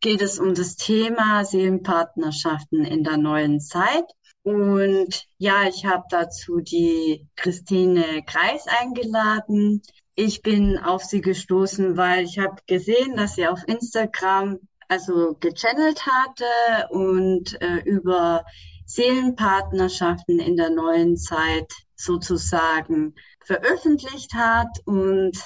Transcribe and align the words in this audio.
geht 0.00 0.22
es 0.22 0.38
um 0.38 0.54
das 0.54 0.76
Thema 0.76 1.44
Seelenpartnerschaften 1.44 2.84
in 2.84 3.04
der 3.04 3.16
neuen 3.16 3.60
Zeit. 3.60 4.04
Und 4.42 5.26
ja, 5.38 5.64
ich 5.68 5.84
habe 5.84 6.04
dazu 6.10 6.60
die 6.60 7.26
Christine 7.36 8.22
Kreis 8.24 8.66
eingeladen. 8.66 9.82
Ich 10.14 10.42
bin 10.42 10.78
auf 10.78 11.02
sie 11.04 11.20
gestoßen, 11.20 11.96
weil 11.96 12.24
ich 12.24 12.38
habe 12.38 12.56
gesehen, 12.66 13.16
dass 13.16 13.34
sie 13.34 13.46
auf 13.46 13.60
Instagram 13.66 14.58
also 14.88 15.36
gechannelt 15.38 16.06
hatte 16.06 16.88
und 16.90 17.60
äh, 17.60 17.80
über 17.84 18.44
Seelenpartnerschaften 18.86 20.40
in 20.40 20.56
der 20.56 20.70
neuen 20.70 21.16
Zeit 21.16 21.70
sozusagen 21.94 23.14
veröffentlicht 23.44 24.32
hat 24.34 24.80
und 24.86 25.36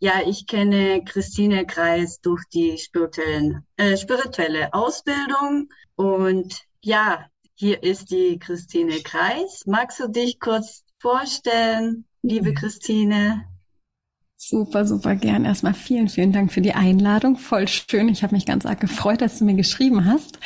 ja, 0.00 0.22
ich 0.26 0.46
kenne 0.46 1.04
Christine 1.04 1.66
Kreis 1.66 2.20
durch 2.20 2.42
die 2.52 2.78
spirituellen, 2.78 3.66
äh, 3.76 3.96
spirituelle 3.96 4.72
Ausbildung 4.72 5.68
und 5.94 6.62
ja, 6.82 7.26
hier 7.54 7.82
ist 7.82 8.10
die 8.10 8.38
Christine 8.38 9.02
Kreis. 9.02 9.64
Magst 9.66 10.00
du 10.00 10.08
dich 10.08 10.40
kurz 10.40 10.84
vorstellen, 10.98 12.06
liebe 12.22 12.54
Christine? 12.54 13.44
Super, 14.42 14.86
super 14.86 15.16
gern. 15.16 15.44
Erstmal 15.44 15.74
vielen, 15.74 16.08
vielen 16.08 16.32
Dank 16.32 16.50
für 16.50 16.62
die 16.62 16.72
Einladung. 16.72 17.36
Voll 17.36 17.68
schön. 17.68 18.08
Ich 18.08 18.22
habe 18.22 18.34
mich 18.34 18.46
ganz 18.46 18.64
arg 18.64 18.80
gefreut, 18.80 19.20
dass 19.20 19.38
du 19.38 19.44
mir 19.44 19.52
geschrieben 19.52 20.06
hast. 20.06 20.38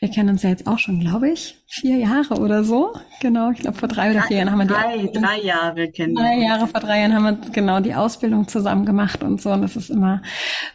Wir 0.00 0.08
kennen 0.08 0.30
uns 0.30 0.42
ja 0.42 0.48
jetzt 0.48 0.66
auch 0.66 0.78
schon, 0.78 1.00
glaube 1.00 1.28
ich, 1.28 1.58
vier 1.66 1.98
Jahre 1.98 2.40
oder 2.40 2.64
so. 2.64 2.94
Genau, 3.20 3.50
ich 3.50 3.58
glaube 3.58 3.76
vor 3.76 3.88
drei 3.88 4.12
oder 4.12 4.22
vier 4.22 4.38
Jahren 4.38 4.50
haben 4.52 4.58
wir 4.60 4.64
die 4.64 4.72
drei, 4.72 5.20
drei 5.20 5.40
Jahre 5.42 5.90
kennen. 5.90 6.14
Drei 6.14 6.38
Jahre 6.38 6.66
vor 6.66 6.80
drei 6.80 7.00
Jahren 7.00 7.12
haben 7.14 7.24
wir 7.24 7.50
genau 7.52 7.80
die 7.80 7.94
Ausbildung 7.94 8.48
zusammen 8.48 8.86
gemacht 8.86 9.22
und 9.22 9.42
so. 9.42 9.50
Und 9.50 9.60
das 9.60 9.76
ist 9.76 9.90
immer 9.90 10.22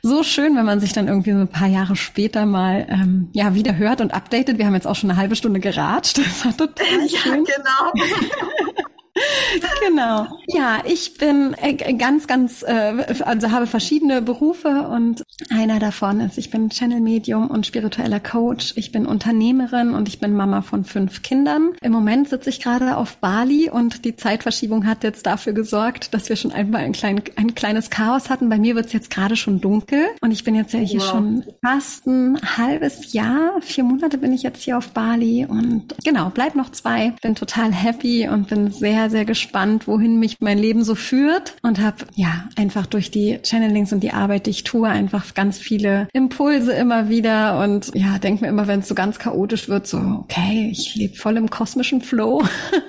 so 0.04 0.22
schön, 0.22 0.56
wenn 0.56 0.66
man 0.66 0.80
sich 0.80 0.94
dann 0.94 1.08
irgendwie 1.08 1.32
so 1.32 1.40
ein 1.40 1.48
paar 1.48 1.68
Jahre 1.68 1.96
später 1.96 2.46
mal 2.46 2.86
ähm, 2.90 3.30
ja 3.34 3.56
wieder 3.56 3.76
hört 3.76 4.02
und 4.02 4.14
updatet. 4.14 4.60
Wir 4.60 4.68
haben 4.68 4.76
jetzt 4.76 4.86
auch 4.86 4.96
schon 4.96 5.10
eine 5.10 5.18
halbe 5.20 5.36
Stunde 5.36 5.60
geratscht. 5.60 6.20
Das 6.20 6.46
war 6.46 6.56
total 6.56 7.10
schön. 7.10 7.44
Ja, 7.44 7.56
genau. 7.56 8.67
genau. 9.88 10.28
Ja, 10.48 10.82
ich 10.86 11.18
bin 11.18 11.56
äh, 11.62 11.74
ganz, 11.94 12.28
ganz, 12.28 12.64
äh, 12.64 13.16
also 13.24 13.52
habe 13.52 13.68
verschiedene 13.68 14.22
Berufe 14.22 14.88
und 14.90 15.24
einer 15.50 15.80
davon 15.80 16.20
ist, 16.20 16.38
ich 16.38 16.50
bin 16.50 16.70
Channel 16.70 17.00
Medium 17.00 17.48
und 17.50 17.66
spiritueller 17.66 18.20
Coach. 18.20 18.74
Ich 18.76 18.92
bin 18.92 19.06
Unternehmerin 19.06 19.94
und 19.94 20.08
ich 20.08 20.20
bin 20.20 20.34
Mama 20.34 20.62
von 20.62 20.84
fünf 20.84 21.22
Kindern. 21.22 21.74
Im 21.82 21.92
Moment 21.92 22.30
sitze 22.30 22.50
ich 22.50 22.62
gerade 22.62 22.98
auf 22.98 23.18
Bali 23.18 23.70
und 23.70 24.06
die 24.06 24.16
Zeitverschiebung 24.16 24.86
hat 24.86 25.04
jetzt 25.04 25.26
dafür 25.26 25.54
gesorgt, 25.54 26.14
dass 26.14 26.30
wir 26.30 26.36
schon 26.36 26.52
einmal 26.52 26.82
ein, 26.82 26.92
klein, 26.92 27.22
ein 27.36 27.56
kleines 27.56 27.90
Chaos 27.90 28.30
hatten. 28.30 28.50
Bei 28.50 28.58
mir 28.58 28.76
wird 28.76 28.88
es 28.88 28.94
jetzt 28.94 29.10
gerade 29.10 29.36
schon 29.36 29.62
dunkel 29.62 30.06
und 30.22 30.32
ich 30.32 30.44
bin 30.44 30.56
jetzt 30.56 30.74
ja 30.74 30.80
hier 30.80 31.02
wow. 31.02 31.10
schon 31.10 31.44
fast 31.64 32.08
ein 32.08 32.40
halbes 32.58 33.14
Jahr, 33.14 33.62
vier 33.62 33.84
Monate 33.84 34.18
bin 34.18 34.34
ich 34.34 34.44
jetzt 34.44 34.62
hier 34.64 34.78
auf 34.78 34.90
Bali 34.90 35.46
und 35.46 35.96
genau, 36.04 36.32
bleib 36.34 36.56
noch 36.56 36.72
zwei. 36.72 37.14
Bin 37.22 37.36
total 37.36 37.72
happy 37.72 38.28
und 38.28 38.48
bin 38.48 38.72
sehr 38.72 39.07
sehr, 39.10 39.26
gespannt, 39.26 39.88
wohin 39.88 40.20
mich 40.20 40.38
mein 40.40 40.58
Leben 40.58 40.84
so 40.84 40.96
führt 40.96 41.56
und 41.62 41.80
habe 41.80 42.06
ja 42.16 42.48
einfach 42.56 42.86
durch 42.86 43.12
die 43.12 43.40
Channelings 43.44 43.94
und 43.94 44.02
die 44.02 44.12
Arbeit, 44.12 44.46
die 44.46 44.52
ich 44.52 44.64
tue, 44.64 44.88
einfach 44.88 45.34
ganz 45.34 45.58
viele 45.58 46.08
Impulse 46.14 46.74
immer 46.74 47.10
wieder 47.10 47.60
und 47.64 47.92
ja, 47.94 48.18
denke 48.18 48.46
mir 48.46 48.50
immer, 48.50 48.68
wenn 48.68 48.80
es 48.80 48.88
so 48.88 48.96
ganz 48.96 49.20
chaotisch 49.20 49.70
wird, 49.70 49.88
so, 49.88 49.98
okay, 49.98 50.70
ich 50.72 50.96
lebe 50.96 51.16
voll 51.16 51.38
im 51.38 51.50
kosmischen 51.50 52.02
Flow. 52.02 52.44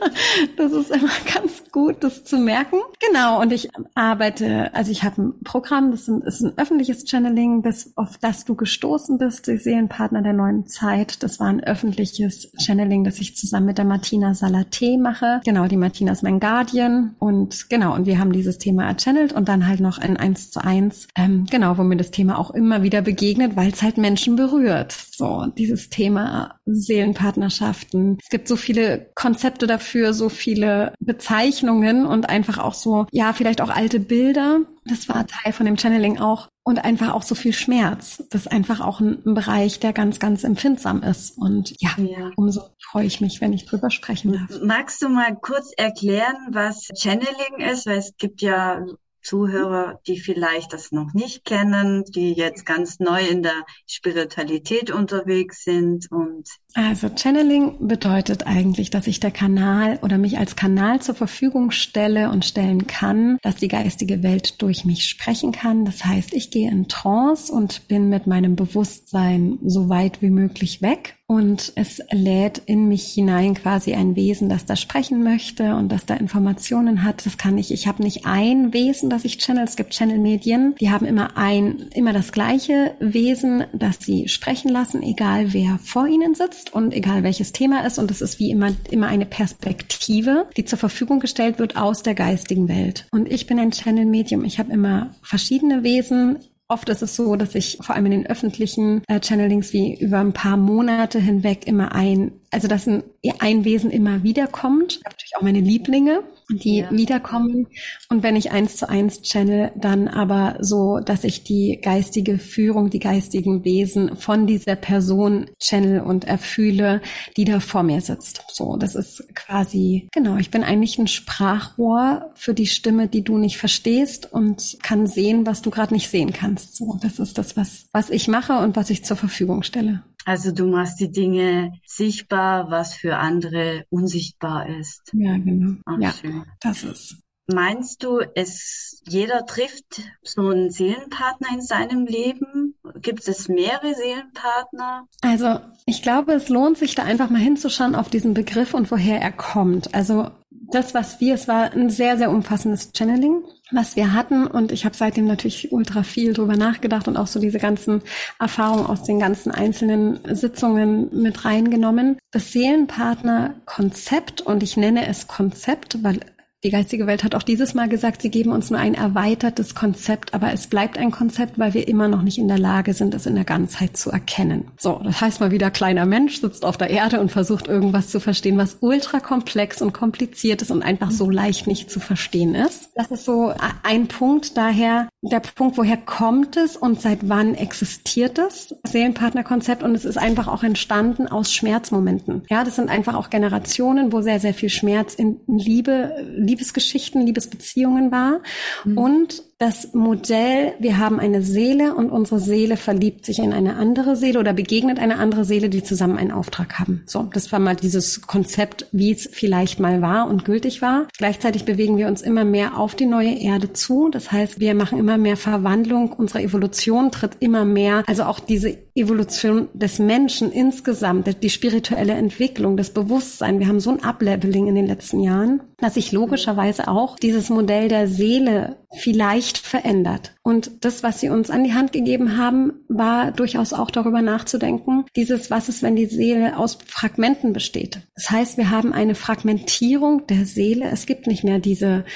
das 0.57 0.73
ist 0.73 0.91
immer 0.91 1.11
ganz 1.35 1.65
gut, 1.73 2.05
das 2.05 2.25
zu 2.25 2.39
merken. 2.39 2.77
Genau, 3.07 3.41
und 3.41 3.53
ich 3.53 3.69
arbeite, 3.95 4.73
also 4.75 4.91
ich 4.91 5.03
habe 5.03 5.23
ein 5.23 5.41
Programm, 5.45 5.91
das 5.91 6.09
ist 6.09 6.41
ein 6.41 6.53
öffentliches 6.57 7.05
Channeling, 7.09 7.63
bis 7.63 7.93
auf 7.97 8.19
das 8.19 8.45
du 8.45 8.55
gestoßen 8.55 9.19
bist, 9.19 9.47
die 9.47 9.57
Seelenpartner 9.57 10.23
der 10.23 10.33
neuen 10.33 10.67
Zeit. 10.67 11.23
Das 11.23 11.41
war 11.41 11.49
ein 11.49 11.63
öffentliches 11.63 12.53
Channeling, 12.59 13.05
das 13.05 13.19
ich 13.19 13.37
zusammen 13.37 13.67
mit 13.67 13.79
der 13.79 13.85
Martina 13.85 14.33
Salaté 14.33 15.01
mache. 15.01 15.41
Genau, 15.45 15.67
die 15.67 15.77
Martina 15.77 16.08
Martina 16.09 16.13
ist 16.13 16.23
mein 16.23 16.41
Guardian 16.41 17.15
und 17.19 17.69
genau, 17.69 17.95
und 17.95 18.07
wir 18.07 18.19
haben 18.19 18.33
dieses 18.33 18.59
Thema 18.59 18.87
erchannelt 18.87 19.33
und 19.33 19.49
dann 19.49 19.67
halt 19.67 19.81
noch 19.81 19.99
ein 19.99 20.17
eins 20.17 20.51
zu 20.51 20.65
eins, 20.65 21.07
ähm, 21.15 21.47
genau, 21.51 21.77
wo 21.77 21.83
mir 21.83 21.97
das 21.97 22.11
Thema 22.11 22.39
auch 22.39 22.51
immer 22.51 22.83
wieder 22.83 23.03
begegnet, 23.03 23.57
weil 23.57 23.71
es 23.71 23.83
halt 23.83 23.99
Menschen 23.99 24.37
berührt. 24.37 24.93
So, 24.93 25.47
dieses 25.59 25.91
Thema 25.91 26.59
Seelenpartnerschaften. 26.65 28.19
Es 28.23 28.31
gibt 28.31 28.49
so 28.49 28.57
viele 28.57 29.11
Konzepte 29.15 29.67
dafür, 29.67 30.15
so 30.15 30.29
viele 30.29 30.95
Bezeichnungen 31.01 32.07
und 32.07 32.29
einfach 32.29 32.59
auch 32.59 32.75
so, 32.75 33.07
ja, 33.13 33.33
vielleicht 33.33 33.61
auch 33.61 33.71
alte 33.71 34.01
Bilder. 34.01 34.61
Das 34.87 35.09
war 35.09 35.27
Teil 35.27 35.53
von 35.53 35.67
dem 35.67 35.77
Channeling 35.77 36.19
auch. 36.19 36.49
Und 36.69 36.85
einfach 36.85 37.15
auch 37.15 37.23
so 37.23 37.35
viel 37.35 37.55
Schmerz. 37.55 38.23
Das 38.29 38.43
ist 38.43 38.53
einfach 38.53 38.83
auch 38.83 39.01
ein, 39.01 39.23
ein 39.25 39.33
Bereich, 39.33 39.81
der 39.81 39.95
ganz, 39.95 40.19
ganz 40.19 40.45
empfindsam 40.45 41.03
ist. 41.03 41.39
Und 41.39 41.75
ja, 41.81 41.93
ja, 41.97 42.31
umso 42.37 42.61
freue 42.79 43.07
ich 43.07 43.23
mich, 43.23 43.41
wenn 43.41 43.55
ich 43.55 43.65
drüber 43.65 43.89
sprechen 43.89 44.35
darf. 44.35 44.61
Magst 44.63 45.01
du 45.01 45.09
mal 45.09 45.35
kurz 45.35 45.73
erklären, 45.79 46.37
was 46.51 46.87
Channeling 46.95 47.71
ist? 47.73 47.87
Weil 47.87 47.97
es 47.97 48.15
gibt 48.19 48.43
ja 48.43 48.85
Zuhörer, 49.23 50.01
die 50.07 50.19
vielleicht 50.19 50.73
das 50.73 50.93
noch 50.93 51.13
nicht 51.15 51.45
kennen, 51.45 52.05
die 52.05 52.33
jetzt 52.33 52.65
ganz 52.65 52.99
neu 53.01 53.21
in 53.27 53.43
der 53.43 53.65
Spiritualität 53.87 54.91
unterwegs 54.91 55.65
sind 55.65 56.11
und 56.11 56.49
also 56.75 57.09
Channeling 57.09 57.89
bedeutet 57.89 58.47
eigentlich, 58.47 58.91
dass 58.91 59.07
ich 59.07 59.21
der 59.21 59.31
Kanal 59.31 59.99
oder 60.03 60.19
mich 60.19 60.39
als 60.39 60.55
Kanal 60.55 61.01
zur 61.01 61.15
Verfügung 61.15 61.71
stelle 61.71 62.31
und 62.31 62.45
stellen 62.45 62.87
kann, 62.87 63.39
dass 63.43 63.57
die 63.57 63.69
geistige 63.69 64.23
Welt 64.23 64.61
durch 64.63 64.85
mich 64.85 65.05
sprechen 65.05 65.53
kann. 65.53 65.85
Das 65.85 66.05
heißt, 66.05 66.35
ich 66.35 66.51
gehe 66.51 66.71
in 66.71 66.87
Trance 66.87 67.53
und 67.53 67.89
bin 67.89 68.09
mit 68.09 68.27
meinem 68.27 68.55
Bewusstsein 68.55 69.59
so 69.65 69.89
weit 69.89 70.23
wie 70.23 70.31
möglich 70.31 70.83
weg 70.83 71.18
und 71.31 71.73
es 71.75 72.01
lädt 72.11 72.63
in 72.65 72.89
mich 72.89 73.05
hinein 73.13 73.53
quasi 73.53 73.93
ein 73.93 74.17
Wesen, 74.17 74.49
das 74.49 74.65
da 74.65 74.77
sprechen 74.77 75.23
möchte 75.23 75.75
und 75.77 75.93
das 75.93 76.07
da 76.07 76.15
Informationen 76.15 77.05
hat. 77.05 77.27
Das 77.27 77.37
kann 77.37 77.59
ich. 77.59 77.71
Ich 77.71 77.87
habe 77.87 78.03
nicht 78.03 78.25
ein 78.25 78.73
Wesen, 78.73 79.11
das 79.11 79.27
ich 79.27 79.37
channel. 79.37 79.65
Es 79.65 79.77
gibt 79.77 79.91
Channel-Medien, 79.91 80.75
die 80.81 80.91
haben 80.91 81.05
immer 81.05 81.37
ein, 81.37 81.91
immer 81.95 82.15
das 82.15 82.33
gleiche 82.33 82.95
Wesen, 82.99 83.65
das 83.75 83.99
sie 84.01 84.27
sprechen 84.29 84.71
lassen, 84.71 85.03
egal 85.03 85.53
wer 85.53 85.79
vor 85.85 86.07
ihnen 86.07 86.35
sitzt 86.35 86.73
und 86.73 86.95
egal 86.95 87.23
welches 87.23 87.53
Thema 87.53 87.85
ist. 87.85 87.99
Und 87.99 88.11
es 88.11 88.23
ist 88.23 88.39
wie 88.39 88.51
immer 88.51 88.73
immer 88.91 89.09
eine 89.09 89.27
Perspektive, 89.27 90.47
die 90.57 90.65
zur 90.65 90.79
Verfügung 90.79 91.21
gestellt 91.21 91.59
wird 91.59 91.77
aus 91.77 92.03
der 92.03 92.15
geistigen 92.15 92.69
Welt. 92.69 93.07
Und 93.11 93.31
ich 93.31 93.47
bin 93.47 93.59
ein 93.59 93.73
Channel-Medium. 93.73 94.45
Ich 94.45 94.59
habe 94.59 94.73
immer 94.73 95.11
verschiedene 95.21 95.83
Wesen 95.83 96.39
Oft 96.71 96.91
ist 96.91 97.03
es 97.03 97.17
so, 97.17 97.35
dass 97.37 97.55
ich 97.55 97.79
vor 97.81 97.95
allem 97.95 98.07
in 98.07 98.13
den 98.13 98.27
öffentlichen 98.27 99.03
äh, 99.09 99.21
Channelings 99.21 99.73
wie 99.73 99.99
über 99.99 100.19
ein 100.19 100.35
paar 100.35 100.59
Monate 100.59 101.19
hinweg 101.19 101.67
immer 101.67 101.93
ein, 101.93 102.33
also 102.51 102.69
dass 102.69 102.87
ein, 102.87 103.05
ein 103.39 103.65
Wesen 103.65 103.91
immer 103.91 104.23
wiederkommt. 104.23 104.99
Ich 104.99 105.05
habe 105.07 105.15
natürlich 105.15 105.37
auch 105.37 105.43
meine 105.43 105.61
Lieblinge 105.61 106.23
die 106.51 106.79
ja. 106.79 106.91
wiederkommen. 106.91 107.67
Und 108.09 108.23
wenn 108.23 108.37
ich 108.37 108.51
eins 108.51 108.77
zu 108.77 108.89
eins 108.89 109.23
channel, 109.23 109.73
dann 109.77 110.09
aber 110.09 110.57
so, 110.61 111.01
dass 111.01 111.25
ich 111.25 111.45
die 111.45 111.79
geistige 111.83 112.39
Führung, 112.39 112.91
die 112.91 112.99
geistigen 112.99 113.65
Wesen 113.65 114.17
von 114.17 114.47
dieser 114.47 114.77
Person 114.77 115.51
channel 115.59 116.01
und 116.01 116.25
erfühle, 116.25 117.01
die 117.37 117.45
da 117.45 117.61
vor 117.61 117.83
mir 117.83 118.01
sitzt. 118.01 118.45
So, 118.53 118.77
das 118.77 118.95
ist 118.95 119.25
quasi, 119.35 120.09
genau, 120.13 120.37
ich 120.37 120.51
bin 120.51 120.65
eigentlich 120.65 120.99
ein 120.99 121.09
Sprachrohr 121.09 122.31
für 122.35 122.55
die 122.55 122.67
Stimme, 122.67 123.09
die 123.09 123.23
du 123.23 123.39
nicht 123.39 123.59
verstehst 123.59 124.33
und 124.33 124.79
kann 124.83 125.07
sehen, 125.07 125.47
was 125.47 125.63
du 125.63 125.71
gerade 125.71 125.95
nicht 125.95 126.09
sehen 126.09 126.33
kannst. 126.33 126.77
So, 126.77 126.99
das 127.03 127.19
ist 127.19 127.39
das, 127.39 127.57
was, 127.57 127.87
was 127.93 128.11
ich 128.11 128.29
mache 128.29 128.59
und 128.59 128.77
was 128.77 128.91
ich 128.91 129.05
zur 129.05 129.17
Verfügung 129.17 129.63
stelle. 129.63 130.03
Also 130.29 130.53
du 130.53 130.67
machst 130.67 131.01
die 131.01 131.11
Dinge 131.11 131.73
sichtbar, 131.87 132.71
was 132.71 132.93
für 132.93 133.17
andere 133.17 133.87
unsichtbar 133.89 134.69
ist. 134.69 135.11
Ja, 135.15 135.39
genau. 135.39 135.79
Ach, 135.87 135.99
ja, 135.99 136.13
schön. 136.13 136.45
das 136.61 136.83
ist. 136.83 137.19
Meinst 137.51 138.05
du, 138.05 138.21
es 138.35 139.03
jeder 139.09 139.47
trifft 139.47 140.03
so 140.23 140.49
einen 140.49 140.71
Seelenpartner 140.71 141.49
in 141.55 141.63
seinem 141.63 142.05
Leben? 142.05 142.75
Gibt 143.01 143.27
es 143.27 143.49
mehrere 143.49 143.95
Seelenpartner? 143.95 145.07
Also 145.23 145.61
ich 145.87 146.03
glaube, 146.03 146.35
es 146.35 146.51
lohnt 146.51 146.77
sich 146.77 146.95
da 146.95 147.05
einfach 147.05 147.31
mal 147.31 147.41
hinzuschauen 147.41 147.95
auf 147.95 148.11
diesen 148.11 148.35
Begriff 148.35 148.75
und 148.75 148.91
woher 148.91 149.23
er 149.23 149.33
kommt. 149.33 149.95
Also 149.95 150.31
das, 150.51 150.93
was 150.93 151.21
wir, 151.21 151.35
es 151.35 151.49
war 151.49 151.73
ein 151.73 151.89
sehr, 151.89 152.19
sehr 152.19 152.31
umfassendes 152.31 152.91
Channeling. 152.95 153.43
was 153.71 153.97
wir 153.97 154.13
hatten. 154.13 154.47
Und 154.47 154.73
ich 154.73 154.85
habe 154.85 154.97
seitdem 154.97 155.27
natürlich 155.27 155.73
ultra 155.73 156.03
viel 156.03 156.33
drüber 156.33 156.57
nachgedacht 156.57 157.09
und 157.09 157.17
auch 157.17 157.27
so 157.27 157.41
diese 157.41 157.59
ganzen 157.59 158.03
Erfahrungen 158.39 158.87
aus 158.87 159.03
den 159.03 159.19
ganzen 159.19 159.53
einzelnen 159.53 160.21
Sitzungen 160.35 161.09
mit 161.13 161.45
reingenommen. 161.45 162.19
Das 162.31 162.53
Seelenpartner-Konzept, 162.53 164.41
und 164.41 164.63
ich 164.63 164.77
nenne 164.77 165.07
es 165.07 165.27
Konzept, 165.27 166.03
weil 166.03 166.21
die 166.65 166.71
geistige 166.71 167.07
Welt 167.07 167.23
hat 167.23 167.37
auch 167.37 167.45
dieses 167.45 167.75
Mal 167.75 167.89
gesagt, 167.89 168.21
sie 168.21 168.31
geben 168.31 168.51
uns 168.51 168.71
nur 168.71 168.81
ein 168.81 168.95
erweitertes 168.95 169.77
Konzept, 169.77 170.35
aber 170.35 170.53
es 170.53 170.67
bleibt 170.67 170.99
ein 170.99 171.13
Konzept, 171.13 171.59
weil 171.59 171.73
wir 171.73 171.87
immer 171.87 172.09
noch 172.09 172.23
nicht 172.23 172.39
in 172.39 172.49
der 172.49 172.59
Lage 172.59 172.95
sind, 172.95 173.15
es 173.15 173.27
in 173.27 173.37
der 173.37 173.45
Ganzheit 173.45 173.97
zu 173.97 174.11
erkennen. 174.11 174.73
So, 174.77 175.01
das 175.05 175.21
heißt 175.21 175.41
mal 175.41 175.53
wieder, 175.53 175.71
kleiner 175.71 176.05
Mensch 176.05 176.41
sitzt 176.41 176.65
auf 176.65 176.77
der 176.77 176.91
Erde 176.91 177.21
und 177.21 177.31
versucht 177.31 177.69
irgendwas 177.69 178.09
zu 178.09 178.19
verstehen, 178.19 178.57
was 178.57 178.79
ultra 178.81 179.21
komplex 179.21 179.81
und 179.81 179.93
kompliziert 179.93 180.61
ist 180.61 180.73
und 180.73 180.83
einfach 180.83 181.13
so 181.13 181.31
leicht 181.31 181.69
nicht 181.69 181.91
zu 181.91 182.01
verstehen 182.01 182.57
ist. 182.57 182.91
Das 182.97 183.13
ist 183.13 183.25
so 183.25 183.53
ein 183.85 184.09
Punkt. 184.09 184.57
Daher 184.57 185.09
der 185.23 185.41
Punkt, 185.41 185.77
woher 185.79 185.97
kommt 185.97 186.57
es 186.57 186.77
und 186.77 187.01
seit 187.01 187.29
wann 187.29 187.55
existiert 187.55 188.39
es? 188.39 188.75
Seelenpartnerkonzept 188.85 189.83
und 189.83 189.95
es 189.95 190.05
ist 190.05 190.17
einfach 190.17 190.49
auch 190.49 190.63
entstanden 190.63 191.29
aus 191.29 191.53
Schmerzmomenten. 191.53 192.43
Ja, 192.51 192.65
das 192.65 192.77
sind 192.77 192.89
einfach 192.89 193.15
auch 193.15 193.31
Generationen, 193.31 194.13
wo 194.13 194.23
sehr, 194.23 194.41
sehr 194.41 194.55
viel 194.55 194.71
Schmerz 194.71 195.15
in 195.15 195.41
Liebe 195.47 196.15
Liebesgeschichten, 196.49 197.25
Liebesbeziehungen 197.25 198.11
war. 198.11 198.41
Mhm. 198.85 198.99
Und 198.99 199.43
das 199.59 199.93
Modell, 199.93 200.75
wir 200.79 200.99
haben 200.99 201.19
eine 201.19 201.43
Seele 201.43 201.97
und 201.97 202.11
unsere 202.11 202.39
Seele 202.39 202.77
verliebt 202.77 203.27
sich 203.27 203.41
in 203.41 203.53
eine 203.53 203.75
andere 203.75 204.15
Seele 204.15 204.39
oder 204.39 204.53
begegnet 204.53 205.01
eine 205.01 205.19
andere 205.19 205.45
Seele, 205.45 205.69
die 205.69 205.83
zusammen 205.83 206.17
einen 206.17 206.31
Auftrag 206.31 206.79
haben. 206.79 207.03
So, 207.07 207.25
das 207.33 207.51
war 207.51 207.59
mal 207.59 207.75
dieses 207.75 208.23
Konzept, 208.23 208.87
wie 208.93 209.11
es 209.11 209.29
vielleicht 209.33 209.81
mal 209.81 210.01
war 210.01 210.29
und 210.29 210.45
gültig 210.45 210.81
war. 210.81 211.09
Gleichzeitig 211.19 211.65
bewegen 211.65 211.97
wir 211.97 212.07
uns 212.07 212.23
immer 212.23 212.45
mehr 212.45 212.79
auf 212.79 212.95
die 212.95 213.07
neue 213.07 213.35
Erde 213.37 213.73
zu. 213.73 214.11
Das 214.11 214.31
heißt, 214.31 214.61
wir 214.61 214.77
machen 214.77 214.97
immer 214.97 215.19
mehr 215.19 215.37
Verwandlung. 215.37 216.13
Unsere 216.13 216.41
Evolution 216.41 217.11
tritt 217.11 217.39
immer 217.41 217.65
mehr, 217.65 218.05
also 218.07 218.25
auch 218.25 218.39
diese 218.39 218.79
Evolution 218.95 219.69
des 219.75 219.99
Menschen 219.99 220.53
insgesamt, 220.53 221.43
die 221.43 221.51
spirituelle 221.51 222.15
Entwicklung, 222.15 222.77
das 222.77 222.91
Bewusstsein. 222.91 223.59
Wir 223.59 223.69
haben 223.69 223.81
so 223.81 223.91
ein 223.91 224.05
Upleveling 224.05 224.67
in 224.67 224.75
den 224.75 224.87
letzten 224.87 225.21
Jahren, 225.21 225.63
dass 225.79 225.95
sich 225.95 226.13
logischerweise 226.13 226.89
auch 226.89 227.17
dieses 227.17 227.49
Modell 227.49 227.89
der 227.89 228.09
Seele 228.09 228.77
vielleicht 228.97 229.48
verändert. 229.57 230.35
Und 230.49 230.83
das, 230.87 231.03
was 231.03 231.21
sie 231.21 231.29
uns 231.29 231.51
an 231.51 231.63
die 231.63 231.75
Hand 231.75 231.93
gegeben 231.93 232.39
haben, 232.39 232.73
war 232.89 233.33
durchaus 233.33 233.75
auch 233.75 233.91
darüber 233.91 234.23
nachzudenken, 234.23 235.05
dieses, 235.15 235.51
was 235.51 235.69
ist, 235.69 235.83
wenn 235.83 235.95
die 235.95 236.07
Seele 236.07 236.57
aus 236.57 236.79
Fragmenten 236.87 237.53
besteht. 237.53 237.99
Das 238.15 238.31
heißt, 238.31 238.57
wir 238.57 238.71
haben 238.71 238.95
eine 238.95 239.15
Fragmentierung 239.15 240.27
der 240.27 240.47
Seele. 240.47 240.89
Es 240.91 241.05
gibt 241.05 241.27
nicht 241.27 241.45
mehr 241.45 241.59
diese 241.59 242.07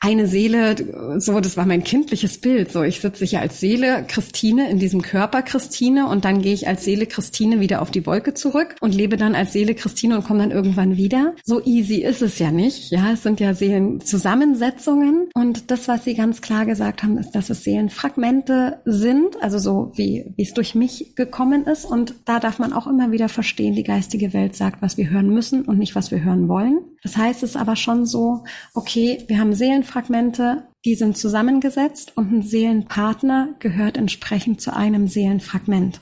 eine 0.00 0.26
Seele, 0.26 1.20
so, 1.20 1.38
das 1.40 1.58
war 1.58 1.66
mein 1.66 1.84
kindliches 1.84 2.40
Bild. 2.40 2.72
So, 2.72 2.82
ich 2.82 3.02
sitze 3.02 3.26
hier 3.26 3.40
als 3.42 3.60
Seele 3.60 4.06
Christine 4.08 4.70
in 4.70 4.78
diesem 4.78 5.02
Körper 5.02 5.42
Christine 5.42 6.08
und 6.08 6.24
dann 6.24 6.40
gehe 6.40 6.54
ich 6.54 6.66
als 6.66 6.84
Seele 6.84 7.04
Christine 7.04 7.60
wieder 7.60 7.82
auf 7.82 7.90
die 7.90 8.06
Wolke 8.06 8.32
zurück 8.32 8.74
und 8.80 8.94
lebe 8.94 9.18
dann 9.18 9.34
als 9.34 9.52
Seele 9.52 9.74
Christine 9.74 10.16
und 10.16 10.24
komme 10.24 10.38
dann 10.38 10.50
irgendwann 10.50 10.96
wieder. 10.96 11.34
So 11.44 11.62
easy 11.62 11.96
ist 11.96 12.22
es 12.22 12.38
ja 12.38 12.52
nicht. 12.52 12.90
Ja, 12.90 13.12
es 13.12 13.22
sind 13.22 13.38
ja 13.38 13.52
Seelenzusammensetzungen 13.52 15.28
und 15.34 15.70
das, 15.70 15.88
was 15.88 16.04
sie 16.04 16.14
ganz 16.14 16.40
klar 16.40 16.64
gesagt 16.64 17.02
haben, 17.02 17.18
ist, 17.18 17.32
dass 17.32 17.50
es 17.50 17.62
Seelenfragmente 17.82 18.80
sind, 18.84 19.42
also 19.42 19.58
so 19.58 19.92
wie, 19.94 20.32
wie 20.36 20.42
es 20.42 20.54
durch 20.54 20.74
mich 20.74 21.14
gekommen 21.16 21.64
ist. 21.64 21.84
Und 21.84 22.14
da 22.24 22.38
darf 22.38 22.58
man 22.58 22.72
auch 22.72 22.86
immer 22.86 23.10
wieder 23.10 23.28
verstehen, 23.28 23.74
die 23.74 23.82
geistige 23.82 24.32
Welt 24.32 24.54
sagt, 24.54 24.82
was 24.82 24.96
wir 24.96 25.10
hören 25.10 25.28
müssen 25.28 25.64
und 25.64 25.78
nicht, 25.78 25.94
was 25.94 26.10
wir 26.10 26.22
hören 26.22 26.48
wollen. 26.48 26.80
Das 27.02 27.16
heißt, 27.16 27.42
es 27.42 27.50
ist 27.50 27.56
aber 27.56 27.76
schon 27.76 28.06
so, 28.06 28.44
okay, 28.74 29.24
wir 29.26 29.38
haben 29.38 29.54
Seelenfragmente, 29.54 30.64
die 30.84 30.94
sind 30.94 31.16
zusammengesetzt 31.16 32.16
und 32.16 32.32
ein 32.32 32.42
Seelenpartner 32.42 33.54
gehört 33.58 33.96
entsprechend 33.96 34.60
zu 34.60 34.74
einem 34.74 35.08
Seelenfragment. 35.08 36.00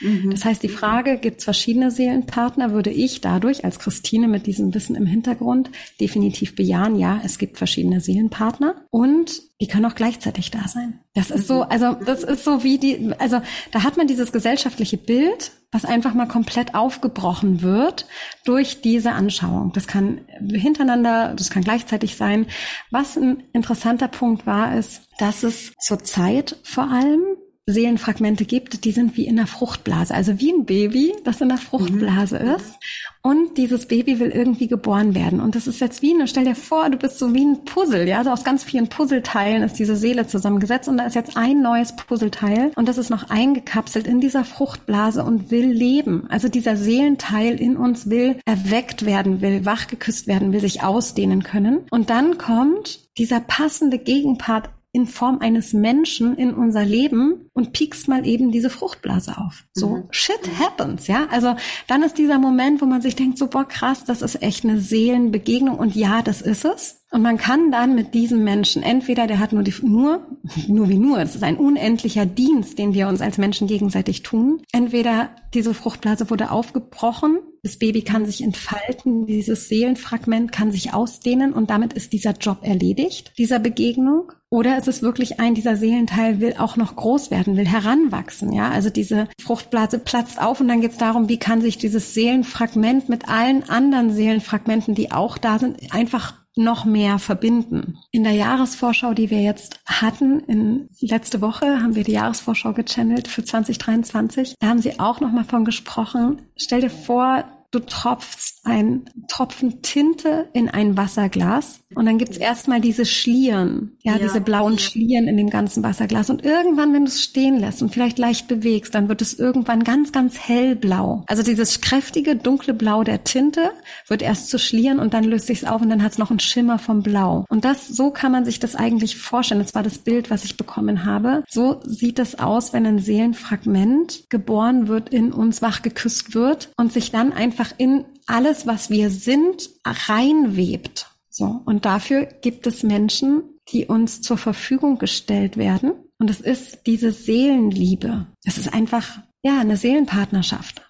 Mhm. 0.00 0.30
Das 0.30 0.44
heißt, 0.44 0.62
die 0.62 0.68
Frage, 0.68 1.18
gibt 1.18 1.38
es 1.38 1.44
verschiedene 1.44 1.90
Seelenpartner, 1.90 2.72
würde 2.72 2.90
ich 2.90 3.20
dadurch 3.20 3.64
als 3.64 3.78
Christine 3.78 4.28
mit 4.28 4.46
diesem 4.46 4.74
Wissen 4.74 4.96
im 4.96 5.06
Hintergrund 5.06 5.70
definitiv 6.00 6.54
bejahen, 6.54 6.96
ja, 6.96 7.20
es 7.24 7.38
gibt 7.38 7.58
verschiedene 7.58 8.00
Seelenpartner 8.00 8.76
und 8.90 9.42
die 9.60 9.66
können 9.66 9.86
auch 9.86 9.94
gleichzeitig 9.96 10.50
da 10.50 10.68
sein. 10.68 11.00
Das 11.14 11.30
ist 11.30 11.48
so, 11.48 11.64
mhm. 11.64 11.70
also 11.70 11.94
das 11.94 12.22
ist 12.22 12.44
so 12.44 12.62
wie 12.62 12.78
die, 12.78 13.12
also 13.18 13.40
da 13.72 13.82
hat 13.82 13.96
man 13.96 14.06
dieses 14.06 14.30
gesellschaftliche 14.30 14.96
Bild, 14.96 15.52
was 15.72 15.84
einfach 15.84 16.14
mal 16.14 16.28
komplett 16.28 16.74
aufgebrochen 16.74 17.60
wird 17.60 18.06
durch 18.44 18.80
diese 18.80 19.12
Anschauung. 19.12 19.72
Das 19.72 19.86
kann 19.86 20.20
hintereinander, 20.50 21.34
das 21.34 21.50
kann 21.50 21.62
gleichzeitig 21.62 22.16
sein. 22.16 22.46
Was 22.90 23.16
ein 23.16 23.42
interessanter 23.52 24.08
Punkt 24.08 24.46
war, 24.46 24.76
ist, 24.76 25.02
dass 25.18 25.42
es 25.42 25.72
zur 25.78 26.02
Zeit 26.04 26.56
vor 26.62 26.90
allem 26.90 27.20
Seelenfragmente 27.68 28.46
gibt, 28.46 28.84
die 28.84 28.92
sind 28.92 29.16
wie 29.16 29.26
in 29.26 29.36
der 29.36 29.46
Fruchtblase, 29.46 30.14
also 30.14 30.40
wie 30.40 30.52
ein 30.52 30.64
Baby, 30.64 31.14
das 31.24 31.40
in 31.40 31.50
der 31.50 31.58
Fruchtblase 31.58 32.38
mhm. 32.38 32.50
ist. 32.56 32.74
Und 33.20 33.58
dieses 33.58 33.86
Baby 33.86 34.20
will 34.20 34.30
irgendwie 34.30 34.68
geboren 34.68 35.14
werden. 35.14 35.40
Und 35.40 35.54
das 35.54 35.66
ist 35.66 35.80
jetzt 35.80 36.00
wie 36.00 36.14
eine, 36.14 36.26
stell 36.28 36.44
dir 36.44 36.54
vor, 36.54 36.88
du 36.88 36.96
bist 36.96 37.18
so 37.18 37.34
wie 37.34 37.44
ein 37.44 37.64
Puzzle, 37.64 38.08
ja, 38.08 38.18
also 38.18 38.30
aus 38.30 38.42
ganz 38.42 38.64
vielen 38.64 38.88
Puzzleteilen 38.88 39.62
ist 39.62 39.78
diese 39.78 39.96
Seele 39.96 40.26
zusammengesetzt 40.26 40.88
und 40.88 40.96
da 40.96 41.04
ist 41.04 41.14
jetzt 41.14 41.36
ein 41.36 41.60
neues 41.60 41.94
Puzzleteil 41.94 42.72
und 42.74 42.88
das 42.88 42.96
ist 42.96 43.10
noch 43.10 43.28
eingekapselt 43.28 44.06
in 44.06 44.20
dieser 44.20 44.44
Fruchtblase 44.44 45.22
und 45.22 45.50
will 45.50 45.66
leben. 45.66 46.26
Also 46.30 46.48
dieser 46.48 46.76
Seelenteil 46.76 47.60
in 47.60 47.76
uns 47.76 48.08
will 48.08 48.36
erweckt 48.46 49.04
werden, 49.04 49.42
will 49.42 49.66
wachgeküsst 49.66 50.26
werden, 50.26 50.52
will 50.52 50.60
sich 50.60 50.82
ausdehnen 50.82 51.42
können. 51.42 51.80
Und 51.90 52.08
dann 52.08 52.38
kommt 52.38 53.00
dieser 53.18 53.40
passende 53.40 53.98
Gegenpart 53.98 54.70
in 54.92 55.06
Form 55.06 55.38
eines 55.40 55.72
Menschen 55.72 56.36
in 56.36 56.54
unser 56.54 56.84
Leben 56.84 57.50
und 57.52 57.72
piekst 57.72 58.08
mal 58.08 58.26
eben 58.26 58.50
diese 58.50 58.70
Fruchtblase 58.70 59.36
auf. 59.36 59.64
So, 59.72 59.88
mhm. 59.88 60.08
shit 60.10 60.40
happens, 60.58 61.06
ja. 61.06 61.26
Also 61.30 61.56
dann 61.86 62.02
ist 62.02 62.16
dieser 62.16 62.38
Moment, 62.38 62.80
wo 62.80 62.86
man 62.86 63.02
sich 63.02 63.14
denkt, 63.14 63.38
so, 63.38 63.48
boah, 63.48 63.66
krass, 63.66 64.04
das 64.04 64.22
ist 64.22 64.42
echt 64.42 64.64
eine 64.64 64.80
Seelenbegegnung 64.80 65.78
und 65.78 65.94
ja, 65.94 66.22
das 66.22 66.40
ist 66.40 66.64
es. 66.64 66.97
Und 67.10 67.22
man 67.22 67.38
kann 67.38 67.70
dann 67.70 67.94
mit 67.94 68.12
diesem 68.12 68.44
Menschen, 68.44 68.82
entweder 68.82 69.26
der 69.26 69.38
hat 69.38 69.52
nur 69.52 69.62
die, 69.62 69.74
nur, 69.82 70.26
nur 70.66 70.88
wie 70.88 70.98
nur, 70.98 71.18
das 71.18 71.34
ist 71.34 71.42
ein 71.42 71.56
unendlicher 71.56 72.26
Dienst, 72.26 72.78
den 72.78 72.92
wir 72.92 73.08
uns 73.08 73.22
als 73.22 73.38
Menschen 73.38 73.66
gegenseitig 73.66 74.22
tun. 74.22 74.60
Entweder 74.72 75.30
diese 75.54 75.72
Fruchtblase 75.72 76.28
wurde 76.28 76.50
aufgebrochen, 76.50 77.38
das 77.62 77.78
Baby 77.78 78.02
kann 78.02 78.26
sich 78.26 78.42
entfalten, 78.42 79.26
dieses 79.26 79.68
Seelenfragment 79.68 80.52
kann 80.52 80.70
sich 80.70 80.92
ausdehnen 80.92 81.52
und 81.52 81.70
damit 81.70 81.92
ist 81.94 82.12
dieser 82.12 82.32
Job 82.32 82.58
erledigt, 82.62 83.32
dieser 83.38 83.58
Begegnung. 83.58 84.32
Oder 84.50 84.78
ist 84.78 84.88
es 84.88 85.02
wirklich 85.02 85.40
ein, 85.40 85.54
dieser 85.54 85.76
Seelenteil 85.76 86.40
will 86.40 86.54
auch 86.58 86.76
noch 86.76 86.96
groß 86.96 87.30
werden, 87.30 87.56
will 87.56 87.66
heranwachsen, 87.66 88.52
ja? 88.52 88.70
Also 88.70 88.88
diese 88.88 89.28
Fruchtblase 89.40 89.98
platzt 89.98 90.40
auf 90.40 90.60
und 90.60 90.68
dann 90.68 90.80
geht 90.80 90.92
es 90.92 90.98
darum, 90.98 91.28
wie 91.28 91.38
kann 91.38 91.60
sich 91.60 91.76
dieses 91.76 92.14
Seelenfragment 92.14 93.08
mit 93.08 93.28
allen 93.28 93.68
anderen 93.68 94.10
Seelenfragmenten, 94.10 94.94
die 94.94 95.12
auch 95.12 95.36
da 95.36 95.58
sind, 95.58 95.92
einfach 95.92 96.34
noch 96.58 96.84
mehr 96.84 97.18
verbinden. 97.18 97.98
In 98.10 98.24
der 98.24 98.32
Jahresvorschau, 98.32 99.14
die 99.14 99.30
wir 99.30 99.40
jetzt 99.40 99.80
hatten, 99.86 100.40
in 100.40 100.88
letzte 101.00 101.40
Woche 101.40 101.80
haben 101.80 101.94
wir 101.94 102.04
die 102.04 102.12
Jahresvorschau 102.12 102.72
gechannelt 102.72 103.28
für 103.28 103.44
2023. 103.44 104.54
Da 104.58 104.66
haben 104.66 104.80
sie 104.80 104.98
auch 105.00 105.20
noch 105.20 105.32
mal 105.32 105.44
von 105.44 105.64
gesprochen. 105.64 106.42
Stell 106.56 106.80
dir 106.80 106.90
vor, 106.90 107.44
du 107.70 107.80
tropfst 107.80 108.60
ein 108.64 109.10
Tropfen 109.28 109.82
Tinte 109.82 110.48
in 110.54 110.68
ein 110.68 110.96
Wasserglas 110.96 111.80
und 111.94 112.06
dann 112.06 112.18
gibt's 112.18 112.38
erstmal 112.38 112.80
diese 112.80 113.04
Schlieren, 113.04 113.96
ja, 114.02 114.12
ja, 114.12 114.18
diese 114.18 114.40
blauen 114.40 114.78
Schlieren 114.78 115.28
in 115.28 115.36
dem 115.36 115.50
ganzen 115.50 115.82
Wasserglas 115.82 116.30
und 116.30 116.44
irgendwann, 116.44 116.94
wenn 116.94 117.04
du 117.04 117.10
es 117.10 117.22
stehen 117.22 117.58
lässt 117.58 117.82
und 117.82 117.92
vielleicht 117.92 118.18
leicht 118.18 118.48
bewegst, 118.48 118.94
dann 118.94 119.08
wird 119.08 119.20
es 119.20 119.38
irgendwann 119.38 119.84
ganz, 119.84 120.12
ganz 120.12 120.38
hellblau. 120.38 121.24
Also 121.26 121.42
dieses 121.42 121.80
kräftige, 121.80 122.36
dunkle 122.36 122.72
Blau 122.72 123.04
der 123.04 123.24
Tinte 123.24 123.70
wird 124.06 124.22
erst 124.22 124.48
zu 124.48 124.58
Schlieren 124.58 124.98
und 124.98 125.12
dann 125.12 125.24
löst 125.24 125.46
sich's 125.46 125.64
auf 125.64 125.82
und 125.82 125.90
dann 125.90 126.02
hat's 126.02 126.18
noch 126.18 126.30
einen 126.30 126.40
Schimmer 126.40 126.78
vom 126.78 127.02
Blau. 127.02 127.44
Und 127.50 127.64
das, 127.64 127.86
so 127.88 128.10
kann 128.10 128.32
man 128.32 128.44
sich 128.44 128.60
das 128.60 128.76
eigentlich 128.76 129.16
vorstellen. 129.16 129.60
Das 129.60 129.74
war 129.74 129.82
das 129.82 129.98
Bild, 129.98 130.30
was 130.30 130.44
ich 130.44 130.56
bekommen 130.56 131.04
habe. 131.04 131.44
So 131.48 131.80
sieht 131.84 132.18
es 132.18 132.38
aus, 132.38 132.72
wenn 132.72 132.86
ein 132.86 132.98
Seelenfragment 132.98 134.24
geboren 134.30 134.88
wird, 134.88 135.10
in 135.10 135.32
uns 135.32 135.60
wachgeküsst 135.60 136.34
wird 136.34 136.70
und 136.76 136.92
sich 136.92 137.10
dann 137.10 137.32
einfach 137.32 137.57
einfach 137.58 137.74
in 137.78 138.04
alles, 138.26 138.66
was 138.66 138.90
wir 138.90 139.10
sind, 139.10 139.70
reinwebt. 139.84 141.10
So. 141.28 141.60
Und 141.64 141.84
dafür 141.84 142.26
gibt 142.26 142.66
es 142.66 142.82
Menschen, 142.82 143.42
die 143.72 143.86
uns 143.86 144.22
zur 144.22 144.38
Verfügung 144.38 144.98
gestellt 144.98 145.56
werden. 145.56 145.92
Und 146.18 146.30
es 146.30 146.40
ist 146.40 146.86
diese 146.86 147.12
Seelenliebe. 147.12 148.26
Es 148.44 148.58
ist 148.58 148.72
einfach, 148.72 149.20
ja, 149.42 149.60
eine 149.60 149.76
Seelenpartnerschaft. 149.76 150.82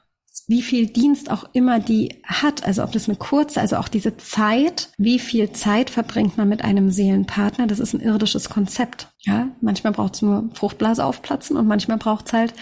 Wie 0.46 0.62
viel 0.62 0.86
Dienst 0.86 1.30
auch 1.30 1.50
immer 1.52 1.78
die 1.78 2.22
hat, 2.24 2.64
also 2.64 2.82
ob 2.82 2.92
das 2.92 3.06
eine 3.06 3.18
kurze, 3.18 3.60
also 3.60 3.76
auch 3.76 3.88
diese 3.88 4.16
Zeit, 4.16 4.90
wie 4.96 5.18
viel 5.18 5.52
Zeit 5.52 5.90
verbringt 5.90 6.38
man 6.38 6.48
mit 6.48 6.64
einem 6.64 6.90
Seelenpartner, 6.90 7.66
das 7.66 7.80
ist 7.80 7.92
ein 7.92 8.00
irdisches 8.00 8.48
Konzept. 8.48 9.08
Ja, 9.20 9.48
manchmal 9.60 9.92
braucht 9.92 10.14
es 10.14 10.22
nur 10.22 10.48
Fruchtblase 10.54 11.04
aufplatzen 11.04 11.58
und 11.58 11.66
manchmal 11.66 11.98
braucht 11.98 12.28
es 12.28 12.32
halt 12.32 12.54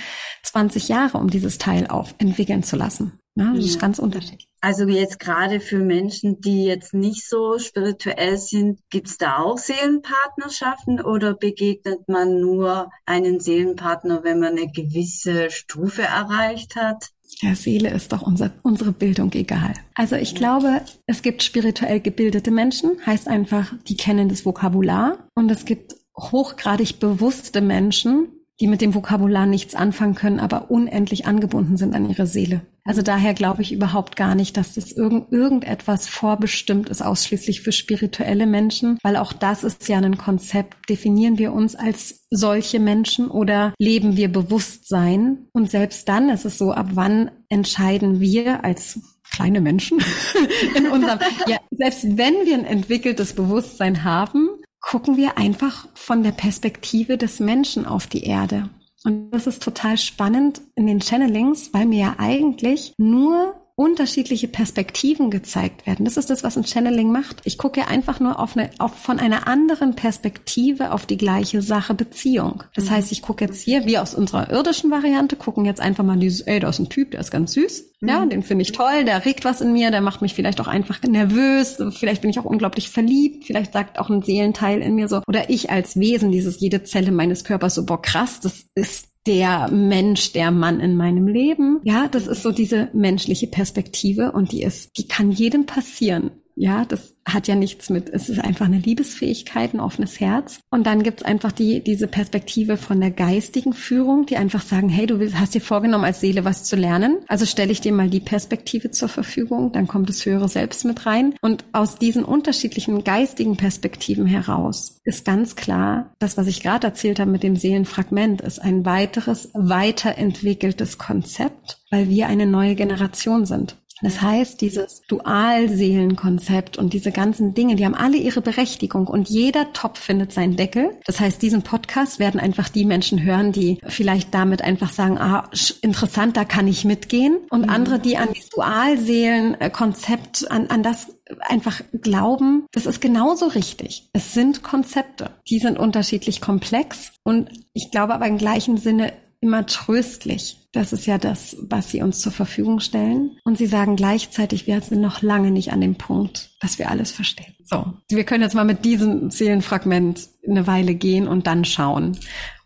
20 0.43 0.89
Jahre, 0.89 1.19
um 1.19 1.31
dieses 1.31 1.59
Teil 1.59 1.87
auf 1.87 2.15
entwickeln 2.19 2.65
zu 2.65 2.75
lassen. 2.75 3.21
Ja, 3.37 3.53
das 3.53 3.65
ja. 3.65 3.71
ist 3.71 3.79
ganz 3.79 3.99
unterschiedlich. 3.99 4.49
Also 4.63 4.89
jetzt 4.89 5.21
gerade 5.21 5.61
für 5.61 5.79
Menschen, 5.79 6.41
die 6.41 6.65
jetzt 6.65 6.95
nicht 6.95 7.29
so 7.29 7.59
spirituell 7.59 8.39
sind, 8.39 8.81
gibt's 8.89 9.19
da 9.19 9.39
auch 9.39 9.59
Seelenpartnerschaften 9.59 11.03
oder 11.03 11.35
begegnet 11.35 12.09
man 12.09 12.41
nur 12.41 12.91
einen 13.05 13.39
Seelenpartner, 13.39 14.25
wenn 14.25 14.41
man 14.41 14.57
eine 14.57 14.73
gewisse 14.73 15.51
Stufe 15.51 16.03
erreicht 16.03 16.77
hat? 16.77 17.11
Der 17.43 17.57
Seele 17.57 17.91
ist 17.91 18.13
doch 18.13 18.23
unser, 18.23 18.53
unsere 18.63 18.93
Bildung 18.93 19.31
egal. 19.33 19.75
Also 19.95 20.17
ich 20.17 20.35
glaube, 20.35 20.81
es 21.07 21.21
gibt 21.21 21.43
spirituell 21.43 22.01
gebildete 22.01 22.51
Menschen, 22.51 22.93
heißt 23.05 23.29
einfach, 23.29 23.75
die 23.87 23.97
kennen 23.97 24.31
das 24.31 24.47
Vokabular. 24.47 25.29
Und 25.35 25.51
es 25.51 25.67
gibt 25.67 25.97
hochgradig 26.19 26.99
bewusste 26.99 27.61
Menschen, 27.61 28.29
die 28.61 28.69
mit 28.69 28.81
dem 28.81 28.95
Vokabular 28.95 29.45
nichts 29.45 29.75
anfangen 29.75 30.15
können, 30.15 30.41
aber 30.41 30.71
unendlich 30.71 31.27
angebunden 31.27 31.77
sind 31.77 31.95
an 31.95 32.09
ihre 32.09 32.27
Seele. 32.27 32.63
Also 32.87 33.03
daher 33.03 33.35
glaube 33.35 33.63
ich 33.63 33.73
überhaupt 33.73 34.17
gar 34.17 34.35
nicht, 34.35 34.57
dass 34.57 34.75
das 34.75 34.93
irgend, 34.93 35.33
irgendetwas 35.33 36.09
vorbestimmt 36.09 36.89
ist, 36.89 37.03
ausschließlich 37.03 37.61
für 37.61 37.73
spirituelle 37.73 38.47
Menschen, 38.47 38.99
weil 39.03 39.17
auch 39.17 39.33
das 39.33 39.65
ist 39.65 39.89
ja 39.89 39.99
ein 39.99 40.17
Konzept. 40.17 40.89
Definieren 40.89 41.39
wir 41.39 41.53
uns 41.53 41.75
als 41.75 42.27
solche 42.31 42.79
Menschen 42.79 43.29
oder 43.29 43.75
leben 43.79 44.17
wir 44.17 44.31
Bewusstsein? 44.33 45.49
Und 45.53 45.71
selbst 45.71 46.09
dann 46.09 46.29
ist 46.31 46.45
es 46.45 46.59
so, 46.59 46.73
ab 46.73 46.91
wann 46.93 47.31
entscheiden 47.49 48.21
wir 48.21 48.65
als 48.65 49.01
kleine 49.33 49.61
Menschen 49.61 49.99
in 50.77 50.87
unserem, 50.87 51.19
ja, 51.47 51.59
selbst 51.73 52.05
wenn 52.17 52.35
wir 52.47 52.55
ein 52.55 52.65
entwickeltes 52.65 53.35
Bewusstsein 53.35 54.05
haben, 54.05 54.49
gucken 54.81 55.17
wir 55.17 55.37
einfach 55.37 55.89
von 55.95 56.23
der 56.23 56.31
Perspektive 56.31 57.19
des 57.19 57.41
Menschen 57.41 57.87
auf 57.87 58.07
die 58.07 58.23
Erde. 58.23 58.71
Und 59.07 59.31
das 59.31 59.47
ist 59.47 59.63
total 59.63 59.97
spannend 59.99 60.63
in 60.75 60.89
den 60.89 60.99
Channelings, 60.99 61.73
weil 61.73 61.87
mir 61.87 62.01
ja 62.01 62.15
eigentlich 62.19 62.93
nur 62.99 63.55
unterschiedliche 63.77 64.49
Perspektiven 64.49 65.31
gezeigt 65.31 65.87
werden. 65.87 66.07
Das 66.07 66.17
ist 66.17 66.31
das, 66.31 66.43
was 66.43 66.57
ein 66.57 66.65
Channeling 66.65 67.13
macht. 67.13 67.43
Ich 67.45 67.59
gucke 67.59 67.87
einfach 67.87 68.21
nur 68.21 68.41
auf 68.41 68.57
eine, 68.57 68.71
auf, 68.79 68.95
von 68.95 69.21
einer 69.21 69.47
anderen 69.47 69.95
Perspektive 69.95 70.93
auf 70.93 71.05
die 71.05 71.19
gleiche 71.19 71.61
Sache 71.61 71.93
Beziehung. 71.93 72.65
Das 72.75 72.87
mhm. 72.87 72.91
heißt, 72.91 73.13
ich 73.13 73.21
gucke 73.21 73.45
jetzt 73.45 73.61
hier, 73.61 73.85
wie 73.85 73.99
aus 73.99 74.15
unserer 74.15 74.51
irdischen 74.51 74.91
Variante, 74.91 75.37
gucken 75.37 75.67
jetzt 75.67 75.81
einfach 75.81 76.05
mal 76.05 76.19
dieses, 76.19 76.41
ey, 76.41 76.59
da 76.59 76.71
ist 76.71 76.79
ein 76.79 76.89
Typ, 76.89 77.11
der 77.11 77.21
ist 77.21 77.31
ganz 77.31 77.53
süß. 77.53 77.85
Mhm. 78.01 78.09
Ja, 78.09 78.25
den 78.25 78.43
finde 78.43 78.63
ich 78.63 78.73
toll, 78.73 79.05
der 79.05 79.27
regt 79.27 79.45
was 79.45 79.61
in 79.61 79.75
mir, 79.75 79.91
der 79.91 80.01
macht 80.01 80.23
mich 80.23 80.35
vielleicht 80.35 80.61
auch 80.63 80.69
einfach 80.69 81.03
nervös, 81.03 81.77
vielleicht 81.91 82.23
bin 82.23 82.31
ich 82.31 82.39
auch 82.39 82.45
unglaublich 82.47 82.89
verliebt, 82.89 83.45
vielleicht 83.45 83.75
sagt 83.75 83.99
auch 83.99 84.09
ein 84.09 84.23
Seelenteil 84.23 84.81
in 84.81 84.95
mir 84.95 85.09
so, 85.09 85.21
oder 85.27 85.51
ich 85.51 85.69
als 85.69 86.01
Wesen, 86.01 86.33
dieses 86.33 86.61
jede 86.61 86.83
Zelle 86.83 87.13
meines 87.13 87.45
Körpers 87.45 87.75
so, 87.75 87.85
boah, 87.85 88.01
krass, 88.01 88.41
das 88.41 88.65
ist 88.75 89.09
der 89.27 89.69
Mensch, 89.69 90.33
der 90.33 90.51
Mann 90.51 90.81
in 90.81 90.97
meinem 90.97 91.27
Leben. 91.27 91.81
Ja, 91.85 92.09
das 92.09 92.27
ist 92.27 92.43
so 92.43 92.53
diese 92.53 92.89
menschliche 92.93 93.47
Perspektive 93.49 94.33
und 94.33 94.53
die 94.53 94.63
ist, 94.63 94.97
die 94.97 95.09
kann 95.09 95.31
jedem 95.31 95.67
passieren. 95.67 96.31
Ja, 96.59 96.87
das 96.87 97.15
hat 97.27 97.49
ja 97.49 97.55
nichts 97.55 97.91
mit, 97.91 98.09
es 98.09 98.31
ist 98.31 98.39
einfach 98.39 98.65
eine 98.65 98.79
Liebesfähigkeit, 98.79 99.75
ein 99.75 99.81
offenes 99.81 100.21
Herz. 100.21 100.61
Und 100.71 100.87
dann 100.87 101.03
gibt's 101.03 101.23
einfach 101.23 101.53
die, 101.53 101.85
diese 101.85 102.07
Perspektive 102.07 102.79
von 102.79 102.99
der 102.99 103.11
geistigen 103.11 103.75
Führung, 103.75 104.25
die 104.25 104.39
einfach 104.39 104.63
sagen, 104.63 104.89
hey, 104.89 105.07
du 105.07 105.21
hast 105.35 105.55
dir 105.55 105.61
vorgenommen, 105.61 106.05
als 106.05 106.21
Seele 106.21 106.47
was 106.47 106.65
zu 106.65 106.77
lernen. 106.77 107.19
Also 107.29 107.45
stelle 107.45 107.73
ich 107.73 107.83
dir 107.83 107.93
mal 107.93 108.09
die 108.09 108.21
Perspektive 108.21 108.91
zur 108.91 109.11
Verfügung, 109.11 109.73
dann 109.73 109.87
kommt 109.87 110.09
das 110.09 110.25
höhere 110.25 110.49
Selbst 110.49 110.87
mit 110.87 111.05
rein. 111.05 111.35
Und 111.43 111.65
aus 111.73 111.97
diesen 111.97 112.25
unterschiedlichen 112.25 113.05
geistigen 113.05 113.59
Perspektiven 113.59 114.27
heraus 114.27 115.01
ist 115.05 115.27
ganz 115.27 115.57
klar, 115.57 116.15
das, 116.19 116.39
was 116.39 116.47
ich 116.47 116.63
gerade 116.63 116.87
erzählt 116.87 117.21
habe 117.21 117.31
mit 117.31 117.43
dem 117.43 117.57
Seelenfragment, 117.57 118.41
ist 118.41 118.61
ein 118.61 118.87
weiteres, 118.87 119.51
weiterentwickeltes 119.53 120.97
Konzept, 120.97 121.81
weil 121.91 122.09
wir 122.09 122.29
eine 122.29 122.47
neue 122.47 122.77
Generation 122.77 123.45
sind. 123.45 123.77
Das 124.03 124.21
heißt, 124.21 124.61
dieses 124.61 125.03
Dualseelenkonzept 125.09 126.77
und 126.77 126.93
diese 126.93 127.13
ganzen 127.13 127.55
Dinge, 127.55 127.77
die 127.77 127.85
haben 127.85 127.95
alle 127.95 128.19
ihre 128.19 128.43
Berechtigung 128.43 129.07
und 129.07 129.29
jeder 129.29 129.73
Topf 129.73 130.01
findet 130.01 130.33
seinen 130.33 130.57
Deckel. 130.57 130.91
Das 131.07 131.21
heißt, 131.21 131.41
diesen 131.41 131.63
Podcast 131.63 132.19
werden 132.19 132.41
einfach 132.41 132.69
die 132.69 132.85
Menschen 132.85 133.23
hören, 133.23 133.53
die 133.53 133.79
vielleicht 133.87 134.35
damit 134.35 134.63
einfach 134.63 134.93
sagen, 134.93 135.19
ah, 135.19 135.49
interessant, 135.81 136.37
da 136.37 136.45
kann 136.45 136.69
ich 136.69 136.85
mitgehen. 136.85 137.39
Und 137.51 137.63
mhm. 137.63 137.71
andere, 137.71 137.99
die 137.99 138.19
an 138.19 138.29
das 138.35 138.51
Dualseelenkonzept, 138.51 140.51
an, 140.51 140.67
an 140.67 140.83
das 140.83 141.09
einfach 141.41 141.81
glauben, 141.93 142.67
das 142.73 142.87
ist 142.87 143.01
genauso 143.01 143.47
richtig. 143.47 144.09
Es 144.13 144.35
sind 144.35 144.63
Konzepte. 144.63 145.31
Die 145.49 145.59
sind 145.59 145.79
unterschiedlich 145.79 146.41
komplex 146.41 147.13
und 147.25 147.51
ich 147.73 147.91
glaube 147.91 148.15
aber 148.15 148.27
im 148.27 148.39
gleichen 148.39 148.77
Sinne 148.77 149.13
immer 149.41 149.67
tröstlich. 149.67 150.59
Das 150.73 150.93
ist 150.93 151.07
ja 151.07 151.19
das, 151.19 151.57
was 151.61 151.91
sie 151.91 152.03
uns 152.03 152.21
zur 152.21 152.33
Verfügung 152.33 152.81
stellen. 152.81 153.39
Und 153.45 153.59
sie 153.59 153.67
sagen 153.67 153.97
gleichzeitig, 153.97 154.67
wir 154.67 154.81
sind 154.81 155.01
noch 155.01 155.23
lange 155.23 155.51
nicht 155.51 155.73
an 155.73 155.81
dem 155.81 155.97
Punkt, 155.97 156.51
dass 156.61 156.79
wir 156.79 156.91
alles 156.91 157.13
verstehen. 157.13 157.55
So, 157.65 157.95
wir 158.11 158.25
können 158.25 158.43
jetzt 158.43 158.55
mal 158.55 158.65
mit 158.65 158.85
diesem 158.85 159.31
Seelenfragment 159.31 160.29
eine 160.47 160.67
Weile 160.67 160.95
gehen 160.95 161.27
und 161.27 161.47
dann 161.47 161.65
schauen, 161.65 162.19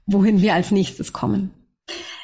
wohin 0.07 0.43
wir 0.43 0.55
als 0.55 0.71
nächstes 0.71 1.12
kommen. 1.12 1.50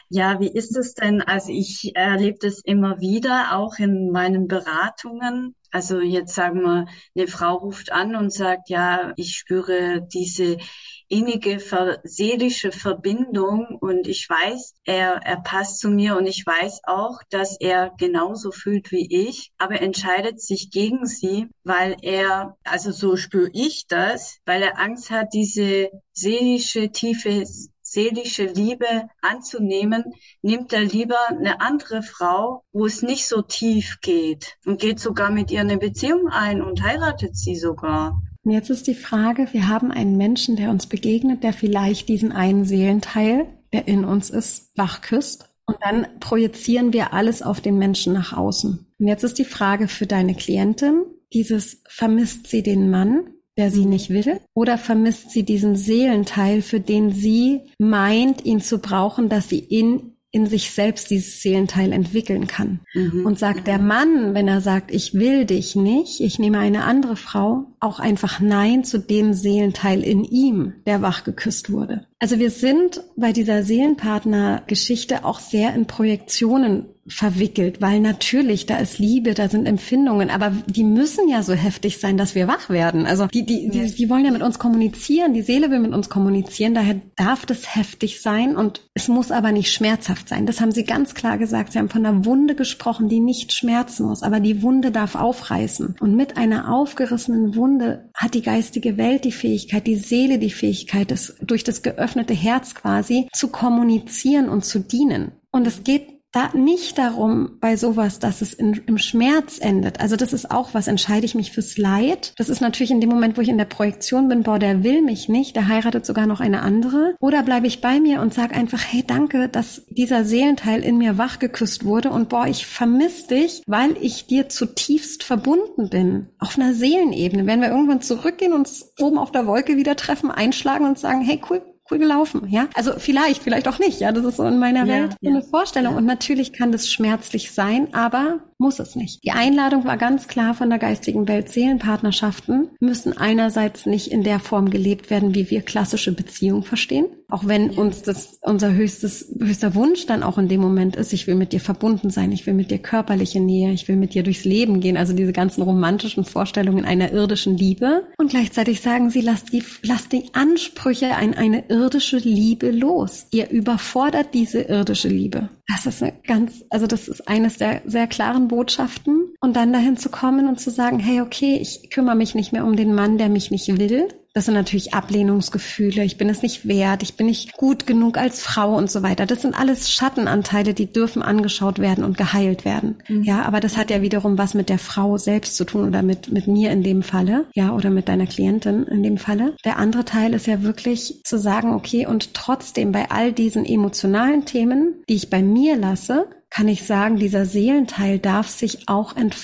Ja, 0.09 0.39
wie 0.41 0.49
ist 0.49 0.77
es 0.77 0.95
denn? 0.95 1.21
Also 1.21 1.51
ich 1.51 1.97
erlebe 1.97 2.39
das 2.41 2.61
immer 2.61 3.01
wieder, 3.01 3.57
auch 3.57 3.79
in 3.79 4.13
meinen 4.13 4.47
Beratungen. 4.47 5.57
Also 5.73 6.01
jetzt 6.01 6.35
sagen 6.35 6.63
wir, 6.63 6.87
eine 7.17 7.27
Frau 7.27 7.57
ruft 7.57 7.91
an 7.91 8.15
und 8.15 8.33
sagt, 8.33 8.71
ja, 8.71 9.13
ich 9.17 9.37
spüre 9.37 10.07
diese 10.13 10.59
innige 11.09 11.61
seelische 12.05 12.73
Verbindung 12.73 13.79
und 13.81 14.09
ich 14.09 14.29
weiß, 14.29 14.75
er, 14.85 15.21
er 15.25 15.41
passt 15.41 15.81
zu 15.81 15.89
mir 15.89 16.17
und 16.17 16.27
ich 16.27 16.45
weiß 16.45 16.81
auch, 16.85 17.21
dass 17.31 17.57
er 17.61 17.93
genauso 17.97 18.51
fühlt 18.51 18.91
wie 18.91 19.29
ich, 19.29 19.53
aber 19.59 19.81
entscheidet 19.81 20.41
sich 20.41 20.71
gegen 20.71 21.07
sie, 21.07 21.49
weil 21.65 21.97
er, 22.03 22.57
also 22.65 22.91
so 22.91 23.17
spüre 23.17 23.51
ich 23.53 23.87
das, 23.87 24.39
weil 24.45 24.63
er 24.63 24.79
Angst 24.79 25.11
hat, 25.11 25.33
diese 25.33 25.91
seelische, 26.13 26.91
tiefe 26.91 27.45
seelische 27.83 28.45
Liebe 28.45 29.09
anzunehmen, 29.23 30.05
nimmt 30.43 30.73
er 30.73 30.83
lieber 30.83 31.29
eine 31.29 31.61
andere 31.61 32.03
Frau, 32.03 32.65
wo 32.73 32.85
es 32.85 33.03
nicht 33.03 33.27
so 33.29 33.43
tief 33.43 33.99
geht 34.03 34.57
und 34.67 34.81
geht 34.81 34.99
sogar 34.99 35.31
mit 35.31 35.51
ihr 35.53 35.61
eine 35.61 35.79
Beziehung 35.79 36.29
ein 36.29 36.63
und 36.63 36.83
heiratet 36.83 37.37
sie 37.37 37.57
sogar. 37.57 38.21
Und 38.47 38.53
jetzt 38.53 38.71
ist 38.71 38.87
die 38.87 38.95
Frage, 38.95 39.49
wir 39.51 39.67
haben 39.67 39.91
einen 39.91 40.17
Menschen, 40.17 40.55
der 40.55 40.71
uns 40.71 40.87
begegnet, 40.87 41.43
der 41.43 41.53
vielleicht 41.53 42.09
diesen 42.09 42.31
einen 42.31 42.65
Seelenteil, 42.65 43.47
der 43.73 43.89
in 43.89 44.05
uns 44.05 44.31
ist, 44.31 44.71
wachküsst. 44.77 45.51
Und 45.67 45.79
dann 45.81 46.07
projizieren 46.21 46.93
wir 46.93 47.13
alles 47.13 47.43
auf 47.43 47.61
den 47.61 47.77
Menschen 47.77 48.13
nach 48.13 48.33
außen. 48.33 48.87
Und 49.01 49.09
jetzt 49.09 49.25
ist 49.25 49.41
die 49.41 49.45
Frage 49.45 49.89
für 49.89 50.07
deine 50.07 50.37
Klientin, 50.37 51.03
dieses 51.33 51.83
vermisst 51.89 52.47
sie 52.47 52.63
den 52.63 52.89
Mann, 52.89 53.25
der 53.57 53.73
sie 53.73 53.85
nicht 53.85 54.11
will? 54.11 54.39
Oder 54.55 54.79
vermisst 54.79 55.33
sie 55.33 55.43
diesen 55.43 55.75
Seelenteil, 55.75 56.63
für 56.63 56.79
den 56.79 57.11
sie 57.11 57.63
meint, 57.79 58.45
ihn 58.45 58.61
zu 58.61 58.79
brauchen, 58.79 59.29
dass 59.29 59.49
sie 59.49 59.59
in 59.59 60.16
in 60.37 60.45
sich 60.47 60.71
selbst 60.71 61.11
dieses 61.11 61.41
Seelenteil 61.41 61.93
entwickeln 61.93 62.47
kann. 62.47 62.81
Mhm. 62.93 63.25
Und 63.25 63.39
sagt 63.39 63.67
der 63.67 63.79
Mann, 63.79 64.35
wenn 64.35 64.49
er 64.49 64.61
sagt, 64.61 64.91
ich 64.91 65.15
will 65.15 65.47
dich 65.47 65.75
nicht, 65.77 66.21
ich 66.21 66.39
nehme 66.39 66.59
eine 66.59 66.85
andere 66.85 67.17
Frau, 67.17 67.65
auch 67.81 68.01
einfach 68.01 68.39
Nein 68.39 68.85
zu 68.85 68.99
dem 68.99 69.33
Seelenteil 69.33 70.03
in 70.03 70.25
ihm, 70.25 70.75
der 70.85 71.01
wach 71.01 71.25
geküsst 71.25 71.73
wurde. 71.73 72.07
Also 72.19 72.39
wir 72.39 72.51
sind 72.51 73.03
bei 73.17 73.33
dieser 73.33 73.63
Seelenpartner-Geschichte 73.63 75.25
auch 75.25 75.39
sehr 75.39 75.75
in 75.75 75.87
Projektionen 75.87 76.87
verwickelt, 77.09 77.81
weil 77.81 78.01
natürlich 78.01 78.67
da 78.67 78.79
ist 78.79 78.99
Liebe, 78.99 79.35
da 79.35 79.49
sind 79.49 79.67
Empfindungen, 79.67 80.29
aber 80.29 80.53
die 80.67 80.83
müssen 80.83 81.29
ja 81.29 81.43
so 81.43 81.53
heftig 81.53 81.99
sein, 81.99 82.17
dass 82.17 82.35
wir 82.35 82.49
wach 82.49 82.69
werden. 82.69 83.07
Also 83.07 83.27
die, 83.27 83.47
die, 83.47 83.69
die, 83.69 83.95
die 83.95 84.11
wollen 84.11 84.25
ja 84.25 84.33
mit 84.33 84.43
uns 84.43 84.59
kommunizieren, 84.59 85.33
die 85.33 85.43
Seele 85.43 85.71
will 85.71 85.79
mit 85.79 85.93
uns 85.93 86.09
kommunizieren, 86.09 86.75
daher 86.75 87.01
darf 87.15 87.47
das 87.47 87.77
heftig 87.77 88.21
sein 88.23 88.57
und 88.57 88.81
es 88.95 89.07
muss 89.07 89.31
aber 89.31 89.53
nicht 89.53 89.73
schmerzhaft 89.73 90.29
sein. 90.29 90.47
Das 90.47 90.61
haben 90.61 90.73
sie 90.73 90.85
ganz 90.85 91.15
klar 91.15 91.39
gesagt. 91.39 91.73
Sie 91.73 91.79
haben 91.79 91.91
von 91.91 92.05
einer 92.05 92.25
Wunde 92.25 92.57
gesprochen, 92.57 93.09
die 93.09 93.21
nicht 93.21 93.53
schmerzen 93.53 94.07
muss, 94.07 94.23
aber 94.23 94.41
die 94.41 94.63
Wunde 94.63 94.91
darf 94.91 95.15
aufreißen. 95.15 95.97
Und 96.01 96.17
mit 96.17 96.37
einer 96.37 96.73
aufgerissenen 96.75 97.55
Wunde 97.55 98.11
hat 98.15 98.35
die 98.35 98.43
geistige 98.43 98.97
Welt 98.97 99.25
die 99.25 99.33
Fähigkeit, 99.33 99.87
die 99.87 99.97
Seele 99.97 100.39
die 100.39 100.51
Fähigkeit, 100.51 101.11
das 101.11 101.37
durch 101.41 101.63
das 101.63 101.83
geöffnete 101.83 102.06
Herz 102.07 102.75
quasi 102.75 103.29
zu 103.33 103.49
kommunizieren 103.49 104.49
und 104.49 104.65
zu 104.65 104.81
dienen. 104.81 105.33
Und 105.51 105.67
es 105.67 105.85
geht 105.85 106.17
da 106.37 106.51
nicht 106.53 106.99
darum 106.99 107.57
bei 107.61 107.77
sowas, 107.77 108.19
dass 108.19 108.43
es 108.43 108.53
in, 108.53 108.83
im 108.87 108.99
Schmerz 108.99 109.59
endet. 109.59 110.01
Also 110.01 110.17
das 110.17 110.35
ist 110.35 110.51
auch 110.51 110.75
was, 110.75 110.87
entscheide 110.87 111.25
ich 111.25 111.35
mich 111.35 111.51
fürs 111.51 111.79
Leid. 111.79 112.35
Das 112.37 112.51
ist 112.51 112.61
natürlich 112.61 112.91
in 112.91 113.01
dem 113.01 113.09
Moment, 113.09 113.39
wo 113.39 113.41
ich 113.41 113.49
in 113.49 113.57
der 113.57 113.65
Projektion 113.65 114.29
bin, 114.29 114.43
boah, 114.43 114.59
der 114.59 114.85
will 114.85 115.01
mich 115.01 115.31
nicht, 115.31 115.57
der 115.57 115.67
heiratet 115.67 116.05
sogar 116.05 116.27
noch 116.27 116.41
eine 116.41 116.61
andere. 116.61 117.15
Oder 117.21 117.43
bleibe 117.43 117.67
ich 117.67 117.81
bei 117.81 118.01
mir 118.01 118.21
und 118.21 118.35
sage 118.35 118.55
einfach, 118.55 118.81
hey, 118.87 119.03
danke, 119.07 119.49
dass 119.49 119.87
dieser 119.89 120.25
Seelenteil 120.25 120.83
in 120.83 120.99
mir 120.99 121.17
wachgeküsst 121.17 121.87
wurde 121.87 122.11
und 122.11 122.29
boah, 122.29 122.47
ich 122.47 122.67
vermisse 122.67 123.29
dich, 123.29 123.63
weil 123.67 123.97
ich 123.99 124.27
dir 124.27 124.51
zutiefst 124.51 125.23
verbunden 125.25 125.89
bin. 125.89 126.29
Auf 126.39 126.59
einer 126.59 126.75
Seelenebene. 126.75 127.47
Wenn 127.47 127.63
wir 127.63 127.71
irgendwann 127.71 128.03
zurückgehen, 128.03 128.53
uns 128.53 128.93
oben 129.01 129.17
auf 129.17 129.33
der 129.33 129.47
Wolke 129.47 129.79
wieder 129.79 129.97
treffen, 129.97 130.31
einschlagen 130.31 130.85
und 130.85 130.99
sagen, 130.99 131.23
hey, 131.23 131.41
cool, 131.49 131.63
cool 131.91 131.99
gelaufen, 131.99 132.49
ja. 132.49 132.69
Also 132.75 132.93
vielleicht, 132.99 133.43
vielleicht 133.43 133.69
auch 133.69 133.79
nicht, 133.79 134.01
ja. 134.01 134.13
Das 134.13 134.25
ist 134.25 134.37
so 134.37 134.45
in 134.45 134.59
meiner 134.59 134.85
ja, 134.87 134.95
Welt 134.95 135.17
so 135.21 135.29
eine 135.29 135.43
Vorstellung. 135.43 135.93
Ja. 135.93 135.99
Und 135.99 136.07
natürlich 136.07 136.53
kann 136.53 136.73
das 136.73 136.91
schmerzlich 136.91 137.53
sein, 137.53 137.93
aber 137.95 138.41
muss 138.59 138.79
es 138.79 138.97
nicht. 138.97 139.23
Die 139.25 139.33
Einladung 139.33 139.85
war 139.85 139.97
ganz 139.97 140.29
klar 140.29 140.55
von 140.55 140.71
der 140.71 140.79
geistigen 140.79 141.29
Welt. 141.29 141.49
Seelenpartnerschaften 141.49 142.71
müssen 142.81 143.17
einerseits 143.17 143.87
nicht 143.87 144.11
in 144.11 144.23
der 144.23 144.41
Form 144.41 144.71
gelebt 144.71 145.11
werden, 145.11 145.35
wie 145.35 145.51
wir 145.51 145.63
klassische 145.63 146.13
Beziehungen 146.13 146.63
verstehen. 146.63 147.07
Auch 147.29 147.47
wenn 147.47 147.71
uns 147.71 148.03
das 148.03 148.39
unser 148.43 148.73
höchstes, 148.73 149.35
höchster 149.39 149.75
Wunsch 149.75 150.07
dann 150.07 150.23
auch 150.23 150.39
in 150.39 150.49
dem 150.49 150.61
Moment 150.61 150.95
ist, 150.95 151.13
ich 151.13 151.27
will 151.27 151.35
mit 151.35 151.53
dir 151.53 151.61
verbunden 151.61 152.09
sein, 152.11 152.31
ich 152.31 152.47
will 152.47 152.55
mit 152.55 152.71
dir 152.71 152.79
körperliche 152.79 153.41
Nähe, 153.41 153.73
ich 153.73 153.89
will 153.89 153.97
mit 153.97 154.15
dir 154.15 154.23
durchs 154.23 154.45
Leben 154.45 154.81
gehen. 154.81 154.97
Also 154.97 155.13
diese 155.13 155.33
ganzen 155.33 155.63
romantischen 155.63 156.25
Vorstellungen 156.25 156.85
einer 156.85 157.13
irdischen 157.13 157.57
Liebe. 157.57 158.05
Und 158.17 158.31
gleichzeitig 158.31 158.81
sagen 158.81 159.11
sie, 159.11 159.21
lasst 159.21 159.53
die, 159.53 159.65
lasst 159.83 160.13
die 160.13 160.31
Ansprüche 160.35 161.15
an 161.17 161.35
eine 161.35 161.65
irdische 161.69 162.19
Liebe 162.19 162.71
los. 162.71 163.27
Ihr 163.33 163.51
überfordert 163.51 164.33
diese 164.33 164.63
irdische 164.63 165.09
Liebe. 165.09 165.51
Das 165.67 165.85
ist 165.85 166.03
eine 166.03 166.13
ganz, 166.25 166.65
also 166.71 166.87
das 166.87 167.09
ist 167.09 167.27
eines 167.27 167.59
der 167.59 167.83
sehr 167.87 168.07
klaren 168.07 168.46
Botschaften. 168.49 169.35
Und 169.47 169.55
dann 169.55 169.73
dahin 169.73 169.97
zu 169.97 170.09
kommen 170.09 170.49
und 170.49 170.59
zu 170.59 170.73
sagen, 170.73 170.99
hey, 170.99 171.21
okay, 171.21 171.57
ich 171.63 171.89
kümmere 171.91 172.17
mich 172.17 172.35
nicht 172.35 172.53
mehr 172.53 172.65
um 172.65 172.75
den 172.75 172.93
Mann, 172.93 173.17
der 173.17 173.29
mich 173.29 173.53
nicht 173.53 173.69
will. 173.79 174.09
Das 174.35 174.47
sind 174.47 174.55
natürlich 174.55 174.93
Ablehnungsgefühle. 174.93 176.03
Ich 176.03 176.19
bin 176.19 176.29
es 176.29 176.43
nicht 176.43 176.67
wert. 176.67 177.05
Ich 177.05 177.15
bin 177.15 177.27
nicht 177.27 177.53
gut 177.53 177.87
genug 177.87 178.19
als 178.19 178.43
Frau 178.43 178.77
und 178.77 178.91
so 178.91 179.05
weiter. 179.05 179.25
Das 179.25 179.43
sind 179.43 179.57
alles 179.57 179.93
Schattenanteile, 179.93 180.75
die 180.75 180.93
dürfen 180.93 181.23
angeschaut 181.23 181.79
werden 181.79 182.03
und 182.03 182.19
geheilt 182.19 182.65
werden. 182.65 182.97
Mhm. 183.07 183.23
Ja, 183.23 183.43
aber 183.43 183.61
das 183.61 183.77
hat 183.77 183.89
ja 183.89 184.03
wiederum 184.03 184.37
was 184.37 184.55
mit 184.55 184.69
der 184.69 184.81
Frau 184.81 185.17
selbst 185.17 185.57
zu 185.57 185.65
tun 185.65 185.87
oder 185.87 186.03
mit, 186.03 186.33
mit 186.33 186.49
mir 186.49 186.73
in 186.73 186.83
dem 186.83 187.05
Falle. 187.05 187.47
Ja, 187.55 187.71
oder 187.71 187.91
mit 187.91 188.09
deiner 188.09 188.27
Klientin 188.27 188.83
in 188.83 189.05
dem 189.05 189.17
Falle. 189.17 189.55
Der 189.65 189.77
andere 189.77 190.05
Teil 190.05 190.35
ist 190.35 190.49
ja 190.49 190.65
wirklich 190.65 191.21
zu 191.23 191.39
sagen, 191.39 191.73
okay, 191.73 192.05
und 192.05 192.35
trotzdem 192.35 192.91
bei 192.91 193.13
all 193.13 193.33
diesen 193.33 193.65
emotionalen 193.65 194.45
Themen, 194.45 195.05
die 195.09 195.15
ich 195.15 195.31
bei 195.31 195.41
mir 195.41 195.77
lasse, 195.77 196.27
kann 196.51 196.69
ich 196.69 196.85
sagen, 196.85 197.17
dieser 197.17 197.45
Seelenteil 197.45 198.19
darf 198.19 198.49
sich 198.49 198.89
auch 198.89 199.15
entfalten, 199.15 199.36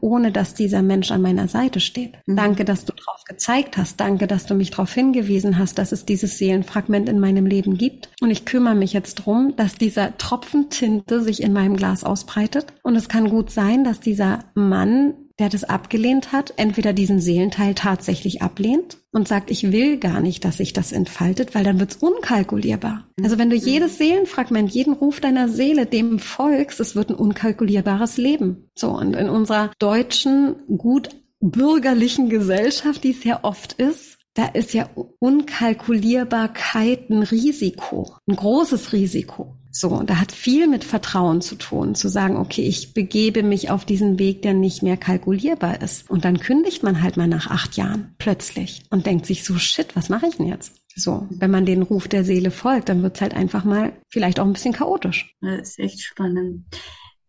ohne 0.00 0.32
dass 0.32 0.54
dieser 0.54 0.82
Mensch 0.82 1.10
an 1.10 1.22
meiner 1.22 1.48
Seite 1.48 1.80
steht. 1.80 2.12
Mhm. 2.26 2.36
Danke, 2.36 2.64
dass 2.64 2.84
du 2.84 2.92
drauf 2.92 3.24
gezeigt 3.26 3.76
hast. 3.76 4.00
Danke, 4.00 4.26
dass 4.26 4.46
du 4.46 4.54
mich 4.54 4.70
darauf 4.70 4.92
hingewiesen 4.92 5.58
hast, 5.58 5.78
dass 5.78 5.92
es 5.92 6.04
dieses 6.04 6.38
Seelenfragment 6.38 7.08
in 7.08 7.20
meinem 7.20 7.46
Leben 7.46 7.76
gibt. 7.76 8.10
Und 8.20 8.30
ich 8.30 8.44
kümmere 8.44 8.74
mich 8.74 8.92
jetzt 8.92 9.16
drum, 9.16 9.54
dass 9.56 9.74
dieser 9.74 10.16
Tropfen 10.18 10.70
Tinte 10.70 11.22
sich 11.22 11.42
in 11.42 11.52
meinem 11.52 11.76
Glas 11.76 12.04
ausbreitet. 12.04 12.66
Und 12.82 12.96
es 12.96 13.08
kann 13.08 13.30
gut 13.30 13.50
sein, 13.50 13.84
dass 13.84 14.00
dieser 14.00 14.40
Mann 14.54 15.14
der 15.40 15.48
das 15.48 15.64
abgelehnt 15.64 16.32
hat, 16.32 16.54
entweder 16.56 16.92
diesen 16.92 17.20
Seelenteil 17.20 17.74
tatsächlich 17.74 18.42
ablehnt 18.42 18.98
und 19.10 19.26
sagt, 19.26 19.50
ich 19.50 19.72
will 19.72 19.96
gar 19.96 20.20
nicht, 20.20 20.44
dass 20.44 20.58
sich 20.58 20.72
das 20.72 20.92
entfaltet, 20.92 21.54
weil 21.54 21.64
dann 21.64 21.80
wird's 21.80 21.96
unkalkulierbar. 21.96 23.08
Also 23.22 23.38
wenn 23.38 23.50
du 23.50 23.56
mhm. 23.56 23.62
jedes 23.62 23.98
Seelenfragment, 23.98 24.70
jeden 24.70 24.92
Ruf 24.92 25.20
deiner 25.20 25.48
Seele 25.48 25.86
dem 25.86 26.18
folgst, 26.18 26.78
es 26.78 26.94
wird 26.94 27.10
ein 27.10 27.16
unkalkulierbares 27.16 28.18
Leben. 28.18 28.70
So, 28.76 28.90
und 28.90 29.14
in 29.14 29.28
unserer 29.28 29.72
deutschen, 29.78 30.56
gut 30.76 31.08
bürgerlichen 31.40 32.28
Gesellschaft, 32.28 33.02
die 33.02 33.12
es 33.12 33.24
ja 33.24 33.40
oft 33.42 33.72
ist, 33.72 34.19
da 34.34 34.46
ist 34.46 34.74
ja 34.74 34.88
Unkalkulierbarkeit 35.18 37.10
ein 37.10 37.22
Risiko, 37.22 38.16
ein 38.26 38.36
großes 38.36 38.92
Risiko. 38.92 39.56
So, 39.72 40.02
da 40.02 40.16
hat 40.16 40.32
viel 40.32 40.66
mit 40.66 40.82
Vertrauen 40.82 41.40
zu 41.40 41.54
tun, 41.54 41.94
zu 41.94 42.08
sagen, 42.08 42.36
okay, 42.36 42.62
ich 42.62 42.92
begebe 42.92 43.44
mich 43.44 43.70
auf 43.70 43.84
diesen 43.84 44.18
Weg, 44.18 44.42
der 44.42 44.52
nicht 44.52 44.82
mehr 44.82 44.96
kalkulierbar 44.96 45.80
ist. 45.80 46.10
Und 46.10 46.24
dann 46.24 46.40
kündigt 46.40 46.82
man 46.82 47.02
halt 47.02 47.16
mal 47.16 47.28
nach 47.28 47.50
acht 47.50 47.76
Jahren 47.76 48.14
plötzlich 48.18 48.82
und 48.90 49.06
denkt 49.06 49.26
sich 49.26 49.44
so, 49.44 49.56
shit, 49.58 49.94
was 49.94 50.08
mache 50.08 50.26
ich 50.26 50.36
denn 50.36 50.46
jetzt? 50.46 50.72
So, 50.96 51.28
wenn 51.30 51.52
man 51.52 51.66
den 51.66 51.82
Ruf 51.82 52.08
der 52.08 52.24
Seele 52.24 52.50
folgt, 52.50 52.88
dann 52.88 53.02
wird's 53.02 53.20
halt 53.20 53.34
einfach 53.34 53.62
mal 53.64 53.92
vielleicht 54.08 54.40
auch 54.40 54.44
ein 54.44 54.52
bisschen 54.52 54.74
chaotisch. 54.74 55.36
Das 55.40 55.70
ist 55.70 55.78
echt 55.78 56.00
spannend. 56.00 56.64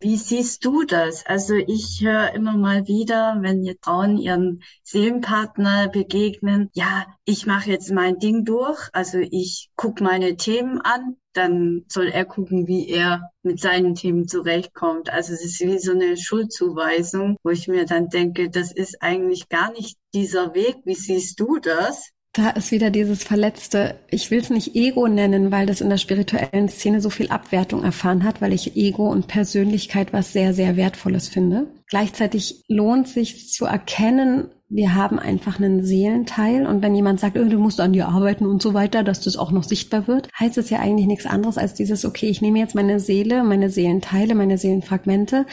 Wie 0.02 0.18
siehst 0.18 0.66
du 0.66 0.84
das? 0.84 1.26
Also 1.28 1.54
ich 1.54 2.02
höre 2.02 2.34
immer 2.34 2.58
mal 2.58 2.88
wieder, 2.88 3.38
wenn 3.42 3.64
ihr 3.64 3.76
Frauen 3.84 4.18
ihren 4.18 4.64
Seelenpartner 4.82 5.90
begegnen, 5.90 6.72
ja, 6.74 7.06
ich 7.24 7.46
mache 7.46 7.70
jetzt 7.70 7.92
mein 7.92 8.18
Ding 8.18 8.44
durch, 8.44 8.90
also 8.94 9.20
ich 9.20 9.70
gucke 9.76 10.04
meine 10.04 10.38
Themen 10.38 10.82
an, 10.82 11.18
dann 11.34 11.86
soll 11.88 12.08
er 12.08 12.26
gucken, 12.26 12.66
wie 12.66 12.90
er 12.90 13.30
mit 13.44 13.60
seinen 13.60 13.94
Themen 13.94 14.28
zurechtkommt. 14.28 15.12
Also 15.12 15.34
es 15.34 15.46
ist 15.46 15.60
wie 15.62 15.78
so 15.78 15.92
eine 15.92 16.18
Schuldzuweisung, 16.18 17.38
wo 17.44 17.52
ich 17.52 17.68
mir 17.68 17.86
dann 17.86 18.10
denke, 18.10 18.50
das 18.50 18.72
ist 18.72 19.04
eigentlich 19.04 19.50
gar 19.50 19.72
nicht 19.72 19.98
dieser 20.16 20.56
Weg. 20.56 20.78
Wie 20.84 20.96
siehst 20.96 21.40
du 21.40 21.60
das? 21.60 22.10
Da 22.34 22.52
ist 22.52 22.72
wieder 22.72 22.92
dieses 22.92 23.26
verletzte, 23.26 23.96
ich 24.10 24.32
will 24.32 24.40
es 24.40 24.50
nicht 24.50 24.74
Ego 24.74 25.08
nennen, 25.08 25.52
weil 25.52 25.66
das 25.66 25.82
in 25.82 25.90
der 25.90 25.98
spirituellen 25.98 26.70
Szene 26.70 27.02
so 27.02 27.10
viel 27.10 27.28
Abwertung 27.28 27.84
erfahren 27.84 28.24
hat, 28.24 28.42
weil 28.42 28.54
ich 28.54 28.78
Ego 28.78 29.10
und 29.10 29.28
Persönlichkeit 29.28 30.14
was 30.14 30.32
sehr, 30.32 30.54
sehr 30.54 30.78
Wertvolles 30.78 31.28
finde. 31.28 31.68
Gleichzeitig 31.88 32.64
lohnt 32.70 33.10
sich 33.10 33.50
zu 33.52 33.66
erkennen, 33.66 34.50
wir 34.74 34.96
haben 34.96 35.20
einfach 35.20 35.60
einen 35.60 35.84
Seelenteil 35.84 36.66
und 36.66 36.82
wenn 36.82 36.96
jemand 36.96 37.20
sagt, 37.20 37.38
oh, 37.38 37.44
du 37.44 37.60
musst 37.60 37.82
an 37.82 37.92
dir 37.92 38.08
arbeiten 38.08 38.46
und 38.46 38.62
so 38.62 38.74
weiter, 38.74 39.04
dass 39.04 39.20
das 39.20 39.36
auch 39.36 39.52
noch 39.52 39.66
sichtbar 39.66 40.08
wird, 40.08 40.30
heißt 40.40 40.58
es 40.58 40.70
ja 40.70 40.80
eigentlich 40.80 41.08
nichts 41.08 41.26
anderes 41.26 41.58
als 41.58 41.74
dieses, 41.74 42.06
okay, 42.06 42.28
ich 42.28 42.42
nehme 42.42 42.60
jetzt 42.60 42.76
meine 42.76 43.02
Seele, 43.02 43.44
meine 43.44 43.70
Seelenteile, 43.70 44.34
meine 44.34 44.58
Seelenfragmente 44.58 45.46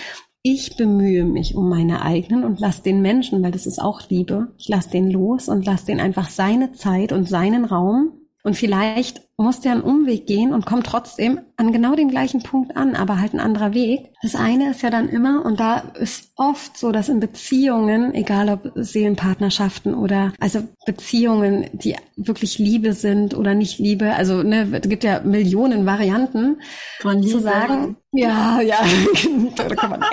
ich 0.53 0.77
bemühe 0.77 1.25
mich 1.25 1.55
um 1.57 1.69
meine 1.69 2.03
eigenen 2.03 2.45
und 2.45 2.59
lass 2.59 2.83
den 2.83 3.03
Menschen, 3.03 3.43
weil 3.43 3.51
das 3.51 3.67
ist 3.67 3.81
auch 3.81 4.09
Liebe, 4.09 4.49
ich 4.59 4.69
lass 4.69 4.89
den 4.89 5.11
los 5.11 5.49
und 5.49 5.67
lass 5.67 5.85
den 5.85 6.01
einfach 6.01 6.31
seine 6.31 6.73
Zeit 6.73 7.13
und 7.13 7.29
seinen 7.29 7.67
Raum. 7.67 8.13
Und 8.49 8.55
vielleicht 8.55 9.21
muss 9.37 9.61
der 9.61 9.73
einen 9.73 9.83
Umweg 9.83 10.27
gehen 10.27 10.55
und 10.55 10.65
kommt 10.65 10.87
trotzdem 10.87 11.39
an 11.59 11.71
genau 11.71 11.95
den 11.95 12.09
gleichen 12.09 12.43
Punkt 12.43 12.79
an, 12.79 12.97
aber 12.97 13.21
halt 13.21 13.35
ein 13.35 13.41
anderer 13.41 13.75
Weg. 13.75 14.09
Das 14.23 14.35
eine 14.35 14.71
ist 14.71 14.81
ja 14.81 14.89
dann 14.89 15.11
immer, 15.11 15.45
und 15.45 15.61
da 15.61 15.81
ist 16.01 16.33
oft 16.37 16.79
so, 16.79 16.91
dass 16.91 17.11
in 17.11 17.21
Beziehungen, 17.21 18.15
egal 18.15 18.49
ob 18.49 18.73
Seelenpartnerschaften 18.75 19.93
oder 19.93 20.33
also 20.41 20.61
Beziehungen, 20.87 21.69
die 21.75 21.95
wirklich 22.17 22.59
Liebe 22.59 22.95
sind 22.95 23.35
oder 23.35 23.55
nicht 23.55 23.79
Liebe, 23.79 24.15
also 24.15 24.43
ne, 24.43 24.67
es 24.73 24.89
gibt 24.89 25.05
ja 25.05 25.21
Millionen 25.21 25.85
Varianten, 25.85 26.63
Von 27.01 27.19
Liebe. 27.19 27.31
zu 27.31 27.41
sagen, 27.41 27.99
ja, 28.13 28.63
ja, 28.63 28.79
da 29.57 29.69
kann 29.75 29.91
man 29.91 30.05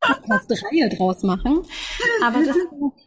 Podcast-Reihe 0.00 0.88
draus 0.96 1.22
machen. 1.22 1.60
Aber 2.24 2.44
das 2.44 2.56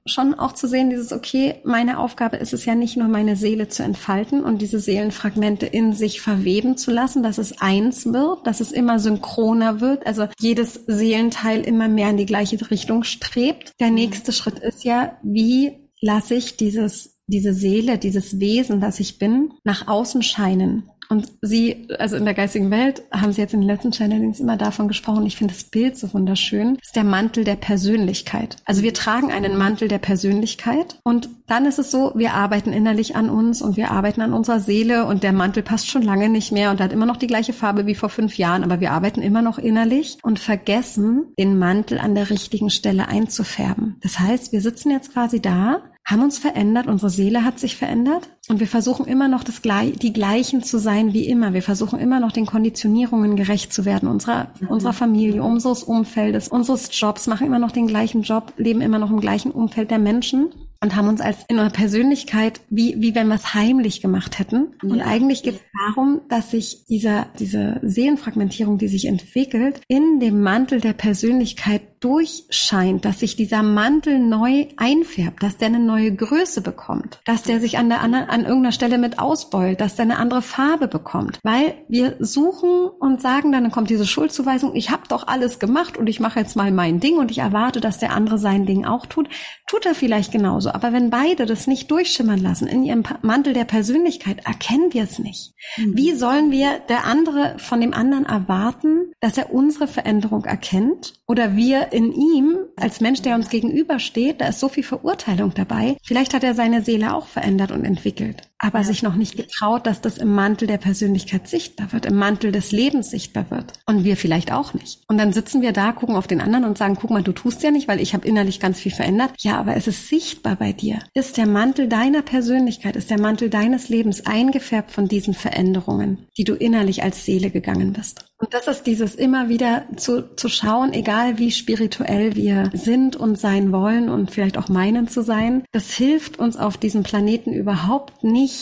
schon 0.06 0.34
auch 0.34 0.54
zu 0.54 0.68
sehen, 0.68 0.90
dieses, 0.90 1.12
okay, 1.12 1.56
meine 1.64 2.00
Aufgabe 2.00 2.38
ist 2.38 2.54
es 2.54 2.66
ja 2.66 2.76
nicht 2.76 2.98
nur, 2.98 3.08
meine 3.08 3.36
Seele 3.36 3.68
zu 3.68 3.84
entfalten 3.84 4.44
und 4.44 4.62
diese 4.62 4.80
Seelenfragmente 4.80 5.66
in 5.66 5.94
sich 5.94 6.22
verweben 6.22 6.78
zu 6.78 6.92
lassen, 6.92 7.24
dass 7.24 7.38
es 7.38 7.62
eins 7.62 8.06
wird, 8.06 8.46
dass 8.46 8.60
es 8.60 8.72
immer 8.72 9.00
synchroner 9.00 9.82
wird, 9.82 10.06
also 10.06 10.28
jedes 10.40 10.86
Seelenteil 10.88 11.62
immer 11.62 11.88
mehr 11.88 12.10
in 12.10 12.18
die 12.18 12.26
gleiche 12.26 12.60
Richtung 12.70 13.04
strebt. 13.04 13.72
Der 13.80 13.92
nächste 13.92 14.32
Schritt 14.32 14.60
ist 14.60 14.84
ja, 14.84 15.18
wie 15.24 15.90
lasse 16.02 16.36
ich 16.36 16.58
dieses 16.58 17.14
diese 17.28 17.54
Seele, 17.54 17.98
dieses 17.98 18.40
Wesen, 18.40 18.82
das 18.82 19.00
ich 19.00 19.18
bin, 19.18 19.54
nach 19.64 19.88
außen 19.88 20.24
scheinen. 20.24 20.90
Und 21.10 21.32
sie, 21.42 21.88
also 22.00 22.16
in 22.16 22.26
der 22.26 22.34
geistigen 22.34 22.72
Welt, 22.72 23.04
haben 23.12 23.32
sie 23.32 23.42
jetzt 23.42 23.54
in 23.54 23.62
den 23.62 23.68
letzten 23.68 23.92
Channelings 23.92 24.40
immer 24.40 24.58
davon 24.58 24.88
gesprochen. 24.88 25.26
Ich 25.26 25.38
finde 25.38 25.54
das 25.54 25.64
Bild 25.64 25.98
so 25.98 26.14
wunderschön. 26.14 26.78
Ist 26.82 26.96
der 26.96 27.04
Mantel 27.04 27.44
der 27.44 27.56
Persönlichkeit. 27.56 28.58
Also 28.66 28.82
wir 28.82 28.94
tragen 28.94 29.32
einen 29.32 29.58
Mantel 29.58 29.88
der 29.88 30.00
Persönlichkeit 30.00 31.00
und 31.04 31.30
dann 31.48 31.66
ist 31.66 31.80
es 31.80 31.92
so, 31.92 32.12
wir 32.16 32.34
arbeiten 32.34 32.74
innerlich 32.74 33.16
an 33.16 33.30
uns 33.30 33.62
und 33.62 33.78
wir 33.78 33.92
arbeiten 33.92 34.22
an 34.22 34.34
unserer 34.34 34.60
Seele 34.60 35.06
und 35.06 35.24
der 35.24 35.34
Mantel 35.34 35.64
passt 35.64 35.90
schon 35.90 36.02
lange 36.02 36.30
nicht 36.30 36.52
mehr 36.52 36.72
und 36.72 36.80
hat 36.80 36.94
immer 36.94 37.06
noch 37.06 37.18
die 37.18 37.28
gleiche 37.28 37.54
Farbe 37.54 37.86
wie 37.86 37.96
vor 37.96 38.10
fünf 38.10 38.38
Jahren, 38.38 38.64
aber 38.64 38.80
wir 38.80 38.92
arbeiten 38.92 39.22
immer 39.22 39.42
noch 39.42 39.58
innerlich 39.58 40.18
und 40.24 40.40
vergessen, 40.40 41.26
den 41.38 41.58
Mantel 41.58 42.00
an 42.00 42.16
der 42.16 42.30
richtigen 42.30 42.70
Stelle 42.70 43.08
einzufärben. 43.08 43.98
Das 44.02 44.20
heißt, 44.20 44.52
wir 44.52 44.62
sitzen 44.62 44.92
jetzt 44.92 45.14
quasi 45.14 45.42
da 45.42 45.82
haben 46.06 46.22
uns 46.22 46.38
verändert, 46.38 46.88
unsere 46.88 47.10
Seele 47.10 47.46
hat 47.46 47.60
sich 47.60 47.78
verändert 47.78 48.30
und 48.50 48.60
wir 48.60 48.68
versuchen 48.68 49.06
immer 49.06 49.30
noch 49.30 49.44
das, 49.44 49.62
die 49.62 50.14
gleichen 50.14 50.62
zu 50.62 50.78
sein 50.78 51.14
wie 51.14 51.28
immer. 51.28 51.54
Wir 51.54 51.64
versuchen 51.64 52.00
immer 52.00 52.20
noch 52.20 52.34
den 52.34 52.46
Konditionierungen 52.46 53.38
gerecht 53.38 53.72
zu 53.72 53.86
werden, 53.86 54.10
unserer, 54.10 54.50
mhm. 54.60 54.68
unserer 54.68 54.94
Familie, 54.94 55.42
unseres 55.42 55.84
Umfeldes, 55.84 56.50
unseres 56.50 56.90
Jobs, 56.92 57.28
machen 57.28 57.48
immer 57.48 57.60
noch 57.60 57.72
den 57.72 57.88
gleichen 57.88 58.24
Job, 58.24 58.54
leben 58.58 58.82
immer 58.82 59.00
noch 59.00 59.12
im 59.12 59.22
gleichen 59.22 59.52
Umfeld 59.52 59.92
der 59.92 60.00
Menschen 60.00 60.50
und 60.84 60.98
haben 60.98 61.08
uns 61.08 61.22
als 61.22 61.38
in 61.48 61.58
unserer 61.58 61.74
Persönlichkeit, 61.74 62.60
wie, 62.70 62.96
wie 63.00 63.16
wenn 63.16 63.30
wir 63.30 63.36
es 63.36 63.54
heimlich 63.54 64.02
gemacht 64.02 64.38
hätten. 64.38 64.74
Und 64.84 65.02
eigentlich 65.02 65.42
geht 65.42 65.56
es 65.56 65.62
darum, 65.88 66.20
dass 66.28 66.52
sich 66.52 66.86
dieser, 66.90 67.28
diese 67.40 67.80
Seelenfragmentierung, 67.82 68.78
die 68.78 68.90
sich 68.90 69.06
entwickelt, 69.06 69.80
in 69.88 70.20
dem 70.20 70.42
Mantel 70.42 70.82
der 70.82 70.92
Persönlichkeit 70.92 71.93
durchscheint, 72.04 73.06
dass 73.06 73.20
sich 73.20 73.38
dieser 73.38 73.64
Mantel 73.64 74.20
neu 74.20 74.68
einfärbt, 74.76 75.42
dass 75.42 75.58
der 75.58 75.70
eine 75.70 75.80
neue 75.80 76.14
Größe 76.14 76.62
bekommt, 76.62 77.22
dass 77.24 77.44
der 77.44 77.62
sich 77.62 77.78
an 77.78 77.88
der 77.88 78.02
anderen, 78.02 78.30
an 78.30 78.42
irgendeiner 78.42 78.74
Stelle 78.74 78.98
mit 78.98 79.20
ausbeult, 79.20 79.80
dass 79.80 79.96
der 79.96 80.04
eine 80.04 80.18
andere 80.18 80.42
Farbe 80.42 80.90
bekommt. 80.90 81.40
Weil 81.44 81.76
wir 81.88 82.18
suchen 82.20 82.90
und 83.00 83.22
sagen 83.22 83.52
dann, 83.52 83.64
dann 83.64 83.72
kommt 83.72 83.90
diese 83.90 84.06
Schuldzuweisung, 84.06 84.76
ich 84.76 84.92
habe 84.92 85.04
doch 85.08 85.28
alles 85.28 85.60
gemacht 85.60 85.98
und 85.98 86.08
ich 86.08 86.20
mache 86.20 86.40
jetzt 86.40 86.58
mal 86.58 86.72
mein 86.72 87.00
Ding 87.00 87.18
und 87.18 87.32
ich 87.32 87.38
erwarte, 87.38 87.80
dass 87.80 88.00
der 88.00 88.12
andere 88.12 88.38
sein 88.38 88.66
Ding 88.66 88.86
auch 88.86 89.06
tut. 89.06 89.30
Tut 89.68 89.86
er 89.86 89.96
vielleicht 89.96 90.32
genauso. 90.32 90.72
Aber 90.72 90.92
wenn 90.92 91.10
beide 91.10 91.46
das 91.46 91.68
nicht 91.68 91.90
durchschimmern 91.90 92.40
lassen 92.40 92.68
in 92.68 92.84
ihrem 92.84 93.04
Mantel 93.22 93.54
der 93.54 93.64
Persönlichkeit, 93.64 94.46
erkennen 94.46 94.94
wir 94.94 95.04
es 95.04 95.20
nicht. 95.20 95.54
Mhm. 95.78 95.98
Wie 95.98 96.12
sollen 96.14 96.52
wir 96.52 96.80
der 96.90 97.06
andere 97.06 97.56
von 97.60 97.80
dem 97.80 97.94
anderen 97.94 98.26
erwarten, 98.26 99.14
dass 99.22 99.38
er 99.38 99.54
unsere 99.54 99.88
Veränderung 99.88 100.44
erkennt 100.44 101.14
oder 101.28 101.56
wir 101.56 101.93
in 101.94 102.12
ihm 102.12 102.58
als 102.76 103.02
Mensch, 103.02 103.22
der 103.22 103.36
uns 103.36 103.50
gegenübersteht, 103.50 104.42
da 104.42 104.48
ist 104.48 104.60
so 104.60 104.68
viel 104.68 104.84
Verurteilung 104.84 105.54
dabei. 105.54 105.98
Vielleicht 106.04 106.34
hat 106.34 106.44
er 106.44 106.56
seine 106.56 106.82
Seele 106.82 107.14
auch 107.14 107.28
verändert 107.28 107.72
und 107.72 107.86
entwickelt, 107.86 108.42
aber 108.64 108.80
ja. 108.80 108.84
sich 108.86 109.04
noch 109.04 109.16
nicht 109.16 109.36
getraut, 109.36 109.86
dass 109.86 110.02
das 110.02 110.18
im 110.18 110.34
Mantel 110.34 110.68
der 110.68 110.78
Persönlichkeit 110.78 111.48
sichtbar 111.48 111.92
wird, 111.92 112.06
im 112.06 112.16
Mantel 112.16 112.52
des 112.52 112.72
Lebens 112.72 113.10
sichtbar 113.10 113.52
wird. 113.52 113.74
Und 113.86 114.04
wir 114.04 114.18
vielleicht 114.18 114.52
auch 114.52 114.74
nicht. 114.74 115.02
Und 115.08 115.18
dann 115.18 115.34
sitzen 115.34 115.62
wir 115.62 115.74
da, 115.74 115.92
gucken 115.92 116.16
auf 116.16 116.28
den 116.28 116.42
anderen 116.42 116.66
und 116.66 116.78
sagen, 116.78 116.98
guck 117.00 117.10
mal, 117.10 117.24
du 117.24 117.34
tust 117.34 117.64
ja 117.64 117.72
nicht, 117.72 117.88
weil 117.88 118.00
ich 118.00 118.14
habe 118.14 118.28
innerlich 118.28 118.60
ganz 118.60 118.80
viel 118.80 118.92
verändert. 118.92 119.32
Ja, 119.40 119.60
aber 119.60 119.76
es 119.76 119.88
ist 119.88 120.08
sichtbar 120.08 120.56
bei 120.56 120.72
dir. 120.74 121.00
Ist 121.14 121.38
der 121.38 121.48
Mantel 121.48 121.88
deiner 121.88 122.22
Persönlichkeit, 122.22 122.96
ist 122.96 123.10
der 123.10 123.20
Mantel 123.20 123.50
deines 123.50 123.90
Lebens 123.90 124.26
eingefärbt 124.26 124.92
von 124.92 125.08
diesen 125.08 125.34
Veränderungen, 125.34 126.28
die 126.38 126.44
du 126.44 126.54
innerlich 126.54 127.04
als 127.04 127.26
Seele 127.26 127.50
gegangen 127.50 127.94
bist. 127.94 128.26
Und 128.44 128.54
das 128.54 128.68
ist 128.68 128.84
dieses 128.88 129.16
immer 129.16 129.48
wieder 129.48 129.86
zu, 129.96 130.36
zu 130.36 130.50
schauen, 130.50 130.92
egal 130.92 131.40
wie 131.40 131.50
spirituell 131.50 132.36
wir 132.36 132.72
sind 132.74 133.16
und 133.16 133.40
sein 133.40 133.72
wollen 133.72 134.10
und 134.10 134.32
vielleicht 134.32 134.58
auch 134.58 134.68
meinen 134.68 135.08
zu 135.08 135.24
sein, 135.24 135.64
das 135.72 135.92
hilft 135.92 136.40
uns 136.40 136.58
auf 136.58 136.76
diesem 136.76 137.04
Planeten 137.04 137.54
überhaupt 137.54 138.26
nicht, 138.26 138.53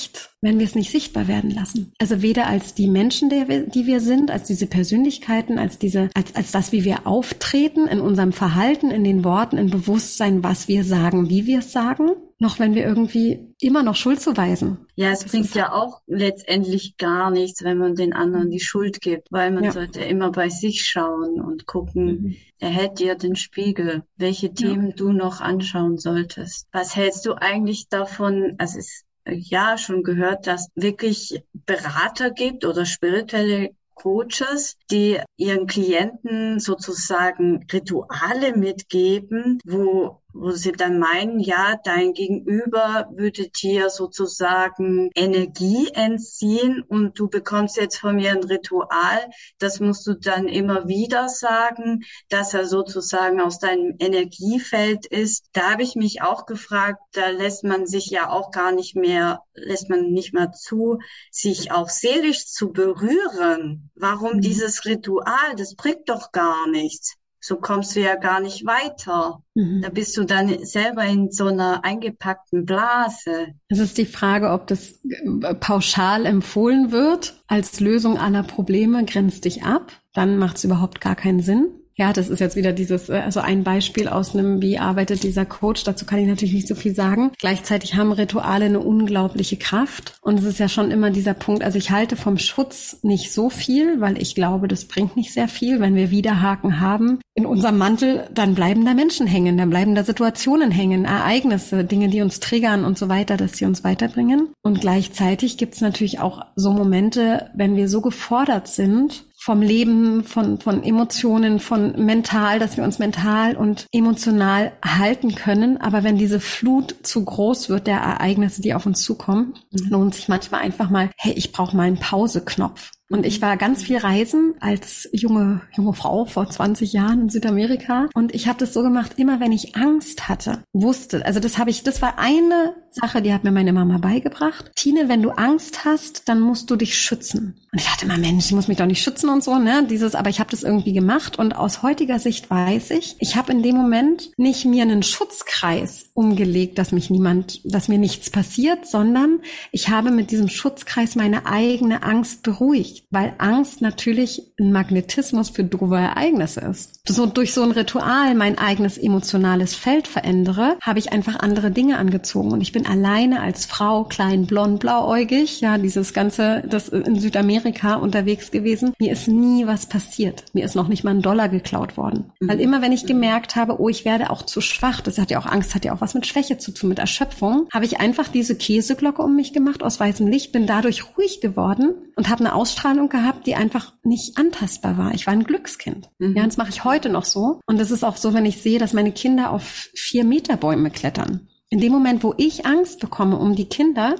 wenn 0.41 0.57
wir 0.57 0.65
es 0.65 0.75
nicht 0.75 0.91
sichtbar 0.91 1.27
werden 1.27 1.51
lassen. 1.51 1.93
Also 1.99 2.21
weder 2.21 2.47
als 2.47 2.73
die 2.73 2.87
Menschen, 2.87 3.29
die 3.29 3.85
wir 3.85 3.99
sind, 3.99 4.31
als 4.31 4.47
diese 4.47 4.65
Persönlichkeiten, 4.65 5.59
als 5.59 5.77
diese, 5.77 6.09
als, 6.15 6.35
als 6.35 6.51
das, 6.51 6.71
wie 6.71 6.83
wir 6.83 7.05
auftreten 7.05 7.87
in 7.87 8.01
unserem 8.01 8.33
Verhalten, 8.33 8.89
in 8.89 9.03
den 9.03 9.23
Worten, 9.23 9.57
in 9.57 9.69
Bewusstsein, 9.69 10.43
was 10.43 10.67
wir 10.67 10.83
sagen, 10.83 11.29
wie 11.29 11.45
wir 11.45 11.59
es 11.59 11.71
sagen, 11.71 12.11
noch 12.39 12.57
wenn 12.57 12.73
wir 12.73 12.83
irgendwie 12.83 13.53
immer 13.59 13.83
noch 13.83 13.95
Schuld 13.95 14.19
zuweisen. 14.19 14.79
Ja, 14.95 15.11
es 15.11 15.19
das 15.19 15.31
bringt 15.31 15.53
ja 15.53 15.71
auch 15.73 16.01
letztendlich 16.07 16.97
gar 16.97 17.29
nichts, 17.29 17.63
wenn 17.63 17.77
man 17.77 17.93
den 17.93 18.13
anderen 18.13 18.49
die 18.49 18.59
Schuld 18.59 18.99
gibt, 18.99 19.31
weil 19.31 19.51
man 19.51 19.65
ja. 19.65 19.71
sollte 19.71 19.99
immer 20.01 20.31
bei 20.31 20.49
sich 20.49 20.81
schauen 20.81 21.39
und 21.39 21.67
gucken, 21.67 22.05
mhm. 22.05 22.35
er 22.57 22.69
hält 22.69 22.97
dir 22.97 23.13
den 23.13 23.35
Spiegel, 23.35 24.01
welche 24.17 24.55
Themen 24.55 24.89
ja. 24.89 24.95
du 24.95 25.11
noch 25.11 25.39
anschauen 25.39 25.99
solltest. 25.99 26.67
Was 26.71 26.95
hältst 26.95 27.27
du 27.27 27.33
eigentlich 27.33 27.89
davon? 27.89 28.55
Also 28.57 28.79
es 28.79 29.05
ja 29.33 29.77
schon 29.77 30.03
gehört, 30.03 30.47
dass 30.47 30.69
wirklich 30.75 31.43
Berater 31.65 32.31
gibt 32.31 32.65
oder 32.65 32.85
spirituelle 32.85 33.71
Coaches, 33.95 34.77
die 34.89 35.19
ihren 35.37 35.67
Klienten 35.67 36.59
sozusagen 36.59 37.65
Rituale 37.71 38.57
mitgeben, 38.57 39.59
wo 39.63 40.20
wo 40.33 40.51
sie 40.51 40.71
dann 40.71 40.99
meinen, 40.99 41.39
ja, 41.39 41.77
dein 41.83 42.13
Gegenüber 42.13 43.09
würde 43.11 43.49
dir 43.49 43.89
sozusagen 43.89 45.09
Energie 45.15 45.89
entziehen 45.93 46.83
und 46.87 47.17
du 47.19 47.27
bekommst 47.27 47.77
jetzt 47.77 47.97
von 47.97 48.15
mir 48.15 48.31
ein 48.31 48.43
Ritual, 48.43 49.29
das 49.59 49.79
musst 49.79 50.07
du 50.07 50.13
dann 50.13 50.47
immer 50.47 50.87
wieder 50.87 51.29
sagen, 51.29 52.03
dass 52.29 52.53
er 52.53 52.65
sozusagen 52.65 53.41
aus 53.41 53.59
deinem 53.59 53.95
Energiefeld 53.99 55.05
ist. 55.05 55.45
Da 55.53 55.71
habe 55.71 55.83
ich 55.83 55.95
mich 55.95 56.21
auch 56.21 56.45
gefragt, 56.45 57.01
da 57.13 57.29
lässt 57.29 57.63
man 57.63 57.85
sich 57.85 58.07
ja 58.07 58.29
auch 58.29 58.51
gar 58.51 58.71
nicht 58.71 58.95
mehr, 58.95 59.43
lässt 59.53 59.89
man 59.89 60.11
nicht 60.11 60.33
mehr 60.33 60.51
zu, 60.51 60.99
sich 61.31 61.71
auch 61.71 61.89
seelisch 61.89 62.47
zu 62.47 62.71
berühren. 62.71 63.91
Warum 63.95 64.37
mhm. 64.37 64.41
dieses 64.41 64.85
Ritual? 64.85 65.55
Das 65.57 65.75
bringt 65.75 66.09
doch 66.09 66.31
gar 66.31 66.67
nichts 66.67 67.17
so 67.41 67.55
kommst 67.55 67.95
du 67.95 68.01
ja 68.01 68.15
gar 68.15 68.39
nicht 68.39 68.65
weiter. 68.65 69.41
Mhm. 69.55 69.81
Da 69.81 69.89
bist 69.89 70.15
du 70.15 70.23
dann 70.23 70.63
selber 70.63 71.03
in 71.05 71.31
so 71.31 71.47
einer 71.47 71.83
eingepackten 71.83 72.65
Blase. 72.65 73.47
Es 73.67 73.79
ist 73.79 73.97
die 73.97 74.05
Frage, 74.05 74.51
ob 74.51 74.67
das 74.67 74.99
äh, 75.03 75.55
pauschal 75.55 76.25
empfohlen 76.25 76.91
wird 76.91 77.41
als 77.47 77.79
Lösung 77.79 78.17
aller 78.17 78.43
Probleme, 78.43 79.03
grenzt 79.05 79.45
dich 79.45 79.63
ab. 79.63 79.91
Dann 80.13 80.37
macht 80.37 80.57
es 80.57 80.63
überhaupt 80.63 81.01
gar 81.01 81.15
keinen 81.15 81.41
Sinn. 81.41 81.80
Ja, 82.01 82.13
das 82.13 82.29
ist 82.29 82.39
jetzt 82.39 82.55
wieder 82.55 82.73
dieses, 82.73 83.11
also 83.11 83.41
ein 83.41 83.63
Beispiel 83.63 84.07
aus 84.07 84.33
einem, 84.33 84.59
wie 84.59 84.79
arbeitet 84.79 85.21
dieser 85.21 85.45
Coach. 85.45 85.83
Dazu 85.83 86.03
kann 86.03 86.17
ich 86.17 86.25
natürlich 86.25 86.55
nicht 86.55 86.67
so 86.67 86.73
viel 86.73 86.95
sagen. 86.95 87.29
Gleichzeitig 87.37 87.93
haben 87.93 88.11
Rituale 88.11 88.65
eine 88.65 88.79
unglaubliche 88.79 89.55
Kraft. 89.55 90.15
Und 90.19 90.39
es 90.39 90.45
ist 90.45 90.57
ja 90.57 90.67
schon 90.67 90.89
immer 90.89 91.11
dieser 91.11 91.35
Punkt, 91.35 91.63
also 91.63 91.77
ich 91.77 91.91
halte 91.91 92.15
vom 92.15 92.39
Schutz 92.39 92.97
nicht 93.03 93.31
so 93.31 93.51
viel, 93.51 94.01
weil 94.01 94.19
ich 94.19 94.33
glaube, 94.33 94.67
das 94.67 94.85
bringt 94.85 95.15
nicht 95.15 95.31
sehr 95.31 95.47
viel. 95.47 95.79
Wenn 95.79 95.93
wir 95.93 96.09
Widerhaken 96.09 96.79
haben 96.79 97.19
in 97.35 97.45
unserem 97.45 97.77
Mantel, 97.77 98.27
dann 98.33 98.55
bleiben 98.55 98.83
da 98.83 98.95
Menschen 98.95 99.27
hängen, 99.27 99.55
dann 99.55 99.69
bleiben 99.69 99.93
da 99.93 100.03
Situationen 100.03 100.71
hängen, 100.71 101.05
Ereignisse, 101.05 101.85
Dinge, 101.85 102.09
die 102.09 102.23
uns 102.23 102.39
triggern 102.39 102.83
und 102.83 102.97
so 102.97 103.09
weiter, 103.09 103.37
dass 103.37 103.57
sie 103.57 103.65
uns 103.65 103.83
weiterbringen. 103.83 104.49
Und 104.63 104.81
gleichzeitig 104.81 105.59
gibt 105.59 105.75
es 105.75 105.81
natürlich 105.81 106.19
auch 106.19 106.47
so 106.55 106.73
Momente, 106.73 107.51
wenn 107.53 107.75
wir 107.75 107.87
so 107.87 108.01
gefordert 108.01 108.67
sind, 108.67 109.25
vom 109.43 109.63
Leben, 109.63 110.23
von, 110.23 110.59
von 110.59 110.83
Emotionen, 110.83 111.59
von 111.59 112.05
mental, 112.05 112.59
dass 112.59 112.77
wir 112.77 112.83
uns 112.83 112.99
mental 112.99 113.55
und 113.55 113.87
emotional 113.91 114.71
halten 114.85 115.33
können. 115.33 115.81
Aber 115.81 116.03
wenn 116.03 116.15
diese 116.15 116.39
Flut 116.39 116.95
zu 117.01 117.25
groß 117.25 117.69
wird 117.69 117.87
der 117.87 117.97
Ereignisse, 117.97 118.61
die 118.61 118.75
auf 118.75 118.85
uns 118.85 119.01
zukommen, 119.01 119.55
lohnt 119.71 120.13
sich 120.13 120.27
manchmal 120.27 120.61
einfach 120.61 120.91
mal, 120.91 121.09
hey, 121.17 121.33
ich 121.33 121.51
brauche 121.51 121.75
mal 121.75 121.87
einen 121.87 121.97
Pauseknopf. 121.97 122.91
Und 123.11 123.25
ich 123.25 123.41
war 123.41 123.57
ganz 123.57 123.83
viel 123.83 123.97
reisen 123.97 124.55
als 124.61 125.09
junge, 125.11 125.61
junge 125.75 125.93
Frau 125.93 126.25
vor 126.25 126.49
20 126.49 126.93
Jahren 126.93 127.23
in 127.23 127.29
Südamerika. 127.29 128.07
Und 128.13 128.33
ich 128.33 128.47
habe 128.47 128.59
das 128.59 128.73
so 128.73 128.81
gemacht, 128.81 129.13
immer 129.17 129.39
wenn 129.39 129.51
ich 129.51 129.75
Angst 129.75 130.29
hatte, 130.29 130.63
wusste, 130.71 131.25
also 131.25 131.39
das 131.39 131.57
habe 131.57 131.69
ich, 131.69 131.83
das 131.83 132.01
war 132.01 132.17
eine 132.17 132.75
Sache, 132.89 133.21
die 133.21 133.33
hat 133.33 133.43
mir 133.43 133.51
meine 133.51 133.73
Mama 133.73 133.97
beigebracht. 133.97 134.71
Tine, 134.75 135.09
wenn 135.09 135.21
du 135.21 135.31
Angst 135.31 135.85
hast, 135.85 136.27
dann 136.29 136.39
musst 136.39 136.69
du 136.69 136.75
dich 136.75 136.97
schützen. 136.97 137.55
Und 137.71 137.79
ich 137.79 137.85
dachte 137.85 138.05
immer, 138.05 138.17
Mensch, 138.17 138.45
ich 138.45 138.51
muss 138.51 138.67
mich 138.67 138.77
doch 138.77 138.85
nicht 138.85 139.01
schützen 139.01 139.29
und 139.29 139.43
so, 139.43 139.57
ne? 139.57 139.85
Dieses, 139.89 140.15
aber 140.15 140.29
ich 140.29 140.39
habe 140.39 140.51
das 140.51 140.63
irgendwie 140.63 140.91
gemacht. 140.91 141.39
Und 141.39 141.53
aus 141.53 141.83
heutiger 141.83 142.19
Sicht 142.19 142.49
weiß 142.49 142.91
ich, 142.91 143.15
ich 143.19 143.35
habe 143.35 143.51
in 143.51 143.63
dem 143.63 143.75
Moment 143.75 144.31
nicht 144.37 144.65
mir 144.65 144.83
einen 144.83 145.03
Schutzkreis 145.03 146.09
umgelegt, 146.13 146.77
dass 146.77 146.91
mich 146.91 147.09
niemand, 147.09 147.61
dass 147.63 147.87
mir 147.87 147.97
nichts 147.97 148.29
passiert, 148.29 148.85
sondern 148.87 149.39
ich 149.71 149.89
habe 149.89 150.11
mit 150.11 150.31
diesem 150.31 150.49
Schutzkreis 150.49 151.15
meine 151.15 151.45
eigene 151.45 152.03
Angst 152.03 152.43
beruhigt 152.43 153.00
weil 153.09 153.33
Angst 153.37 153.81
natürlich 153.81 154.41
ein 154.59 154.71
Magnetismus 154.71 155.49
für 155.49 155.63
doofe 155.63 155.95
Ereignisse 155.95 156.61
ist. 156.61 157.01
So 157.07 157.25
durch 157.25 157.53
so 157.53 157.63
ein 157.63 157.71
Ritual 157.71 158.35
mein 158.35 158.57
eigenes 158.57 158.97
emotionales 158.97 159.75
Feld 159.75 160.07
verändere, 160.07 160.77
habe 160.81 160.99
ich 160.99 161.11
einfach 161.11 161.39
andere 161.39 161.71
Dinge 161.71 161.97
angezogen 161.97 162.51
und 162.51 162.61
ich 162.61 162.71
bin 162.71 162.85
alleine 162.85 163.41
als 163.41 163.65
Frau, 163.65 164.05
klein, 164.05 164.45
blond, 164.45 164.79
blauäugig, 164.79 165.61
ja, 165.61 165.77
dieses 165.77 166.13
ganze, 166.13 166.63
das 166.67 166.89
in 166.89 167.19
Südamerika 167.19 167.95
unterwegs 167.95 168.51
gewesen. 168.51 168.93
Mir 168.99 169.11
ist 169.11 169.27
nie 169.27 169.67
was 169.67 169.85
passiert. 169.85 170.45
Mir 170.53 170.63
ist 170.63 170.75
noch 170.75 170.87
nicht 170.87 171.03
mal 171.03 171.11
ein 171.11 171.21
Dollar 171.21 171.49
geklaut 171.49 171.97
worden. 171.97 172.31
Mhm. 172.39 172.49
Weil 172.49 172.59
immer 172.61 172.81
wenn 172.81 172.91
ich 172.91 173.05
gemerkt 173.05 173.55
habe, 173.55 173.81
oh, 173.81 173.89
ich 173.89 174.05
werde 174.05 174.29
auch 174.29 174.43
zu 174.43 174.61
schwach, 174.61 175.01
das 175.01 175.17
hat 175.17 175.31
ja 175.31 175.39
auch 175.39 175.45
Angst, 175.45 175.75
hat 175.75 175.85
ja 175.85 175.93
auch 175.93 176.01
was 176.01 176.13
mit 176.13 176.27
Schwäche 176.27 176.57
zu 176.57 176.71
tun, 176.71 176.89
mit 176.89 176.99
Erschöpfung, 176.99 177.67
habe 177.73 177.85
ich 177.85 177.99
einfach 177.99 178.27
diese 178.27 178.55
Käseglocke 178.55 179.21
um 179.21 179.35
mich 179.35 179.53
gemacht 179.53 179.83
aus 179.83 179.99
weißem 179.99 180.27
Licht, 180.27 180.51
bin 180.51 180.67
dadurch 180.67 181.17
ruhig 181.17 181.41
geworden 181.41 181.93
und 182.15 182.29
habe 182.29 182.41
eine 182.41 182.53
Ausstrahlung 182.53 182.90
gehabt, 183.09 183.47
die 183.47 183.55
einfach 183.55 183.93
nicht 184.03 184.37
antastbar 184.37 184.97
war. 184.97 185.13
Ich 185.13 185.27
war 185.27 185.33
ein 185.33 185.43
Glückskind. 185.43 186.09
Mhm. 186.19 186.35
Ja, 186.35 186.45
das 186.45 186.57
mache 186.57 186.69
ich 186.69 186.83
heute 186.83 187.09
noch 187.09 187.25
so. 187.25 187.59
Und 187.65 187.79
es 187.79 187.91
ist 187.91 188.03
auch 188.03 188.17
so, 188.17 188.33
wenn 188.33 188.45
ich 188.45 188.61
sehe, 188.61 188.79
dass 188.79 188.93
meine 188.93 189.11
Kinder 189.11 189.51
auf 189.51 189.89
vier 189.95 190.23
Meter 190.23 190.57
Bäume 190.57 190.91
klettern. 190.91 191.47
In 191.69 191.79
dem 191.79 191.91
Moment, 191.91 192.23
wo 192.23 192.33
ich 192.37 192.65
Angst 192.65 192.99
bekomme 192.99 193.37
um 193.37 193.55
die 193.55 193.69
Kinder, 193.69 194.15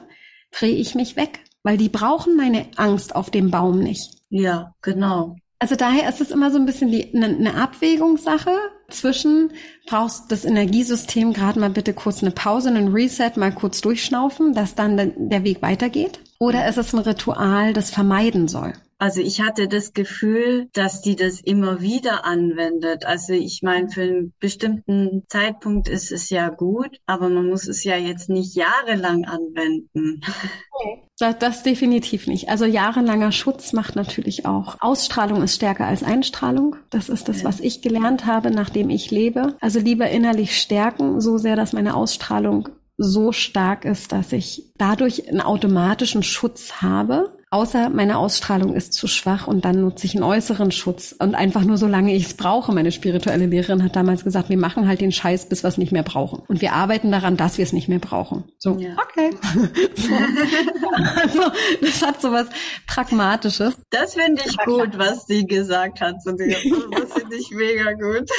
drehe 0.52 0.76
ich 0.76 0.96
mich 0.96 1.16
weg, 1.16 1.42
weil 1.64 1.78
die 1.78 1.90
brauchen 1.90 2.36
meine 2.36 2.66
Angst 2.78 3.16
auf 3.16 3.30
dem 3.30 3.52
Baum 3.52 3.80
nicht. 3.80 4.22
Ja, 4.30 4.74
genau. 4.82 5.36
Also 5.60 5.76
daher 5.76 6.10
ist 6.10 6.22
es 6.22 6.32
immer 6.32 6.50
so 6.50 6.58
ein 6.58 6.66
bisschen 6.66 6.92
die, 6.92 7.14
eine, 7.14 7.28
eine 7.28 7.56
Abwägungssache 7.56 8.58
zwischen, 8.92 9.52
brauchst 9.88 10.32
das 10.32 10.46
Energiesystem 10.46 11.34
gerade 11.34 11.60
mal 11.60 11.70
bitte 11.70 11.94
kurz 11.94 12.22
eine 12.22 12.32
Pause, 12.32 12.70
einen 12.70 12.94
Reset, 12.94 13.32
mal 13.36 13.52
kurz 13.52 13.82
durchschnaufen, 13.82 14.54
dass 14.54 14.76
dann 14.76 15.14
der 15.18 15.44
Weg 15.44 15.62
weitergeht? 15.62 16.20
Oder 16.40 16.68
ist 16.68 16.78
es 16.78 16.94
ein 16.94 17.00
Ritual, 17.00 17.74
das 17.74 17.92
vermeiden 17.92 18.48
soll? 18.48 18.74
Also 19.02 19.20
ich 19.20 19.42
hatte 19.42 19.68
das 19.68 19.94
Gefühl, 19.94 20.70
dass 20.74 21.02
die 21.02 21.16
das 21.16 21.42
immer 21.42 21.82
wieder 21.82 22.24
anwendet. 22.24 23.04
Also 23.04 23.34
ich 23.34 23.64
meine, 23.64 23.90
für 23.90 24.04
einen 24.04 24.34
bestimmten 24.40 25.24
Zeitpunkt 25.28 25.90
ist 25.90 26.12
es 26.12 26.30
ja 26.30 26.50
gut, 26.50 27.00
aber 27.08 27.30
man 27.30 27.48
muss 27.48 27.68
es 27.68 27.84
ja 27.84 27.98
jetzt 27.98 28.30
nicht 28.30 28.56
jahrelang 28.56 29.26
anwenden. 29.26 30.22
Das, 31.18 31.40
das 31.40 31.64
definitiv 31.64 32.28
nicht. 32.28 32.50
Also 32.50 32.66
jahrelanger 32.66 33.32
Schutz 33.32 33.74
macht 33.74 33.96
natürlich 33.96 34.46
auch. 34.46 34.78
Ausstrahlung 34.80 35.42
ist 35.42 35.56
stärker 35.56 35.88
als 35.88 36.04
Einstrahlung. 36.04 36.76
Das 36.92 37.10
ist 37.10 37.28
das, 37.28 37.44
was 37.44 37.60
ich 37.60 37.82
gelernt 37.82 38.28
habe, 38.28 38.52
nachdem 38.52 38.92
ich 38.92 39.10
lebe. 39.10 39.56
Also 39.62 39.80
lieber 39.80 40.12
innerlich 40.12 40.60
stärken, 40.60 41.22
so 41.22 41.40
sehr, 41.40 41.56
dass 41.56 41.74
meine 41.74 41.96
Ausstrahlung 41.96 42.70
so 42.98 43.32
stark 43.32 43.84
ist, 43.84 44.12
dass 44.12 44.32
ich 44.32 44.72
dadurch 44.78 45.28
einen 45.28 45.42
automatischen 45.42 46.22
Schutz 46.22 46.84
habe, 46.84 47.36
Außer 47.54 47.90
meine 47.90 48.18
Ausstrahlung 48.18 48.74
ist 48.76 48.94
zu 48.94 49.08
schwach 49.08 49.46
und 49.46 49.66
dann 49.66 49.82
nutze 49.82 50.06
ich 50.06 50.16
einen 50.16 50.24
äußeren 50.24 50.72
Schutz 50.72 51.14
und 51.20 51.36
einfach 51.36 51.66
nur 51.66 51.78
solange 51.78 52.16
ich 52.16 52.28
es 52.28 52.34
brauche. 52.34 52.72
Meine 52.72 52.94
spirituelle 52.94 53.46
Lehrerin 53.46 53.84
hat 53.84 53.98
damals 53.98 54.24
gesagt, 54.24 54.48
wir 54.48 54.58
machen 54.58 54.88
halt 54.88 55.02
den 55.02 55.12
Scheiß, 55.12 55.50
bis 55.50 55.62
wir 55.62 55.68
es 55.68 55.78
nicht 55.78 55.92
mehr 55.92 56.04
brauchen. 56.04 56.44
Und 56.48 56.62
wir 56.62 56.72
arbeiten 56.72 57.12
daran, 57.12 57.36
dass 57.36 57.58
wir 57.58 57.64
es 57.64 57.74
nicht 57.74 57.90
mehr 57.90 58.00
brauchen. 58.00 58.46
So, 58.58 58.78
ja. 58.78 58.96
okay. 59.04 59.32
so. 59.96 60.14
Also, 61.22 61.52
das 61.82 62.02
hat 62.02 62.22
so 62.22 62.32
was 62.32 62.48
Pragmatisches. 62.88 63.76
Das 63.90 64.14
finde 64.14 64.42
ich 64.46 64.58
gut, 64.60 64.98
was 64.98 65.26
sie 65.26 65.46
gesagt 65.46 66.00
hat 66.00 66.22
zu 66.24 66.34
dir. 66.34 66.56
Das 66.92 67.12
finde 67.12 67.36
ich 67.36 67.52
mega 67.52 67.92
gut. 67.92 68.30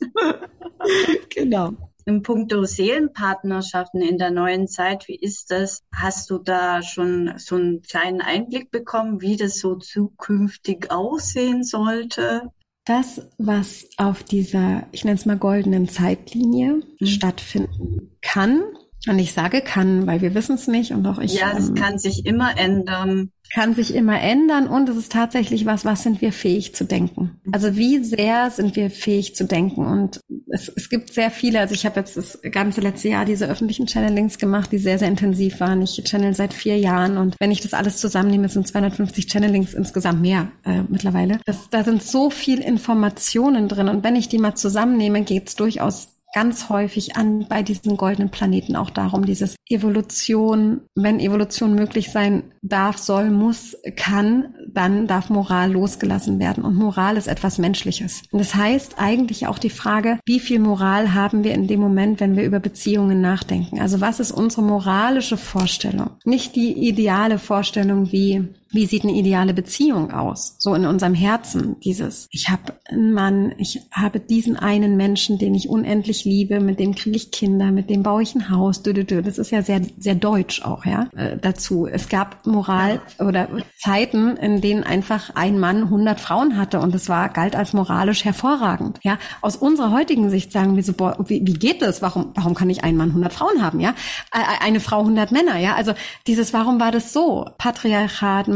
genau. 1.34 1.72
In 2.10 2.22
puncto 2.22 2.64
Seelenpartnerschaften 2.64 4.02
in 4.02 4.18
der 4.18 4.32
neuen 4.32 4.66
Zeit, 4.66 5.06
wie 5.06 5.14
ist 5.14 5.52
das? 5.52 5.84
Hast 5.94 6.28
du 6.28 6.38
da 6.38 6.82
schon 6.82 7.34
so 7.36 7.54
einen 7.54 7.82
kleinen 7.82 8.20
Einblick 8.20 8.72
bekommen, 8.72 9.20
wie 9.20 9.36
das 9.36 9.60
so 9.60 9.76
zukünftig 9.76 10.90
aussehen 10.90 11.62
sollte? 11.62 12.50
Das, 12.84 13.28
was 13.38 13.88
auf 13.96 14.24
dieser, 14.24 14.88
ich 14.90 15.04
nenne 15.04 15.18
es 15.18 15.24
mal 15.24 15.38
goldenen 15.38 15.88
Zeitlinie 15.88 16.82
mhm. 16.98 17.06
stattfinden 17.06 18.10
kann, 18.22 18.64
und 19.08 19.18
ich 19.18 19.32
sage 19.32 19.62
kann, 19.62 20.06
weil 20.06 20.20
wir 20.20 20.34
wissen 20.34 20.56
es 20.56 20.68
nicht 20.68 20.92
und 20.92 21.06
auch 21.06 21.18
ich. 21.18 21.34
Ja, 21.34 21.52
es 21.56 21.68
ähm, 21.68 21.74
kann 21.74 21.98
sich 21.98 22.26
immer 22.26 22.58
ändern 22.58 23.30
kann 23.52 23.74
sich 23.74 23.94
immer 23.94 24.20
ändern 24.20 24.68
und 24.68 24.88
es 24.88 24.96
ist 24.96 25.12
tatsächlich 25.12 25.66
was, 25.66 25.84
was 25.84 26.02
sind 26.04 26.20
wir 26.20 26.32
fähig 26.32 26.74
zu 26.74 26.84
denken? 26.84 27.40
Also 27.50 27.76
wie 27.76 28.02
sehr 28.02 28.50
sind 28.50 28.76
wir 28.76 28.90
fähig 28.90 29.34
zu 29.34 29.44
denken? 29.44 29.84
Und 29.84 30.20
es, 30.48 30.68
es 30.68 30.88
gibt 30.88 31.12
sehr 31.12 31.30
viele, 31.30 31.58
also 31.58 31.74
ich 31.74 31.84
habe 31.84 31.98
jetzt 31.98 32.16
das 32.16 32.40
ganze 32.52 32.80
letzte 32.80 33.08
Jahr 33.08 33.24
diese 33.24 33.48
öffentlichen 33.48 33.88
Channelings 33.88 34.38
gemacht, 34.38 34.70
die 34.70 34.78
sehr, 34.78 34.98
sehr 34.98 35.08
intensiv 35.08 35.58
waren. 35.58 35.82
Ich 35.82 36.00
channel 36.04 36.34
seit 36.34 36.54
vier 36.54 36.78
Jahren 36.78 37.18
und 37.18 37.34
wenn 37.40 37.50
ich 37.50 37.60
das 37.60 37.74
alles 37.74 37.98
zusammennehme, 37.98 38.48
sind 38.48 38.68
250 38.68 39.26
Channelings 39.26 39.74
insgesamt 39.74 40.22
mehr 40.22 40.52
äh, 40.64 40.82
mittlerweile. 40.88 41.40
Das, 41.44 41.68
da 41.70 41.82
sind 41.82 42.02
so 42.02 42.30
viel 42.30 42.60
Informationen 42.60 43.68
drin 43.68 43.88
und 43.88 44.04
wenn 44.04 44.14
ich 44.14 44.28
die 44.28 44.38
mal 44.38 44.54
zusammennehme, 44.54 45.22
geht 45.22 45.48
es 45.48 45.56
durchaus 45.56 46.19
ganz 46.32 46.68
häufig 46.68 47.16
an 47.16 47.46
bei 47.48 47.62
diesen 47.62 47.96
goldenen 47.96 48.30
Planeten 48.30 48.76
auch 48.76 48.90
darum, 48.90 49.24
dieses 49.24 49.56
Evolution, 49.68 50.82
wenn 50.94 51.20
Evolution 51.20 51.74
möglich 51.74 52.10
sein 52.10 52.44
darf, 52.62 52.98
soll, 52.98 53.30
muss, 53.30 53.76
kann, 53.96 54.54
dann 54.68 55.06
darf 55.06 55.30
Moral 55.30 55.72
losgelassen 55.72 56.38
werden. 56.38 56.64
Und 56.64 56.76
Moral 56.76 57.16
ist 57.16 57.26
etwas 57.26 57.58
Menschliches. 57.58 58.22
Und 58.30 58.38
das 58.38 58.54
heißt 58.54 58.96
eigentlich 58.98 59.46
auch 59.46 59.58
die 59.58 59.70
Frage, 59.70 60.18
wie 60.26 60.40
viel 60.40 60.58
Moral 60.58 61.14
haben 61.14 61.44
wir 61.44 61.54
in 61.54 61.66
dem 61.66 61.80
Moment, 61.80 62.20
wenn 62.20 62.36
wir 62.36 62.44
über 62.44 62.60
Beziehungen 62.60 63.20
nachdenken? 63.20 63.80
Also 63.80 64.00
was 64.00 64.20
ist 64.20 64.32
unsere 64.32 64.62
moralische 64.62 65.36
Vorstellung? 65.36 66.10
Nicht 66.24 66.56
die 66.56 66.88
ideale 66.88 67.38
Vorstellung 67.38 68.12
wie 68.12 68.48
wie 68.72 68.86
sieht 68.86 69.02
eine 69.02 69.14
ideale 69.14 69.52
Beziehung 69.52 70.12
aus? 70.12 70.54
So 70.58 70.74
in 70.74 70.86
unserem 70.86 71.14
Herzen, 71.14 71.78
dieses, 71.80 72.28
ich 72.30 72.50
habe 72.50 72.74
einen 72.88 73.12
Mann, 73.12 73.52
ich 73.58 73.80
habe 73.90 74.20
diesen 74.20 74.56
einen 74.56 74.96
Menschen, 74.96 75.38
den 75.38 75.54
ich 75.54 75.68
unendlich 75.68 76.24
liebe, 76.24 76.60
mit 76.60 76.78
dem 76.78 76.94
kriege 76.94 77.16
ich 77.16 77.32
Kinder, 77.32 77.72
mit 77.72 77.90
dem 77.90 78.02
baue 78.02 78.22
ich 78.22 78.34
ein 78.34 78.50
Haus. 78.50 78.82
Das 78.82 79.38
ist 79.38 79.50
ja 79.50 79.62
sehr, 79.62 79.80
sehr 79.98 80.14
deutsch 80.14 80.62
auch, 80.62 80.84
ja, 80.84 81.08
äh, 81.16 81.36
dazu. 81.36 81.86
Es 81.86 82.08
gab 82.08 82.46
Moral 82.46 83.00
oder 83.18 83.48
Zeiten, 83.76 84.36
in 84.36 84.60
denen 84.60 84.84
einfach 84.84 85.30
ein 85.34 85.58
Mann 85.58 85.84
100 85.84 86.20
Frauen 86.20 86.56
hatte 86.56 86.80
und 86.80 86.94
es 86.94 87.08
war, 87.08 87.28
galt 87.28 87.56
als 87.56 87.72
moralisch 87.72 88.24
hervorragend, 88.24 89.00
ja. 89.02 89.18
Aus 89.40 89.56
unserer 89.56 89.90
heutigen 89.90 90.30
Sicht 90.30 90.52
sagen 90.52 90.76
wir 90.76 90.84
so, 90.84 90.92
boah, 90.92 91.16
wie, 91.26 91.44
wie 91.44 91.54
geht 91.54 91.82
das? 91.82 92.02
Warum, 92.02 92.32
warum 92.34 92.54
kann 92.54 92.70
ich 92.70 92.84
ein 92.84 92.96
Mann 92.96 93.08
100 93.10 93.32
Frauen 93.32 93.62
haben, 93.62 93.80
ja? 93.80 93.94
Eine 94.30 94.78
Frau 94.78 95.00
100 95.00 95.32
Männer, 95.32 95.58
ja? 95.58 95.74
Also 95.74 95.94
dieses, 96.26 96.52
warum 96.52 96.78
war 96.78 96.92
das 96.92 97.12
so? 97.12 97.46
Patriarchat, 97.58 98.48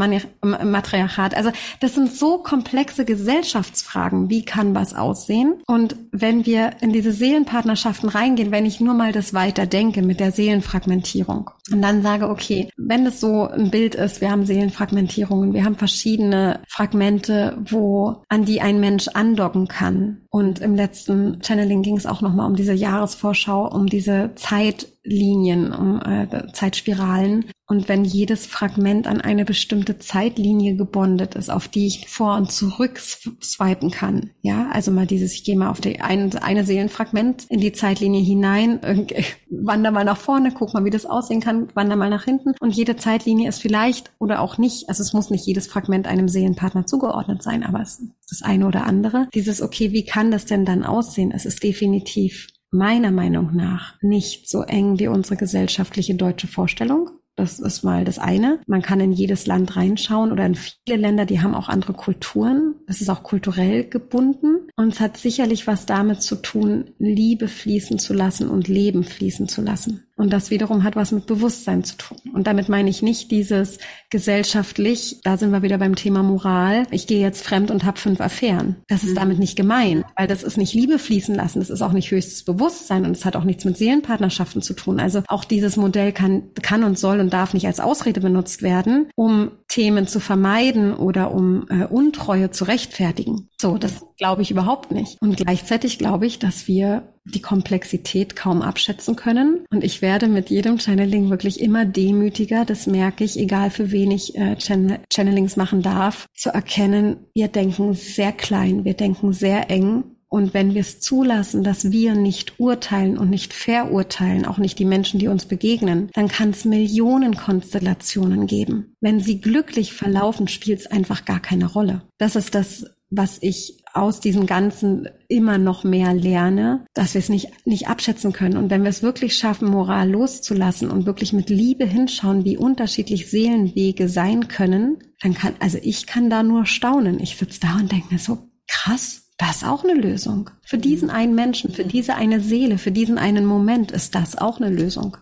Matriarchat. 0.42 1.36
Also 1.36 1.50
das 1.80 1.94
sind 1.94 2.12
so 2.12 2.38
komplexe 2.38 3.04
Gesellschaftsfragen. 3.04 4.30
Wie 4.30 4.44
kann 4.44 4.74
was 4.74 4.94
aussehen? 4.94 5.54
Und 5.66 5.96
wenn 6.10 6.46
wir 6.46 6.72
in 6.80 6.92
diese 6.92 7.12
Seelenpartnerschaften 7.12 8.08
reingehen, 8.08 8.50
wenn 8.50 8.66
ich 8.66 8.80
nur 8.80 8.94
mal 8.94 9.12
das 9.12 9.34
weiter 9.34 9.66
denke 9.66 10.02
mit 10.02 10.20
der 10.20 10.32
Seelenfragmentierung 10.32 11.50
und 11.72 11.80
dann 11.80 12.02
sage, 12.02 12.28
okay, 12.28 12.68
wenn 12.76 13.06
das 13.06 13.20
so 13.20 13.48
ein 13.48 13.70
Bild 13.70 13.94
ist, 13.94 14.20
wir 14.20 14.30
haben 14.30 14.44
Seelenfragmentierungen, 14.44 15.54
wir 15.54 15.64
haben 15.64 15.76
verschiedene 15.76 16.60
Fragmente, 16.68 17.56
wo 17.64 18.22
an 18.28 18.44
die 18.44 18.60
ein 18.60 18.80
Mensch 18.80 19.08
andocken 19.08 19.66
kann. 19.66 20.26
Und 20.28 20.60
im 20.60 20.74
letzten 20.74 21.40
Channeling 21.42 21.82
ging 21.82 21.96
es 21.96 22.06
auch 22.06 22.20
nochmal 22.20 22.48
um 22.48 22.56
diese 22.56 22.74
Jahresvorschau, 22.74 23.66
um 23.72 23.86
diese 23.86 24.32
Zeitlinien, 24.34 25.72
um 25.72 26.02
äh, 26.02 26.52
Zeitspiralen. 26.52 27.46
Und 27.66 27.88
wenn 27.88 28.04
jedes 28.04 28.44
Fragment 28.44 29.06
an 29.06 29.22
eine 29.22 29.46
bestimmte 29.46 29.98
Zeitlinie 29.98 30.76
gebondet 30.76 31.34
ist, 31.34 31.50
auf 31.50 31.66
die 31.66 31.86
ich 31.86 32.08
vor 32.08 32.36
und 32.36 32.52
zurück 32.52 32.98
swipen 32.98 33.90
kann, 33.90 34.30
ja, 34.42 34.68
also 34.70 34.90
mal 34.90 35.06
dieses, 35.06 35.32
ich 35.32 35.44
gehe 35.44 35.56
mal 35.56 35.70
auf 35.70 35.80
die 35.80 36.00
eine, 36.02 36.42
eine 36.42 36.64
Seelenfragment 36.64 37.46
in 37.48 37.60
die 37.60 37.72
Zeitlinie 37.72 38.20
hinein, 38.20 38.80
wander 39.50 39.92
mal 39.92 40.04
nach 40.04 40.18
vorne, 40.18 40.52
guck 40.52 40.74
mal, 40.74 40.84
wie 40.84 40.90
das 40.90 41.06
aussehen 41.06 41.40
kann, 41.40 41.53
wander 41.74 41.96
mal 41.96 42.10
nach 42.10 42.24
hinten. 42.24 42.54
Und 42.60 42.74
jede 42.74 42.96
Zeitlinie 42.96 43.48
ist 43.48 43.60
vielleicht 43.60 44.12
oder 44.18 44.40
auch 44.40 44.58
nicht, 44.58 44.88
also 44.88 45.02
es 45.02 45.12
muss 45.12 45.30
nicht 45.30 45.46
jedes 45.46 45.66
Fragment 45.66 46.06
einem 46.06 46.28
Seelenpartner 46.28 46.86
zugeordnet 46.86 47.42
sein, 47.42 47.64
aber 47.64 47.80
es 47.80 47.98
ist 48.00 48.12
das 48.30 48.42
eine 48.42 48.66
oder 48.66 48.84
andere. 48.84 49.28
Dieses, 49.34 49.62
okay, 49.62 49.92
wie 49.92 50.04
kann 50.04 50.30
das 50.30 50.44
denn 50.44 50.64
dann 50.64 50.84
aussehen? 50.84 51.32
Es 51.32 51.46
ist 51.46 51.62
definitiv 51.62 52.48
meiner 52.70 53.12
Meinung 53.12 53.54
nach 53.54 53.94
nicht 54.02 54.50
so 54.50 54.62
eng 54.62 54.98
wie 54.98 55.08
unsere 55.08 55.36
gesellschaftliche 55.36 56.14
deutsche 56.14 56.48
Vorstellung. 56.48 57.10
Das 57.36 57.58
ist 57.58 57.82
mal 57.82 58.04
das 58.04 58.18
eine. 58.18 58.60
Man 58.66 58.82
kann 58.82 59.00
in 59.00 59.12
jedes 59.12 59.46
Land 59.46 59.76
reinschauen 59.76 60.30
oder 60.30 60.46
in 60.46 60.54
viele 60.54 60.96
Länder, 60.96 61.26
die 61.26 61.40
haben 61.40 61.54
auch 61.54 61.68
andere 61.68 61.92
Kulturen. 61.92 62.76
Das 62.86 63.00
ist 63.00 63.08
auch 63.08 63.24
kulturell 63.24 63.84
gebunden. 63.84 64.63
Und 64.76 64.92
es 64.92 65.00
hat 65.00 65.16
sicherlich 65.16 65.66
was 65.66 65.86
damit 65.86 66.22
zu 66.22 66.36
tun, 66.36 66.90
Liebe 66.98 67.46
fließen 67.46 67.98
zu 67.98 68.12
lassen 68.12 68.48
und 68.48 68.66
Leben 68.66 69.04
fließen 69.04 69.46
zu 69.46 69.62
lassen. 69.62 70.04
Und 70.16 70.32
das 70.32 70.50
wiederum 70.50 70.84
hat 70.84 70.94
was 70.94 71.10
mit 71.10 71.26
Bewusstsein 71.26 71.82
zu 71.82 71.96
tun. 71.96 72.18
Und 72.32 72.46
damit 72.46 72.68
meine 72.68 72.88
ich 72.88 73.02
nicht 73.02 73.32
dieses 73.32 73.78
gesellschaftlich, 74.10 75.20
da 75.24 75.36
sind 75.36 75.50
wir 75.50 75.62
wieder 75.62 75.78
beim 75.78 75.96
Thema 75.96 76.22
Moral, 76.22 76.84
ich 76.92 77.08
gehe 77.08 77.20
jetzt 77.20 77.44
fremd 77.44 77.72
und 77.72 77.84
habe 77.84 77.98
fünf 77.98 78.20
Affären. 78.20 78.76
Das 78.86 79.02
ist 79.02 79.10
mhm. 79.10 79.16
damit 79.16 79.38
nicht 79.40 79.56
gemein, 79.56 80.04
weil 80.16 80.28
das 80.28 80.44
ist 80.44 80.56
nicht 80.56 80.72
Liebe 80.72 81.00
fließen 81.00 81.34
lassen, 81.34 81.58
das 81.58 81.70
ist 81.70 81.82
auch 81.82 81.92
nicht 81.92 82.10
höchstes 82.12 82.44
Bewusstsein 82.44 83.04
und 83.04 83.12
es 83.12 83.24
hat 83.24 83.34
auch 83.34 83.42
nichts 83.42 83.64
mit 83.64 83.76
Seelenpartnerschaften 83.76 84.62
zu 84.62 84.74
tun. 84.74 85.00
Also 85.00 85.22
auch 85.26 85.44
dieses 85.44 85.76
Modell 85.76 86.12
kann, 86.12 86.44
kann 86.62 86.84
und 86.84 86.96
soll 86.96 87.18
und 87.18 87.32
darf 87.32 87.52
nicht 87.52 87.66
als 87.66 87.80
Ausrede 87.80 88.20
benutzt 88.20 88.62
werden, 88.62 89.08
um 89.16 89.50
Themen 89.66 90.06
zu 90.06 90.20
vermeiden 90.20 90.94
oder 90.94 91.32
um 91.32 91.66
äh, 91.68 91.86
Untreue 91.86 92.52
zu 92.52 92.64
rechtfertigen. 92.64 93.48
So, 93.60 93.78
das 93.78 94.04
glaube 94.16 94.42
ich 94.42 94.50
überhaupt 94.50 94.90
nicht. 94.92 95.20
Und 95.20 95.36
gleichzeitig 95.36 95.98
glaube 95.98 96.26
ich, 96.26 96.38
dass 96.38 96.68
wir 96.68 97.14
die 97.24 97.40
Komplexität 97.40 98.36
kaum 98.36 98.62
abschätzen 98.62 99.16
können. 99.16 99.64
Und 99.70 99.82
ich 99.82 100.02
werde 100.02 100.28
mit 100.28 100.50
jedem 100.50 100.78
Channeling 100.78 101.30
wirklich 101.30 101.60
immer 101.60 101.84
demütiger. 101.84 102.64
Das 102.64 102.86
merke 102.86 103.24
ich, 103.24 103.38
egal 103.38 103.70
für 103.70 103.90
wen 103.90 104.10
ich 104.10 104.36
äh, 104.36 104.56
Channel 104.56 105.00
Channelings 105.10 105.56
machen 105.56 105.82
darf, 105.82 106.26
zu 106.34 106.50
erkennen, 106.50 107.16
wir 107.34 107.48
denken 107.48 107.94
sehr 107.94 108.32
klein, 108.32 108.84
wir 108.84 108.94
denken 108.94 109.32
sehr 109.32 109.70
eng. 109.70 110.04
Und 110.28 110.52
wenn 110.52 110.74
wir 110.74 110.80
es 110.80 110.98
zulassen, 110.98 111.62
dass 111.62 111.92
wir 111.92 112.16
nicht 112.16 112.58
urteilen 112.58 113.18
und 113.18 113.30
nicht 113.30 113.52
verurteilen, 113.52 114.46
auch 114.46 114.58
nicht 114.58 114.80
die 114.80 114.84
Menschen, 114.84 115.20
die 115.20 115.28
uns 115.28 115.46
begegnen, 115.46 116.10
dann 116.12 116.26
kann 116.26 116.50
es 116.50 116.64
Millionen 116.64 117.36
Konstellationen 117.36 118.48
geben. 118.48 118.96
Wenn 119.00 119.20
sie 119.20 119.40
glücklich 119.40 119.92
verlaufen, 119.92 120.48
spielt 120.48 120.80
es 120.80 120.86
einfach 120.88 121.24
gar 121.24 121.38
keine 121.38 121.66
Rolle. 121.66 122.02
Das 122.18 122.34
ist 122.34 122.56
das, 122.56 122.84
was 123.10 123.38
ich 123.42 123.83
aus 123.94 124.18
diesem 124.20 124.46
Ganzen 124.46 125.08
immer 125.28 125.56
noch 125.56 125.84
mehr 125.84 126.12
lerne, 126.12 126.84
dass 126.94 127.14
wir 127.14 127.20
es 127.20 127.28
nicht, 127.28 127.48
nicht 127.64 127.88
abschätzen 127.88 128.32
können. 128.32 128.56
Und 128.56 128.68
wenn 128.68 128.82
wir 128.82 128.90
es 128.90 129.02
wirklich 129.02 129.36
schaffen, 129.36 129.70
Moral 129.70 130.10
loszulassen 130.10 130.90
und 130.90 131.06
wirklich 131.06 131.32
mit 131.32 131.48
Liebe 131.48 131.86
hinschauen, 131.86 132.44
wie 132.44 132.56
unterschiedlich 132.56 133.30
Seelenwege 133.30 134.08
sein 134.08 134.48
können, 134.48 134.98
dann 135.22 135.34
kann, 135.34 135.54
also 135.60 135.78
ich 135.80 136.06
kann 136.06 136.28
da 136.28 136.42
nur 136.42 136.66
staunen. 136.66 137.20
Ich 137.20 137.36
sitze 137.36 137.60
da 137.60 137.76
und 137.76 137.92
denke 137.92 138.12
mir 138.12 138.18
so, 138.18 138.50
krass, 138.66 139.30
das 139.38 139.56
ist 139.56 139.64
auch 139.64 139.84
eine 139.84 139.94
Lösung. 139.94 140.50
Für 140.62 140.78
diesen 140.78 141.10
einen 141.10 141.34
Menschen, 141.34 141.72
für 141.72 141.84
diese 141.84 142.16
eine 142.16 142.40
Seele, 142.40 142.78
für 142.78 142.92
diesen 142.92 143.18
einen 143.18 143.46
Moment 143.46 143.92
ist 143.92 144.14
das 144.14 144.36
auch 144.36 144.60
eine 144.60 144.70
Lösung. 144.70 145.16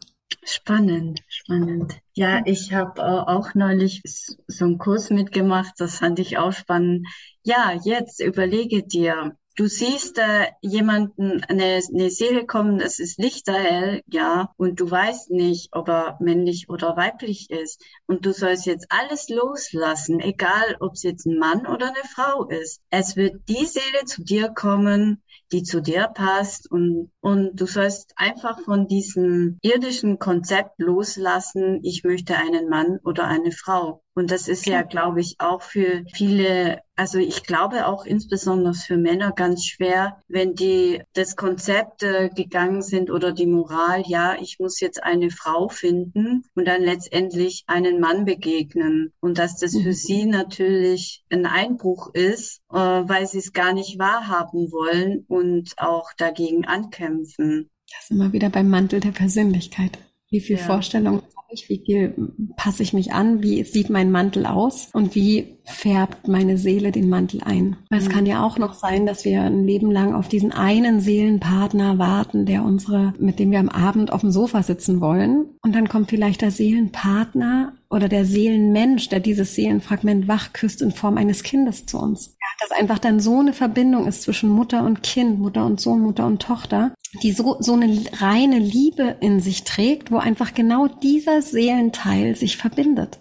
Spannend, 0.45 1.21
spannend. 1.29 1.99
Ja, 2.14 2.42
ich 2.45 2.73
habe 2.73 3.01
äh, 3.01 3.05
auch 3.05 3.55
neulich 3.55 4.03
so 4.05 4.64
einen 4.64 4.79
Kurs 4.79 5.11
mitgemacht, 5.11 5.75
das 5.79 5.99
fand 5.99 6.18
ich 6.18 6.38
auch 6.38 6.53
spannend. 6.53 7.07
Ja, 7.42 7.73
jetzt 7.85 8.21
überlege 8.21 8.83
dir, 8.83 9.37
Du 9.55 9.66
siehst 9.66 10.16
äh, 10.16 10.47
jemanden, 10.62 11.45
eine, 11.45 11.83
eine 11.92 12.09
Seele 12.09 12.47
kommen, 12.47 12.81
es 12.81 12.99
ist 12.99 13.18
lichterhell, 13.18 14.01
ja, 14.07 14.51
und 14.57 14.81
du 14.81 14.90
weißt 14.90 15.31
nicht, 15.31 15.68
ob 15.73 15.90
er 15.90 16.16
männlich 16.21 16.71
oder 16.71 16.97
weiblich 16.97 17.51
ist. 17.51 17.85
Und 18.07 18.25
du 18.25 18.33
sollst 18.33 18.64
jetzt 18.64 18.87
alles 18.88 19.29
loslassen, 19.29 20.21
egal 20.21 20.77
ob 20.81 20.95
es 20.95 21.03
jetzt 21.03 21.27
ein 21.27 21.38
Mann 21.38 21.66
oder 21.66 21.88
eine 21.88 22.09
Frau 22.14 22.47
ist. 22.47 22.81
Es 22.88 23.14
wird 23.16 23.47
die 23.47 23.66
Seele 23.66 24.07
zu 24.07 24.25
dir 24.25 24.49
kommen, 24.49 25.23
die 25.53 25.62
zu 25.62 25.81
dir 25.81 26.09
passt 26.09 26.71
und, 26.71 27.11
und 27.21 27.61
du 27.61 27.67
sollst 27.67 28.12
einfach 28.17 28.61
von 28.61 28.87
diesem 28.87 29.59
irdischen 29.62 30.19
Konzept 30.19 30.79
loslassen, 30.79 31.81
ich 31.83 32.03
möchte 32.05 32.37
einen 32.37 32.69
Mann 32.69 32.99
oder 33.05 33.27
eine 33.27 33.53
Frau. 33.53 34.03
Und 34.14 34.31
das 34.31 34.46
ist 34.46 34.66
ja, 34.66 34.83
glaube 34.83 35.20
ich, 35.20 35.37
auch 35.38 35.62
für 35.62 36.05
viele, 36.12 36.81
also 36.96 37.18
ich 37.18 37.44
glaube 37.44 37.87
auch 37.87 38.05
insbesondere 38.05 38.75
für 38.75 38.98
Männer 38.98 39.33
ganz 39.33 39.64
schwer, 39.64 40.22
wenn 40.29 40.55
die 40.55 41.03
das 41.14 41.35
Konzept 41.35 42.03
äh, 42.03 42.29
gegangen 42.29 42.83
sind 42.83 43.11
oder 43.11 43.33
die 43.33 43.46
Moral, 43.46 44.03
ja, 44.07 44.37
ich 44.38 44.59
muss 44.59 44.81
jetzt 44.81 45.03
eine 45.03 45.31
Frau 45.31 45.68
finden 45.68 46.44
und 46.55 46.66
dann 46.66 46.83
letztendlich 46.83 47.64
einen 47.66 48.01
Mann 48.01 48.27
begegnen. 48.27 49.12
Und 49.20 49.38
dass 49.38 49.57
das 49.59 49.72
für 49.72 49.88
mhm. 49.88 49.92
sie 49.92 50.27
natürlich 50.27 51.25
ein 51.31 51.46
Einbruch 51.46 52.12
ist, 52.12 52.61
äh, 52.70 52.77
weil 52.77 53.27
sie 53.27 53.38
es 53.38 53.55
gar 53.55 53.72
nicht 53.72 53.98
wahrhaben 53.98 54.70
wollen 54.72 55.25
und 55.27 55.72
auch 55.79 56.12
dagegen 56.18 56.66
ankämpfen. 56.66 57.70
Das 57.90 58.05
ist 58.05 58.11
immer 58.11 58.33
wieder 58.33 58.51
beim 58.51 58.68
Mantel 58.68 59.01
der 59.01 59.12
Persönlichkeit. 59.12 59.98
Wie 60.29 60.40
viel 60.40 60.57
ja. 60.57 60.62
Vorstellung 60.62 61.22
ich? 61.53 61.69
Wie 61.69 61.83
viel 61.85 62.15
passe 62.57 62.83
ich 62.83 62.93
mich 62.93 63.12
an? 63.12 63.43
Wie 63.43 63.65
sieht 63.65 63.91
mein 63.91 64.11
Mantel 64.11 64.47
aus? 64.47 64.88
Und 64.93 65.15
wie 65.15 65.59
färbt 65.65 66.29
meine 66.29 66.59
Seele 66.59 66.93
den 66.93 67.09
Mantel 67.09 67.43
ein? 67.43 67.77
Weil 67.91 68.01
mhm. 68.01 68.07
es 68.07 68.12
kann 68.12 68.27
ja 68.27 68.45
auch 68.45 68.59
noch 68.59 68.75
sein, 68.75 69.07
dass 69.07 69.25
wir 69.25 69.43
ein 69.43 69.67
Leben 69.67 69.91
lang 69.91 70.15
auf 70.15 70.29
diesen 70.29 70.53
einen 70.53 71.01
Seelenpartner 71.01 71.99
warten, 71.99 72.47
der 72.47 72.65
unsere, 72.65 73.15
mit 73.19 73.38
dem 73.38 73.51
wir 73.51 73.61
am 73.61 73.69
Abend 73.69 74.12
auf 74.12 74.23
dem 74.23 74.31
Sofa 74.31 74.62
sitzen 74.62 75.01
wollen. 75.01 75.47
Und 75.62 75.75
dann 75.75 75.88
kommt 75.88 76.11
vielleicht 76.11 76.43
der 76.43 76.51
Seelenpartner 76.51 77.73
oder 77.92 78.09
der 78.09 78.24
Seelenmensch, 78.24 79.11
der 79.11 79.20
dieses 79.20 79.55
Seelenfragment 79.55 80.26
wachküsst 80.26 80.81
in 80.81 80.92
Form 80.92 81.18
eines 81.18 81.42
Kindes 81.42 81.85
zu 81.87 81.98
uns. 81.98 82.37
Ja, 82.40 82.46
dass 82.61 82.76
einfach 82.76 82.98
dann 82.98 83.20
so 83.20 83.38
eine 83.38 83.52
Verbindung 83.52 84.07
ist 84.07 84.22
zwischen 84.22 84.48
Mutter 84.48 84.85
und 84.85 85.02
Kind, 85.02 85.38
Mutter 85.38 85.66
und 85.66 85.81
Sohn, 85.81 86.00
Mutter 86.00 86.26
und 86.26 86.40
Tochter, 86.40 86.94
die 87.22 87.33
so, 87.33 87.57
so 87.61 87.74
eine 87.74 88.02
reine 88.18 88.59
Liebe 88.59 89.16
in 89.20 89.40
sich 89.40 89.64
trägt, 89.64 90.11
wo 90.11 90.16
einfach 90.16 90.55
genau 90.55 90.88
dieser 90.88 91.42
Seelenteil 91.42 92.35
sich 92.35 92.57
verbindet. 92.57 93.20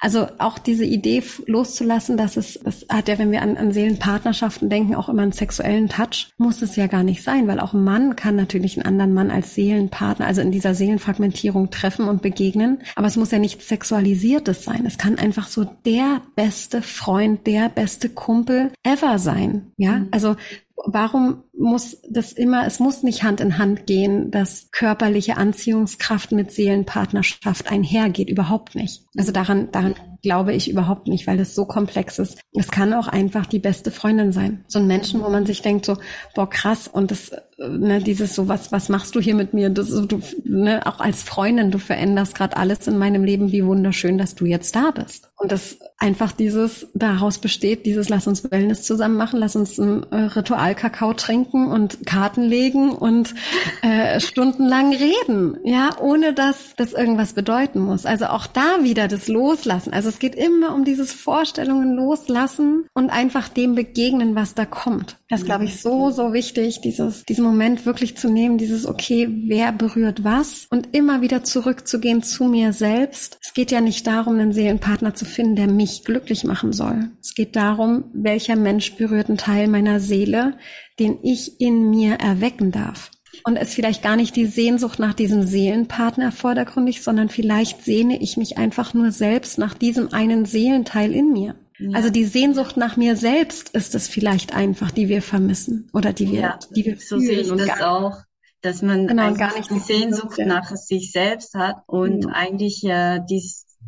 Also 0.00 0.26
auch 0.38 0.58
diese 0.58 0.84
Idee 0.84 1.22
loszulassen, 1.46 2.16
dass 2.16 2.36
es, 2.36 2.60
das 2.62 2.86
hat 2.88 3.08
ja, 3.08 3.18
wenn 3.18 3.32
wir 3.32 3.42
an, 3.42 3.56
an 3.56 3.72
Seelenpartnerschaften 3.72 4.68
denken, 4.68 4.94
auch 4.94 5.08
immer 5.08 5.22
einen 5.22 5.32
sexuellen 5.32 5.88
Touch, 5.88 6.32
muss 6.38 6.62
es 6.62 6.76
ja 6.76 6.86
gar 6.86 7.02
nicht 7.02 7.22
sein, 7.22 7.46
weil 7.48 7.60
auch 7.60 7.72
ein 7.72 7.84
Mann 7.84 8.16
kann 8.16 8.36
natürlich 8.36 8.76
einen 8.76 8.86
anderen 8.86 9.14
Mann 9.14 9.30
als 9.30 9.54
Seelenpartner, 9.54 10.26
also 10.26 10.40
in 10.40 10.52
dieser 10.52 10.74
Seelenfragmentierung 10.74 11.70
treffen 11.70 12.08
und 12.08 12.22
begegnen. 12.22 12.78
Aber 12.96 13.06
es 13.06 13.16
muss 13.16 13.30
ja 13.30 13.38
nichts 13.38 13.68
Sexualisiertes 13.68 14.64
sein. 14.64 14.84
Es 14.86 14.98
kann 14.98 15.18
einfach 15.18 15.48
so 15.48 15.64
der 15.84 16.22
beste 16.34 16.82
Freund, 16.82 17.46
der 17.46 17.68
beste 17.68 18.08
Kumpel 18.08 18.72
ever 18.82 19.18
sein. 19.18 19.72
Ja, 19.76 19.98
mhm. 19.98 20.08
also 20.10 20.36
warum 20.84 21.44
muss 21.62 21.98
das 22.10 22.32
immer, 22.32 22.66
es 22.66 22.80
muss 22.80 23.02
nicht 23.02 23.22
Hand 23.22 23.40
in 23.40 23.56
Hand 23.56 23.86
gehen, 23.86 24.30
dass 24.30 24.68
körperliche 24.72 25.36
Anziehungskraft 25.36 26.32
mit 26.32 26.50
Seelenpartnerschaft 26.50 27.70
einhergeht, 27.70 28.28
überhaupt 28.28 28.74
nicht. 28.74 29.04
Also 29.16 29.30
daran, 29.30 29.70
daran 29.70 29.94
glaube 30.22 30.54
ich 30.54 30.70
überhaupt 30.70 31.08
nicht, 31.08 31.26
weil 31.26 31.38
es 31.40 31.54
so 31.54 31.64
komplex 31.64 32.18
ist. 32.18 32.38
Es 32.52 32.70
kann 32.70 32.94
auch 32.94 33.08
einfach 33.08 33.46
die 33.46 33.58
beste 33.58 33.90
Freundin 33.90 34.32
sein. 34.32 34.64
So 34.68 34.78
ein 34.78 34.86
Menschen, 34.86 35.22
wo 35.22 35.28
man 35.28 35.46
sich 35.46 35.62
denkt 35.62 35.84
so, 35.84 35.98
boah, 36.34 36.48
krass, 36.48 36.88
und 36.88 37.10
das, 37.10 37.30
äh, 37.30 37.68
ne, 37.68 38.00
dieses 38.00 38.34
so, 38.34 38.48
was, 38.48 38.70
was 38.72 38.88
machst 38.88 39.14
du 39.14 39.20
hier 39.20 39.34
mit 39.34 39.52
mir? 39.52 39.68
Das, 39.70 39.88
du, 39.88 40.20
ne, 40.44 40.86
auch 40.86 41.00
als 41.00 41.22
Freundin, 41.24 41.70
du 41.70 41.78
veränderst 41.78 42.36
gerade 42.36 42.56
alles 42.56 42.86
in 42.86 42.98
meinem 42.98 43.24
Leben, 43.24 43.52
wie 43.52 43.66
wunderschön, 43.66 44.16
dass 44.16 44.34
du 44.34 44.46
jetzt 44.46 44.76
da 44.76 44.92
bist. 44.92 45.28
Und 45.36 45.50
das 45.50 45.78
einfach 45.98 46.32
dieses 46.32 46.86
daraus 46.94 47.38
besteht, 47.38 47.84
dieses 47.84 48.08
lass 48.08 48.26
uns 48.26 48.48
Wellness 48.50 48.82
zusammen 48.82 49.16
machen, 49.16 49.40
lass 49.40 49.56
uns 49.56 49.78
ein 49.78 50.04
äh, 50.12 50.16
Ritual 50.16 50.74
Kakao 50.74 51.14
trinken 51.14 51.51
und 51.52 52.06
Karten 52.06 52.42
legen 52.42 52.90
und 52.90 53.34
äh, 53.82 54.20
stundenlang 54.20 54.94
reden, 54.94 55.58
ja, 55.64 55.90
ohne 56.00 56.32
dass 56.32 56.74
das 56.76 56.92
irgendwas 56.92 57.34
bedeuten 57.34 57.80
muss. 57.80 58.06
Also 58.06 58.26
auch 58.26 58.46
da 58.46 58.82
wieder 58.82 59.08
das 59.08 59.28
Loslassen. 59.28 59.92
Also 59.92 60.08
es 60.08 60.18
geht 60.18 60.34
immer 60.34 60.74
um 60.74 60.84
dieses 60.84 61.12
Vorstellungen 61.12 61.94
loslassen 61.94 62.86
und 62.94 63.10
einfach 63.10 63.48
dem 63.48 63.74
begegnen, 63.74 64.34
was 64.34 64.54
da 64.54 64.64
kommt. 64.64 65.18
Das 65.28 65.40
ist, 65.40 65.46
glaube 65.46 65.64
ich, 65.64 65.80
so, 65.80 66.10
so 66.10 66.32
wichtig, 66.32 66.80
dieses, 66.82 67.24
diesen 67.24 67.44
Moment 67.44 67.86
wirklich 67.86 68.16
zu 68.16 68.28
nehmen, 68.28 68.58
dieses, 68.58 68.86
okay, 68.86 69.28
wer 69.46 69.72
berührt 69.72 70.24
was 70.24 70.66
und 70.70 70.94
immer 70.94 71.22
wieder 71.22 71.42
zurückzugehen 71.42 72.22
zu 72.22 72.44
mir 72.44 72.72
selbst. 72.72 73.38
Es 73.42 73.54
geht 73.54 73.70
ja 73.70 73.80
nicht 73.80 74.06
darum, 74.06 74.34
einen 74.34 74.52
Seelenpartner 74.52 75.14
zu 75.14 75.24
finden, 75.24 75.56
der 75.56 75.68
mich 75.68 76.04
glücklich 76.04 76.44
machen 76.44 76.72
soll. 76.72 77.10
Es 77.20 77.34
geht 77.34 77.56
darum, 77.56 78.04
welcher 78.12 78.56
Mensch 78.56 78.94
berührt 78.96 79.28
einen 79.28 79.38
Teil 79.38 79.68
meiner 79.68 80.00
Seele, 80.00 80.58
den 80.98 81.18
ich 81.22 81.60
in 81.60 81.90
mir 81.90 82.14
erwecken 82.14 82.72
darf. 82.72 83.10
Und 83.44 83.56
es 83.56 83.74
vielleicht 83.74 84.02
gar 84.02 84.16
nicht 84.16 84.36
die 84.36 84.46
Sehnsucht 84.46 84.98
nach 84.98 85.14
diesem 85.14 85.42
Seelenpartner 85.42 86.32
vordergründig, 86.32 87.02
sondern 87.02 87.28
vielleicht 87.28 87.82
sehne 87.82 88.20
ich 88.20 88.36
mich 88.36 88.58
einfach 88.58 88.94
nur 88.94 89.10
selbst 89.10 89.58
nach 89.58 89.74
diesem 89.74 90.12
einen 90.12 90.44
Seelenteil 90.44 91.12
in 91.14 91.32
mir. 91.32 91.56
Ja. 91.78 91.96
Also 91.96 92.10
die 92.10 92.24
Sehnsucht 92.24 92.76
nach 92.76 92.96
mir 92.96 93.16
selbst 93.16 93.70
ist 93.70 93.94
es 93.94 94.06
vielleicht 94.06 94.54
einfach, 94.54 94.90
die 94.90 95.08
wir 95.08 95.22
vermissen 95.22 95.90
oder 95.92 96.12
die 96.12 96.30
wir, 96.30 96.40
ja, 96.40 96.58
die 96.70 96.84
wir 96.84 96.96
so 96.98 97.18
sehe 97.18 97.40
ich 97.40 97.48
das 97.48 97.80
auch, 97.80 98.18
dass 98.60 98.82
man 98.82 99.08
genau, 99.08 99.34
gar 99.34 99.56
nicht 99.56 99.70
die 99.70 99.80
Sehnsucht 99.80 100.38
ja. 100.38 100.46
nach 100.46 100.70
sich 100.76 101.10
selbst 101.10 101.54
hat 101.54 101.76
und 101.86 102.26
eigentlich 102.26 102.82
ja 102.82 103.18
die, 103.18 103.42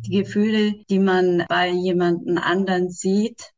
die 0.05 0.17
Gefühle, 0.17 0.73
die 0.89 0.99
man 0.99 1.45
bei 1.47 1.69
jemanden 1.69 2.37
anderen 2.37 2.89
sieht, 2.89 3.51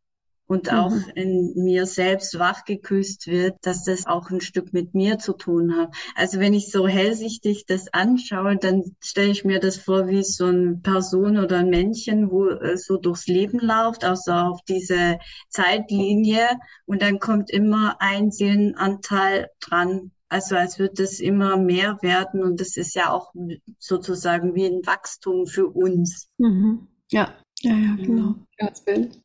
und 0.47 0.71
auch 0.71 0.91
mhm. 0.91 1.05
in 1.15 1.53
mir 1.55 1.86
selbst 1.86 2.39
wachgeküsst 2.39 3.27
wird, 3.27 3.57
dass 3.62 3.83
das 3.83 4.07
auch 4.07 4.29
ein 4.29 4.41
Stück 4.41 4.73
mit 4.73 4.93
mir 4.93 5.19
zu 5.19 5.33
tun 5.33 5.75
hat. 5.75 5.93
Also 6.15 6.39
wenn 6.39 6.53
ich 6.53 6.71
so 6.71 6.88
hellsichtig 6.88 7.65
das 7.65 7.93
anschaue, 7.93 8.55
dann 8.57 8.95
stelle 9.01 9.31
ich 9.31 9.43
mir 9.43 9.60
das 9.60 9.77
vor 9.77 10.07
wie 10.07 10.23
so 10.23 10.45
eine 10.45 10.77
Person 10.77 11.38
oder 11.38 11.57
ein 11.57 11.69
Männchen, 11.69 12.31
wo 12.31 12.47
äh, 12.47 12.77
so 12.77 12.97
durchs 12.97 13.27
Leben 13.27 13.60
läuft, 13.60 14.05
also 14.05 14.31
auf 14.31 14.62
diese 14.67 15.19
Zeitlinie 15.49 16.47
und 16.86 17.01
dann 17.01 17.19
kommt 17.19 17.49
immer 17.51 17.97
ein 17.99 18.31
Seelenanteil 18.31 19.49
dran. 19.60 20.12
Also 20.29 20.55
als 20.55 20.79
würde 20.79 21.03
es 21.03 21.19
immer 21.19 21.57
mehr 21.57 21.97
werden 22.01 22.43
und 22.43 22.60
das 22.60 22.75
ist 22.75 22.95
ja 22.95 23.12
auch 23.12 23.33
sozusagen 23.79 24.55
wie 24.55 24.65
ein 24.65 24.86
Wachstum 24.86 25.45
für 25.45 25.67
uns. 25.67 26.27
Mhm. 26.38 26.88
Ja, 27.10 27.33
ja, 27.62 27.72
ja, 27.72 27.96
genau. 27.96 28.36
Ganz 28.58 28.82
Bild. 28.82 29.20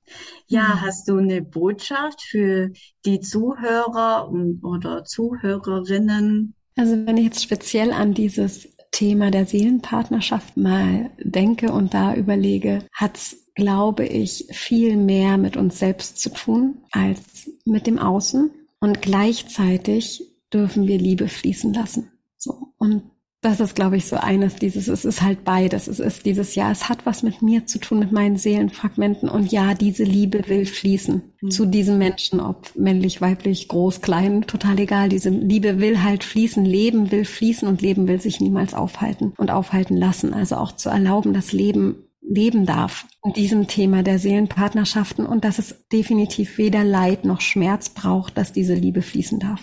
Ja, 0.47 0.81
hast 0.81 1.09
du 1.09 1.17
eine 1.19 1.43
Botschaft 1.43 2.23
für 2.23 2.71
die 3.05 3.21
Zuhörer 3.21 4.29
und, 4.29 4.63
oder 4.65 5.05
Zuhörerinnen? 5.05 6.55
Also 6.77 7.07
wenn 7.07 7.17
ich 7.17 7.25
jetzt 7.25 7.43
speziell 7.43 7.93
an 7.93 8.15
dieses 8.15 8.69
Thema 8.91 9.31
der 9.31 9.47
Seelenpartnerschaft 9.47 10.57
mal 10.57 11.11
denke 11.19 11.73
und 11.73 11.95
da 11.95 12.15
überlege, 12.15 12.87
hat's, 12.93 13.37
glaube 13.55 14.07
ich, 14.07 14.47
viel 14.51 14.97
mehr 14.97 15.37
mit 15.37 15.57
uns 15.57 15.79
selbst 15.79 16.19
zu 16.19 16.31
tun 16.31 16.79
als 16.91 17.51
mit 17.65 17.87
dem 17.87 17.99
Außen. 17.99 18.51
Und 18.81 19.03
gleichzeitig 19.03 20.25
dürfen 20.53 20.87
wir 20.87 20.99
Liebe 20.99 21.29
fließen 21.29 21.73
lassen. 21.73 22.11
So. 22.37 22.73
Und 22.79 23.03
das 23.43 23.59
ist, 23.59 23.75
glaube 23.75 23.97
ich, 23.97 24.07
so 24.07 24.15
eines 24.15 24.55
dieses, 24.55 24.87
es 24.87 25.05
ist 25.05 25.21
halt 25.21 25.43
beides. 25.43 25.89
Es 25.89 25.99
ist 25.99 26.25
dieses, 26.25 26.55
ja, 26.55 26.71
es 26.71 26.89
hat 26.89 27.05
was 27.07 27.25
mit 27.25 27.43
mir 27.43 27.67
zu 27.67 27.81
tun, 27.81 27.99
mit 27.99 28.13
meinen 28.13 28.37
Seelenfragmenten. 28.37 29.29
Und 29.29 29.51
ja, 29.51 29.75
diese 29.75 30.05
Liebe 30.05 30.45
will 30.47 30.65
fließen 30.65 31.23
mhm. 31.41 31.51
zu 31.51 31.67
diesem 31.67 31.99
Menschen, 31.99 32.39
ob 32.39 32.71
männlich, 32.77 33.21
weiblich, 33.21 33.67
groß, 33.67 34.01
klein, 34.01 34.43
total 34.43 34.79
egal. 34.79 35.09
Diese 35.09 35.31
Liebe 35.31 35.81
will 35.81 36.05
halt 36.05 36.23
fließen, 36.23 36.65
Leben 36.65 37.11
will 37.11 37.25
fließen 37.25 37.67
und 37.67 37.83
Leben 37.83 38.07
will 38.07 38.21
sich 38.21 38.41
niemals 38.41 38.75
aufhalten 38.75 39.33
und 39.37 39.51
aufhalten 39.51 39.97
lassen. 39.97 40.35
Also 40.35 40.55
auch 40.55 40.77
zu 40.77 40.89
erlauben, 40.89 41.35
dass 41.35 41.53
Leben 41.53 41.97
leben 42.21 42.65
darf 42.65 43.09
in 43.25 43.33
diesem 43.33 43.67
Thema 43.67 44.05
der 44.05 44.21
Seelenpartnerschaften 44.21 45.27
und 45.27 45.45
dass 45.45 45.59
es 45.59 45.89
definitiv 45.89 46.59
weder 46.59 46.85
Leid 46.85 47.25
noch 47.25 47.41
Schmerz 47.41 47.89
braucht, 47.89 48.39
dass 48.39 48.53
diese 48.53 48.75
Liebe 48.75 49.03
fließen 49.03 49.41
darf. 49.41 49.61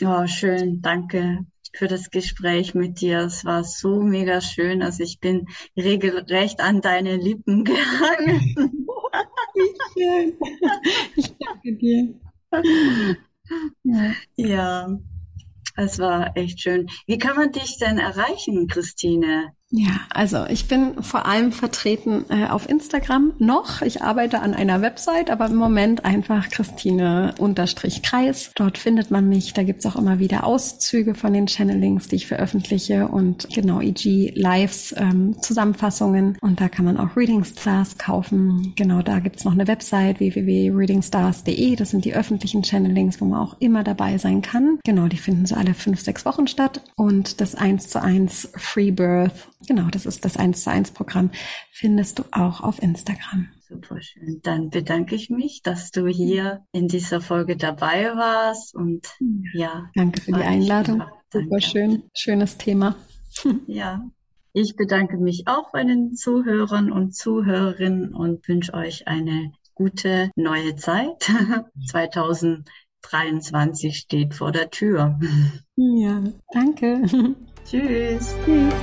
Ja, 0.00 0.26
schön, 0.26 0.80
danke 0.82 1.46
für 1.74 1.88
das 1.88 2.10
Gespräch 2.10 2.74
mit 2.74 3.00
dir. 3.00 3.20
Es 3.20 3.44
war 3.44 3.64
so 3.64 4.02
mega 4.02 4.40
schön. 4.40 4.82
Also 4.82 5.02
ich 5.02 5.20
bin 5.20 5.46
regelrecht 5.76 6.60
an 6.60 6.80
deine 6.80 7.16
Lippen 7.16 7.64
gehangen. 7.64 8.86
Schön. 9.92 10.36
Ich 11.16 11.34
danke 11.38 11.76
dir. 11.76 12.14
Ja. 14.36 14.98
Das 15.76 15.98
war 15.98 16.36
echt 16.36 16.60
schön. 16.60 16.88
Wie 17.06 17.18
kann 17.18 17.36
man 17.36 17.50
dich 17.50 17.78
denn 17.78 17.98
erreichen, 17.98 18.68
Christine? 18.68 19.52
Ja, 19.76 20.02
also 20.10 20.44
ich 20.48 20.68
bin 20.68 21.02
vor 21.02 21.26
allem 21.26 21.50
vertreten 21.50 22.24
äh, 22.28 22.46
auf 22.46 22.68
Instagram 22.68 23.32
noch. 23.40 23.82
Ich 23.82 24.02
arbeite 24.02 24.40
an 24.40 24.54
einer 24.54 24.82
Website, 24.82 25.30
aber 25.30 25.46
im 25.46 25.56
Moment 25.56 26.04
einfach 26.04 26.48
Christine-Kreis. 26.48 28.52
Dort 28.54 28.78
findet 28.78 29.10
man 29.10 29.28
mich. 29.28 29.52
Da 29.52 29.64
gibt's 29.64 29.84
auch 29.84 29.96
immer 29.96 30.20
wieder 30.20 30.44
Auszüge 30.44 31.16
von 31.16 31.32
den 31.32 31.48
Channelings, 31.48 32.06
die 32.06 32.16
ich 32.16 32.28
veröffentliche 32.28 33.08
und 33.08 33.48
genau 33.52 33.80
EG 33.80 34.30
Lives, 34.36 34.94
ähm, 34.96 35.42
Zusammenfassungen. 35.42 36.38
Und 36.40 36.60
da 36.60 36.68
kann 36.68 36.84
man 36.84 36.96
auch 36.96 37.16
Reading 37.16 37.42
Stars 37.42 37.98
kaufen. 37.98 38.74
Genau, 38.76 39.02
da 39.02 39.18
gibt's 39.18 39.44
noch 39.44 39.54
eine 39.54 39.66
Website 39.66 40.20
www.readingstars.de. 40.20 41.74
Das 41.74 41.90
sind 41.90 42.04
die 42.04 42.14
öffentlichen 42.14 42.62
Channelings, 42.62 43.20
wo 43.20 43.24
man 43.24 43.40
auch 43.40 43.56
immer 43.58 43.82
dabei 43.82 44.18
sein 44.18 44.40
kann. 44.40 44.78
Genau, 44.84 45.08
die 45.08 45.16
finden 45.16 45.46
so 45.46 45.56
alle 45.56 45.74
fünf, 45.74 46.00
sechs 46.00 46.24
Wochen 46.24 46.46
statt. 46.46 46.80
Und 46.94 47.40
das 47.40 47.56
1 47.56 47.88
zu 47.88 48.00
1 48.00 48.52
Free 48.54 48.92
Birth 48.92 49.48
Genau, 49.66 49.88
das 49.90 50.06
ist 50.06 50.24
das 50.24 50.36
1 50.36 50.62
zu 50.62 50.70
1 50.70 50.92
Programm. 50.92 51.30
Findest 51.72 52.18
du 52.18 52.24
auch 52.32 52.60
auf 52.60 52.82
Instagram. 52.82 53.48
Super 53.68 54.00
schön. 54.00 54.40
Dann 54.42 54.70
bedanke 54.70 55.14
ich 55.14 55.30
mich, 55.30 55.62
dass 55.62 55.90
du 55.90 56.06
hier 56.06 56.64
in 56.72 56.88
dieser 56.88 57.20
Folge 57.20 57.56
dabei 57.56 58.14
warst 58.14 58.74
und 58.74 59.06
ja. 59.52 59.90
Danke 59.94 60.20
für 60.20 60.32
die 60.32 60.42
Einladung. 60.42 61.02
Super 61.32 61.60
schön. 61.60 62.04
Schönes 62.14 62.58
Thema. 62.58 62.96
Ja. 63.66 64.04
Ich 64.56 64.76
bedanke 64.76 65.16
mich 65.16 65.48
auch 65.48 65.72
bei 65.72 65.82
den 65.82 66.14
Zuhörern 66.14 66.92
und 66.92 67.16
Zuhörerinnen 67.16 68.14
und 68.14 68.46
wünsche 68.46 68.72
euch 68.72 69.08
eine 69.08 69.50
gute 69.74 70.30
neue 70.36 70.76
Zeit. 70.76 71.28
2023 71.90 73.96
steht 73.96 74.34
vor 74.34 74.52
der 74.52 74.70
Tür. 74.70 75.18
Ja, 75.74 76.22
danke. 76.52 77.02
Tschüss. 77.64 78.36
Tschüss. 78.44 78.74